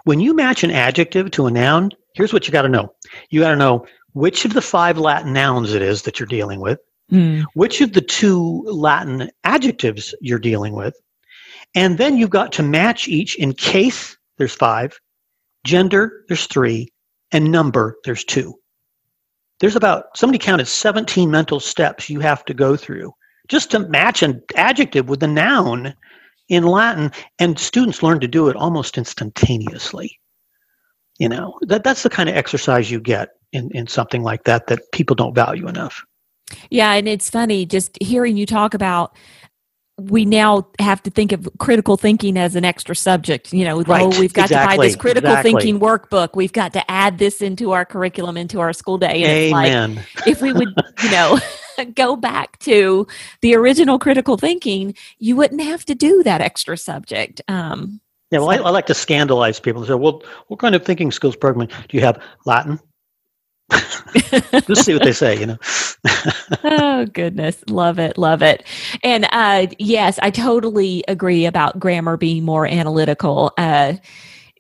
When 0.06 0.22
you 0.22 0.34
match 0.34 0.64
an 0.64 0.72
adjective 0.72 1.32
to 1.32 1.48
a 1.48 1.52
noun, 1.52 1.92
here's 2.14 2.34
what 2.34 2.48
you 2.48 2.52
got 2.52 2.64
to 2.64 2.70
know 2.70 2.94
you 3.30 3.42
got 3.42 3.52
to 3.52 3.56
know 3.56 3.86
which 4.14 4.46
of 4.46 4.54
the 4.54 4.62
five 4.62 4.98
Latin 4.98 5.34
nouns 5.34 5.74
it 5.74 5.82
is 5.82 6.04
that 6.04 6.20
you're 6.20 6.28
dealing 6.28 6.60
with, 6.60 6.80
mm. 7.12 7.44
which 7.56 7.82
of 7.82 7.94
the 7.94 8.02
two 8.02 8.62
Latin 8.68 9.30
adjectives 9.44 10.14
you're 10.22 10.40
dealing 10.40 10.74
with, 10.74 10.96
and 11.76 11.98
then 11.98 12.18
you've 12.18 12.30
got 12.30 12.52
to 12.54 12.64
match 12.64 13.08
each 13.08 13.36
in 13.36 13.54
case 13.54 14.16
there's 14.38 14.54
five, 14.54 15.00
gender 15.66 16.24
there's 16.28 16.46
three, 16.46 16.90
and 17.32 17.52
number 17.52 17.98
there's 18.06 18.24
two. 18.24 18.54
There's 19.60 19.76
about, 19.76 20.16
somebody 20.16 20.38
counted 20.38 20.68
17 20.68 21.32
mental 21.32 21.60
steps 21.60 22.10
you 22.10 22.20
have 22.20 22.46
to 22.46 22.54
go 22.54 22.76
through 22.76 23.14
just 23.48 23.72
to 23.72 23.80
match 23.80 24.22
an 24.22 24.42
adjective 24.56 25.10
with 25.10 25.24
a 25.24 25.28
noun 25.28 25.94
in 26.50 26.64
Latin, 26.64 27.12
and 27.40 27.58
students 27.58 28.04
learn 28.04 28.20
to 28.20 28.28
do 28.28 28.48
it 28.50 28.56
almost 28.56 28.98
instantaneously 28.98 30.20
you 31.24 31.30
know 31.30 31.58
that 31.62 31.86
that's 31.86 32.04
the 32.04 32.10
kind 32.10 32.28
of 32.28 32.36
exercise 32.36 32.92
you 32.92 33.00
get 33.00 33.30
in 33.54 33.72
in 33.72 33.88
something 33.88 34.24
like 34.24 34.44
that 34.44 34.68
that 34.68 34.80
people 34.92 35.16
don't 35.16 35.34
value 35.34 35.70
enough 35.70 36.04
yeah 36.70 36.92
and 36.94 37.08
it's 37.08 37.30
funny 37.30 37.66
just 37.66 37.98
hearing 38.02 38.36
you 38.36 38.46
talk 38.46 38.74
about 38.74 39.16
we 40.00 40.26
now 40.26 40.68
have 40.80 41.04
to 41.04 41.12
think 41.12 41.32
of 41.32 41.48
critical 41.60 41.98
thinking 41.98 42.36
as 42.36 42.56
an 42.56 42.66
extra 42.66 42.96
subject. 42.96 43.54
You 43.54 43.64
know, 43.64 43.84
right. 43.84 44.02
oh, 44.02 44.20
we've 44.20 44.34
got 44.34 44.46
exactly. 44.46 44.74
to 44.74 44.78
buy 44.80 44.88
this 44.88 44.96
critical 44.96 45.30
exactly. 45.30 45.52
thinking 45.52 45.80
workbook. 45.80 46.30
We've 46.34 46.52
got 46.52 46.74
to 46.74 46.92
add 46.92 47.20
this 47.20 47.44
into 47.44 47.74
our 47.74 47.86
curriculum, 47.86 48.36
into 48.36 48.60
our 48.60 48.74
school 48.74 48.98
day. 48.98 49.24
And 49.24 49.56
Amen. 49.56 49.96
Like, 49.96 50.28
if 50.28 50.42
we 50.42 50.52
would, 50.52 50.70
you 51.04 51.12
know, 51.12 51.40
go 51.96 52.16
back 52.16 52.58
to 52.62 53.06
the 53.42 53.56
original 53.56 54.00
critical 54.00 54.36
thinking, 54.36 54.96
you 55.20 55.36
wouldn't 55.36 55.62
have 55.62 55.86
to 55.86 55.94
do 55.94 56.24
that 56.24 56.42
extra 56.42 56.76
subject. 56.76 57.42
Um, 57.48 58.02
yeah, 58.34 58.40
well, 58.40 58.50
I, 58.50 58.56
I, 58.56 58.70
like 58.72 58.88
to 58.88 58.96
scandalize 58.96 59.60
people 59.60 59.82
and 59.82 59.88
say, 59.88 59.94
well, 59.94 60.24
what 60.48 60.60
kind 60.60 60.74
of 60.74 60.84
thinking 60.84 61.12
skills 61.12 61.36
program 61.36 61.68
do 61.68 61.98
you 61.98 62.02
have? 62.02 62.20
Latin? 62.46 62.80
Just 64.68 64.86
see 64.86 64.94
what 64.94 65.04
they 65.04 65.12
say, 65.12 65.40
you 65.40 65.46
know. 65.46 65.58
oh 66.64 67.06
goodness, 67.14 67.64
love 67.70 68.00
it, 68.00 68.18
love 68.18 68.42
it. 68.42 68.66
And 69.04 69.28
uh, 69.32 69.68
yes, 69.78 70.18
I 70.24 70.32
totally 70.32 71.04
agree 71.08 71.46
about 71.46 71.80
grammar 71.80 72.18
being 72.18 72.44
more 72.44 72.66
analytical. 72.66 73.52
Uh, 73.58 73.94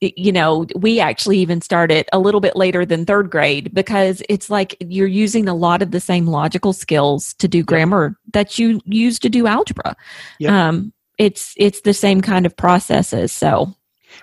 you 0.02 0.32
know, 0.32 0.68
we 0.76 1.00
actually 1.00 1.40
even 1.40 1.62
started 1.62 2.08
a 2.14 2.20
little 2.20 2.42
bit 2.42 2.56
later 2.56 2.86
than 2.86 3.06
third 3.06 3.32
grade 3.32 3.74
because 3.74 4.22
it's 4.30 4.52
like 4.52 4.76
you're 4.82 5.08
using 5.08 5.48
a 5.48 5.56
lot 5.56 5.82
of 5.82 5.90
the 5.90 6.00
same 6.00 6.28
logical 6.28 6.74
skills 6.74 7.34
to 7.36 7.48
do 7.48 7.64
grammar 7.64 8.10
yep. 8.26 8.34
that 8.34 8.60
you 8.60 8.82
use 8.86 9.18
to 9.20 9.30
do 9.30 9.48
algebra. 9.48 9.96
Yep. 10.40 10.52
Um, 10.52 10.94
it's 11.18 11.54
it's 11.58 11.82
the 11.82 11.94
same 11.94 12.22
kind 12.22 12.46
of 12.46 12.56
processes. 12.56 13.32
So, 13.32 13.74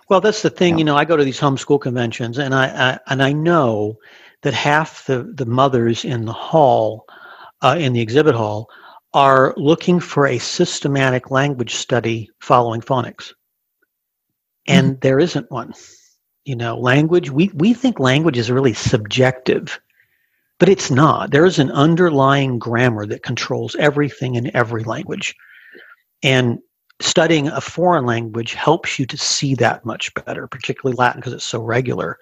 well, 0.08 0.20
that's 0.20 0.42
the 0.42 0.50
thing. 0.50 0.74
Yeah. 0.74 0.78
You 0.78 0.84
know, 0.84 0.96
I 0.96 1.04
go 1.04 1.16
to 1.16 1.24
these 1.24 1.40
homeschool 1.40 1.80
conventions, 1.80 2.38
and 2.38 2.54
I, 2.54 2.66
I 2.66 2.98
and 3.08 3.22
I 3.22 3.32
know 3.32 3.96
that 4.42 4.54
half 4.54 5.06
the 5.06 5.22
the 5.22 5.46
mothers 5.46 6.04
in 6.04 6.24
the 6.24 6.32
hall, 6.32 7.06
uh, 7.62 7.76
in 7.78 7.92
the 7.92 8.00
exhibit 8.00 8.34
hall, 8.34 8.68
are 9.14 9.54
looking 9.56 10.00
for 10.00 10.26
a 10.26 10.38
systematic 10.38 11.30
language 11.30 11.74
study 11.74 12.30
following 12.40 12.80
phonics, 12.80 13.32
and 14.66 14.92
mm-hmm. 14.92 15.00
there 15.00 15.18
isn't 15.18 15.50
one. 15.50 15.72
You 16.44 16.56
know, 16.56 16.78
language. 16.78 17.30
We 17.30 17.50
we 17.54 17.74
think 17.74 18.00
language 18.00 18.38
is 18.38 18.50
really 18.50 18.74
subjective. 18.74 19.80
But 20.58 20.68
it's 20.68 20.90
not. 20.90 21.30
There 21.30 21.46
is 21.46 21.58
an 21.58 21.70
underlying 21.70 22.58
grammar 22.58 23.06
that 23.06 23.22
controls 23.22 23.74
everything 23.76 24.34
in 24.34 24.54
every 24.54 24.84
language. 24.84 25.34
And 26.22 26.58
studying 27.00 27.48
a 27.48 27.60
foreign 27.60 28.06
language 28.06 28.54
helps 28.54 28.98
you 28.98 29.06
to 29.06 29.16
see 29.16 29.54
that 29.56 29.84
much 29.84 30.12
better, 30.14 30.46
particularly 30.46 30.96
Latin 30.96 31.20
because 31.20 31.32
it's 31.32 31.44
so 31.44 31.60
regular. 31.60 32.18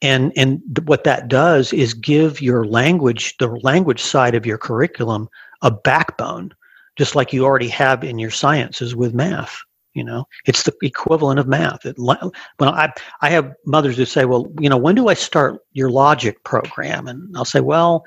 And 0.00 0.32
and 0.36 0.60
what 0.84 1.04
that 1.04 1.28
does 1.28 1.72
is 1.72 1.92
give 1.92 2.40
your 2.40 2.64
language, 2.64 3.36
the 3.38 3.48
language 3.48 4.02
side 4.02 4.34
of 4.34 4.46
your 4.46 4.58
curriculum, 4.58 5.28
a 5.62 5.70
backbone, 5.70 6.54
just 6.96 7.16
like 7.16 7.32
you 7.32 7.44
already 7.44 7.68
have 7.68 8.04
in 8.04 8.18
your 8.18 8.30
sciences 8.30 8.94
with 8.94 9.14
math. 9.14 9.58
You 9.94 10.04
know, 10.04 10.26
it's 10.46 10.62
the 10.62 10.72
equivalent 10.82 11.40
of 11.40 11.48
math. 11.48 11.84
It, 11.84 11.96
when 11.98 12.68
I 12.68 12.92
I 13.20 13.30
have 13.30 13.52
mothers 13.66 13.96
who 13.96 14.04
say, 14.04 14.24
well, 14.24 14.46
you 14.60 14.68
know, 14.68 14.76
when 14.76 14.94
do 14.94 15.08
I 15.08 15.14
start 15.14 15.60
your 15.72 15.90
logic 15.90 16.44
program? 16.44 17.08
And 17.08 17.36
I'll 17.36 17.44
say, 17.44 17.60
well, 17.60 18.04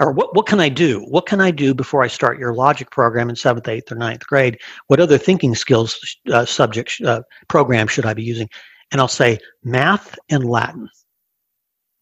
or 0.00 0.12
what, 0.12 0.34
what 0.34 0.46
can 0.46 0.60
I 0.60 0.68
do? 0.68 1.00
What 1.08 1.26
can 1.26 1.40
I 1.40 1.50
do 1.50 1.74
before 1.74 2.02
I 2.02 2.08
start 2.08 2.38
your 2.38 2.54
logic 2.54 2.90
program 2.90 3.28
in 3.28 3.36
seventh, 3.36 3.68
eighth, 3.68 3.90
or 3.92 3.96
ninth 3.96 4.26
grade? 4.26 4.58
What 4.88 5.00
other 5.00 5.18
thinking 5.18 5.54
skills 5.54 6.16
uh, 6.32 6.44
subject 6.44 7.00
uh, 7.04 7.22
program 7.48 7.86
should 7.86 8.06
I 8.06 8.14
be 8.14 8.22
using? 8.22 8.48
And 8.90 9.00
I'll 9.00 9.08
say 9.08 9.38
math 9.62 10.18
and 10.30 10.44
Latin. 10.44 10.88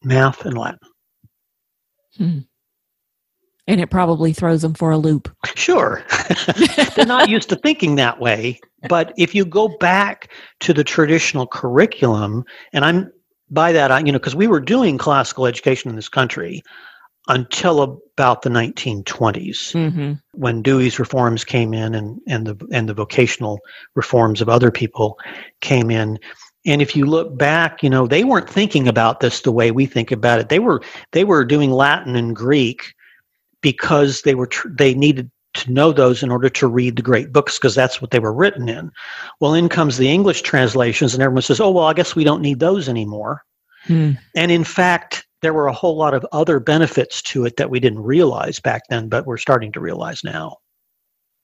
Math 0.04 0.44
and 0.44 0.58
Latin. 0.58 0.78
Hmm. 2.16 2.38
And 3.68 3.80
it 3.80 3.90
probably 3.90 4.32
throws 4.32 4.62
them 4.62 4.74
for 4.74 4.90
a 4.90 4.98
loop. 4.98 5.34
Sure. 5.54 6.04
They're 6.96 7.06
not 7.06 7.28
used 7.28 7.48
to 7.50 7.56
thinking 7.56 7.94
that 7.94 8.18
way. 8.18 8.58
But 8.88 9.12
if 9.16 9.34
you 9.34 9.44
go 9.44 9.68
back 9.78 10.32
to 10.60 10.72
the 10.72 10.82
traditional 10.82 11.46
curriculum, 11.46 12.44
and 12.72 12.84
I'm 12.84 13.12
by 13.50 13.70
that, 13.72 13.92
I, 13.92 14.00
you 14.00 14.10
know, 14.10 14.18
because 14.18 14.34
we 14.34 14.48
were 14.48 14.60
doing 14.60 14.98
classical 14.98 15.46
education 15.46 15.90
in 15.90 15.96
this 15.96 16.08
country 16.08 16.62
until 17.28 17.82
about 17.82 18.42
the 18.42 18.50
1920s 18.50 19.04
mm-hmm. 19.72 20.12
when 20.32 20.62
Dewey's 20.62 20.98
reforms 20.98 21.44
came 21.44 21.72
in 21.72 21.94
and, 21.94 22.20
and 22.26 22.46
the 22.46 22.66
and 22.72 22.88
the 22.88 22.94
vocational 22.94 23.60
reforms 23.94 24.40
of 24.40 24.48
other 24.48 24.70
people 24.70 25.18
came 25.60 25.90
in 25.90 26.18
and 26.66 26.82
if 26.82 26.96
you 26.96 27.06
look 27.06 27.38
back 27.38 27.82
you 27.82 27.88
know 27.88 28.06
they 28.08 28.24
weren't 28.24 28.50
thinking 28.50 28.88
about 28.88 29.20
this 29.20 29.42
the 29.42 29.52
way 29.52 29.70
we 29.70 29.86
think 29.86 30.10
about 30.10 30.40
it 30.40 30.48
they 30.48 30.58
were 30.58 30.82
they 31.12 31.22
were 31.22 31.44
doing 31.44 31.70
Latin 31.70 32.16
and 32.16 32.34
Greek 32.34 32.92
because 33.60 34.22
they 34.22 34.34
were 34.34 34.48
tr- 34.48 34.68
they 34.76 34.92
needed 34.92 35.30
to 35.54 35.72
know 35.72 35.92
those 35.92 36.22
in 36.22 36.30
order 36.30 36.48
to 36.48 36.66
read 36.66 36.96
the 36.96 37.02
great 37.02 37.32
books 37.32 37.58
because 37.58 37.74
that's 37.74 38.00
what 38.00 38.10
they 38.10 38.18
were 38.18 38.32
written 38.32 38.68
in. 38.68 38.90
Well, 39.40 39.54
in 39.54 39.68
comes 39.68 39.98
the 39.98 40.08
English 40.08 40.42
translations, 40.42 41.14
and 41.14 41.22
everyone 41.22 41.42
says, 41.42 41.60
oh, 41.60 41.70
well, 41.70 41.84
I 41.84 41.92
guess 41.92 42.16
we 42.16 42.24
don't 42.24 42.42
need 42.42 42.60
those 42.60 42.88
anymore. 42.88 43.42
Hmm. 43.84 44.12
And 44.34 44.50
in 44.50 44.64
fact, 44.64 45.26
there 45.42 45.52
were 45.52 45.66
a 45.66 45.72
whole 45.72 45.96
lot 45.96 46.14
of 46.14 46.26
other 46.32 46.60
benefits 46.60 47.20
to 47.22 47.44
it 47.44 47.56
that 47.56 47.70
we 47.70 47.80
didn't 47.80 48.02
realize 48.02 48.60
back 48.60 48.82
then, 48.88 49.08
but 49.08 49.26
we're 49.26 49.36
starting 49.36 49.72
to 49.72 49.80
realize 49.80 50.24
now. 50.24 50.56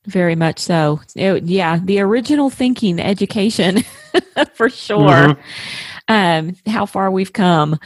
Very 0.07 0.35
much 0.35 0.59
so. 0.59 1.01
It, 1.15 1.43
yeah, 1.43 1.79
the 1.83 1.99
original 1.99 2.49
thinking 2.49 2.99
education 2.99 3.83
for 4.53 4.69
sure. 4.69 5.09
Mm-hmm 5.09 5.41
um, 6.09 6.55
how 6.65 6.85
far 6.85 7.09
we've 7.11 7.31
come. 7.31 7.79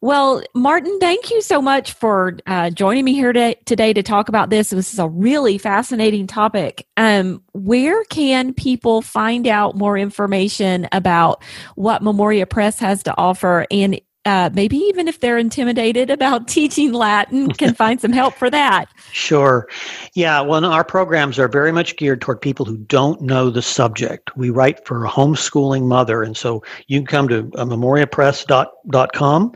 Well, 0.00 0.42
Martin, 0.54 0.98
thank 1.00 1.30
you 1.30 1.42
so 1.42 1.60
much 1.60 1.92
for 1.92 2.38
uh, 2.46 2.70
joining 2.70 3.04
me 3.04 3.12
here 3.12 3.32
to, 3.32 3.56
today 3.64 3.92
to 3.92 4.02
talk 4.02 4.28
about 4.28 4.48
this. 4.48 4.70
This 4.70 4.94
is 4.94 5.00
a 5.00 5.08
really 5.08 5.58
fascinating 5.58 6.26
topic. 6.26 6.86
Um, 6.96 7.42
where 7.52 8.04
can 8.04 8.54
people 8.54 9.02
find 9.02 9.46
out 9.46 9.76
more 9.76 9.98
information 9.98 10.88
about 10.92 11.42
what 11.74 12.02
Memoria 12.02 12.46
Press 12.46 12.78
has 12.78 13.02
to 13.02 13.14
offer 13.18 13.66
and 13.70 14.00
uh, 14.24 14.50
maybe 14.52 14.76
even 14.76 15.08
if 15.08 15.20
they're 15.20 15.38
intimidated 15.38 16.10
about 16.10 16.48
teaching 16.48 16.92
Latin, 16.92 17.50
can 17.52 17.74
find 17.84 18.00
some 18.00 18.12
help 18.12 18.34
for 18.34 18.50
that. 18.50 18.86
Sure. 19.12 19.68
Yeah, 20.14 20.40
well, 20.40 20.64
our 20.64 20.84
programs 20.84 21.38
are 21.38 21.48
very 21.48 21.72
much 21.72 21.96
geared 21.96 22.20
toward 22.20 22.40
people 22.40 22.64
who 22.64 22.76
don't 22.76 23.20
know 23.20 23.50
the 23.50 23.62
subject. 23.62 24.36
We 24.36 24.50
write 24.50 24.86
for 24.86 25.04
a 25.04 25.10
homeschooling 25.10 25.86
mother, 25.86 26.22
and 26.22 26.36
so 26.36 26.62
you 26.86 27.00
can 27.00 27.06
come 27.06 27.28
to 27.28 27.38
uh, 27.56 27.64
memoriapress.com 27.64 29.52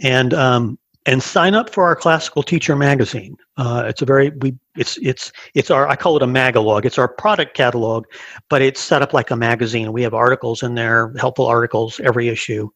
and 0.00 0.34
um, 0.34 0.78
and 1.06 1.22
sign 1.22 1.54
up 1.54 1.70
for 1.70 1.84
our 1.84 1.94
classical 1.94 2.42
teacher 2.42 2.76
magazine. 2.76 3.36
Uh, 3.56 3.84
it's 3.86 4.02
a 4.02 4.06
very 4.06 4.30
we 4.40 4.56
it's 4.76 4.96
it's 4.98 5.32
it's 5.54 5.70
our 5.70 5.88
I 5.88 5.96
call 5.96 6.16
it 6.16 6.22
a 6.22 6.26
magalog. 6.26 6.84
It's 6.84 6.98
our 6.98 7.08
product 7.08 7.54
catalog, 7.54 8.06
but 8.48 8.62
it's 8.62 8.80
set 8.80 9.02
up 9.02 9.12
like 9.12 9.30
a 9.30 9.36
magazine. 9.36 9.92
We 9.92 10.02
have 10.02 10.14
articles 10.14 10.62
in 10.62 10.74
there, 10.74 11.12
helpful 11.18 11.46
articles 11.46 12.00
every 12.00 12.28
issue 12.28 12.70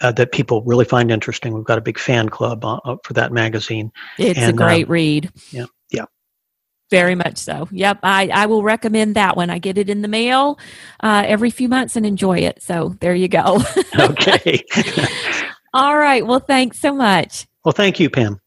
uh, 0.00 0.12
that 0.12 0.32
people 0.32 0.62
really 0.62 0.84
find 0.84 1.10
interesting. 1.10 1.54
We've 1.54 1.64
got 1.64 1.78
a 1.78 1.82
big 1.82 1.98
fan 1.98 2.28
club 2.28 2.64
uh, 2.64 2.80
uh 2.84 2.96
for 3.04 3.12
that 3.14 3.32
magazine. 3.32 3.92
It's 4.18 4.38
and, 4.38 4.50
a 4.50 4.52
great 4.52 4.86
uh, 4.86 4.90
read. 4.90 5.32
Yeah, 5.50 5.66
yeah. 5.90 6.04
Very 6.90 7.14
much 7.14 7.38
so. 7.38 7.68
Yep, 7.70 8.00
I, 8.02 8.28
I 8.28 8.46
will 8.46 8.62
recommend 8.62 9.16
that 9.16 9.36
one. 9.36 9.50
I 9.50 9.58
get 9.58 9.78
it 9.78 9.88
in 9.88 10.02
the 10.02 10.08
mail 10.08 10.58
uh, 11.00 11.24
every 11.26 11.50
few 11.50 11.68
months 11.68 11.96
and 11.96 12.04
enjoy 12.04 12.38
it. 12.38 12.62
So 12.62 12.96
there 13.00 13.14
you 13.14 13.28
go. 13.28 13.62
okay. 13.98 14.64
All 15.74 15.96
right. 15.96 16.24
Well, 16.26 16.40
thanks 16.40 16.78
so 16.78 16.94
much. 16.94 17.46
Well, 17.64 17.72
thank 17.72 17.98
you, 17.98 18.10
Pam. 18.10 18.40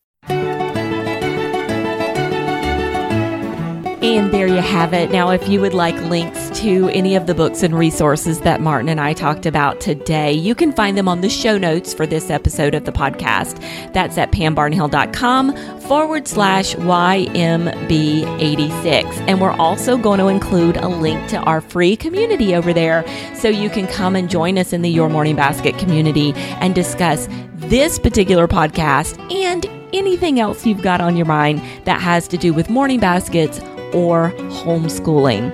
And 4.08 4.32
there 4.32 4.48
you 4.48 4.62
have 4.62 4.94
it. 4.94 5.12
Now, 5.12 5.32
if 5.32 5.50
you 5.50 5.60
would 5.60 5.74
like 5.74 5.94
links 6.10 6.50
to 6.62 6.88
any 6.92 7.18
of 7.18 7.28
the 7.28 7.36
books 7.36 7.62
and 7.62 7.78
resources 7.78 8.40
that 8.40 8.62
Martin 8.62 8.88
and 8.88 9.02
I 9.02 9.12
talked 9.12 9.46
about 9.46 9.82
today, 9.82 10.32
you 10.32 10.56
can 10.56 10.72
find 10.72 10.98
them 10.98 11.10
on 11.10 11.20
the 11.20 11.28
show 11.28 11.58
notes 11.58 11.94
for 11.94 12.08
this 12.08 12.30
episode 12.30 12.74
of 12.74 12.86
the 12.86 12.94
podcast. 12.94 13.60
That's 13.92 14.18
at 14.18 14.32
pambarnhill.com 14.32 15.82
forward 15.82 16.26
slash 16.26 16.74
YMB86. 16.76 19.04
And 19.28 19.42
we're 19.42 19.52
also 19.52 19.98
going 19.98 20.20
to 20.20 20.28
include 20.28 20.78
a 20.78 20.88
link 20.88 21.28
to 21.32 21.40
our 21.40 21.60
free 21.60 21.98
community 21.98 22.56
over 22.56 22.72
there 22.72 23.04
so 23.36 23.50
you 23.50 23.70
can 23.70 23.88
come 23.88 24.16
and 24.16 24.30
join 24.30 24.58
us 24.58 24.72
in 24.72 24.84
the 24.84 24.90
Your 24.90 25.10
Morning 25.10 25.36
Basket 25.36 25.78
community 25.78 26.32
and 26.62 26.74
discuss 26.74 27.28
this 27.56 28.00
particular 28.00 28.48
podcast 28.48 29.20
and 29.34 29.66
anything 29.94 30.40
else 30.40 30.66
you've 30.66 30.82
got 30.82 31.02
on 31.02 31.18
your 31.18 31.26
mind 31.26 31.62
that 31.84 32.00
has 32.00 32.30
to 32.30 32.38
do 32.38 32.54
with 32.54 32.70
morning 32.70 33.02
baskets 33.02 33.60
or 33.94 34.32
homeschooling. 34.64 35.52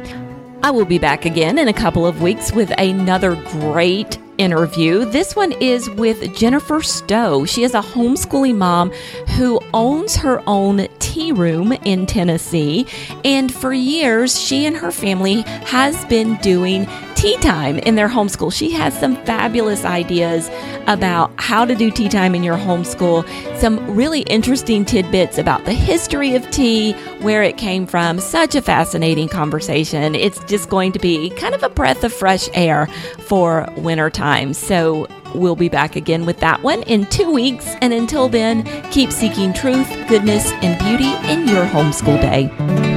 I 0.63 0.71
will 0.71 0.85
be 0.85 0.97
back 0.97 1.25
again 1.25 1.57
in 1.57 1.67
a 1.67 1.73
couple 1.73 2.05
of 2.07 2.21
weeks 2.21 2.53
with 2.53 2.71
another 2.77 3.35
great 3.35 4.17
interview. 4.37 5.05
This 5.05 5.35
one 5.35 5.51
is 5.53 5.89
with 5.91 6.35
Jennifer 6.35 6.81
Stowe. 6.81 7.45
She 7.45 7.63
is 7.63 7.73
a 7.73 7.81
homeschooling 7.81 8.57
mom 8.57 8.91
who 9.37 9.59
owns 9.73 10.15
her 10.15 10.41
own 10.47 10.87
tea 10.99 11.31
room 11.31 11.71
in 11.71 12.05
Tennessee. 12.05 12.87
And 13.23 13.53
for 13.53 13.73
years, 13.73 14.39
she 14.39 14.65
and 14.65 14.75
her 14.75 14.91
family 14.91 15.41
has 15.65 16.03
been 16.05 16.37
doing 16.37 16.87
tea 17.15 17.37
time 17.37 17.77
in 17.79 17.95
their 17.95 18.09
homeschool. 18.09 18.51
She 18.51 18.71
has 18.71 18.97
some 18.99 19.15
fabulous 19.23 19.85
ideas 19.85 20.49
about 20.87 21.31
how 21.37 21.63
to 21.63 21.73
do 21.75 21.89
tea 21.89 22.09
time 22.09 22.35
in 22.35 22.43
your 22.43 22.57
homeschool, 22.57 23.25
some 23.57 23.95
really 23.95 24.21
interesting 24.21 24.83
tidbits 24.83 25.37
about 25.37 25.63
the 25.63 25.73
history 25.73 26.35
of 26.35 26.49
tea, 26.51 26.91
where 27.21 27.41
it 27.41 27.57
came 27.57 27.87
from. 27.87 28.19
Such 28.19 28.55
a 28.55 28.61
fascinating 28.61 29.29
conversation. 29.29 30.15
It's 30.15 30.43
just 30.45 30.69
going 30.69 30.91
to 30.91 30.99
be 30.99 31.29
kind 31.29 31.55
of 31.55 31.63
a 31.63 31.69
breath 31.69 32.03
of 32.03 32.11
fresh 32.11 32.49
air 32.53 32.87
for 33.19 33.69
wintertime. 33.77 34.22
So 34.53 35.07
we'll 35.35 35.55
be 35.55 35.69
back 35.69 35.95
again 35.95 36.25
with 36.25 36.39
that 36.39 36.63
one 36.63 36.83
in 36.83 37.05
two 37.07 37.31
weeks. 37.31 37.75
And 37.81 37.93
until 37.93 38.29
then, 38.29 38.63
keep 38.91 39.11
seeking 39.11 39.53
truth, 39.53 39.89
goodness, 40.07 40.51
and 40.63 40.79
beauty 40.79 41.13
in 41.31 41.47
your 41.47 41.65
homeschool 41.65 42.21
day. 42.21 42.92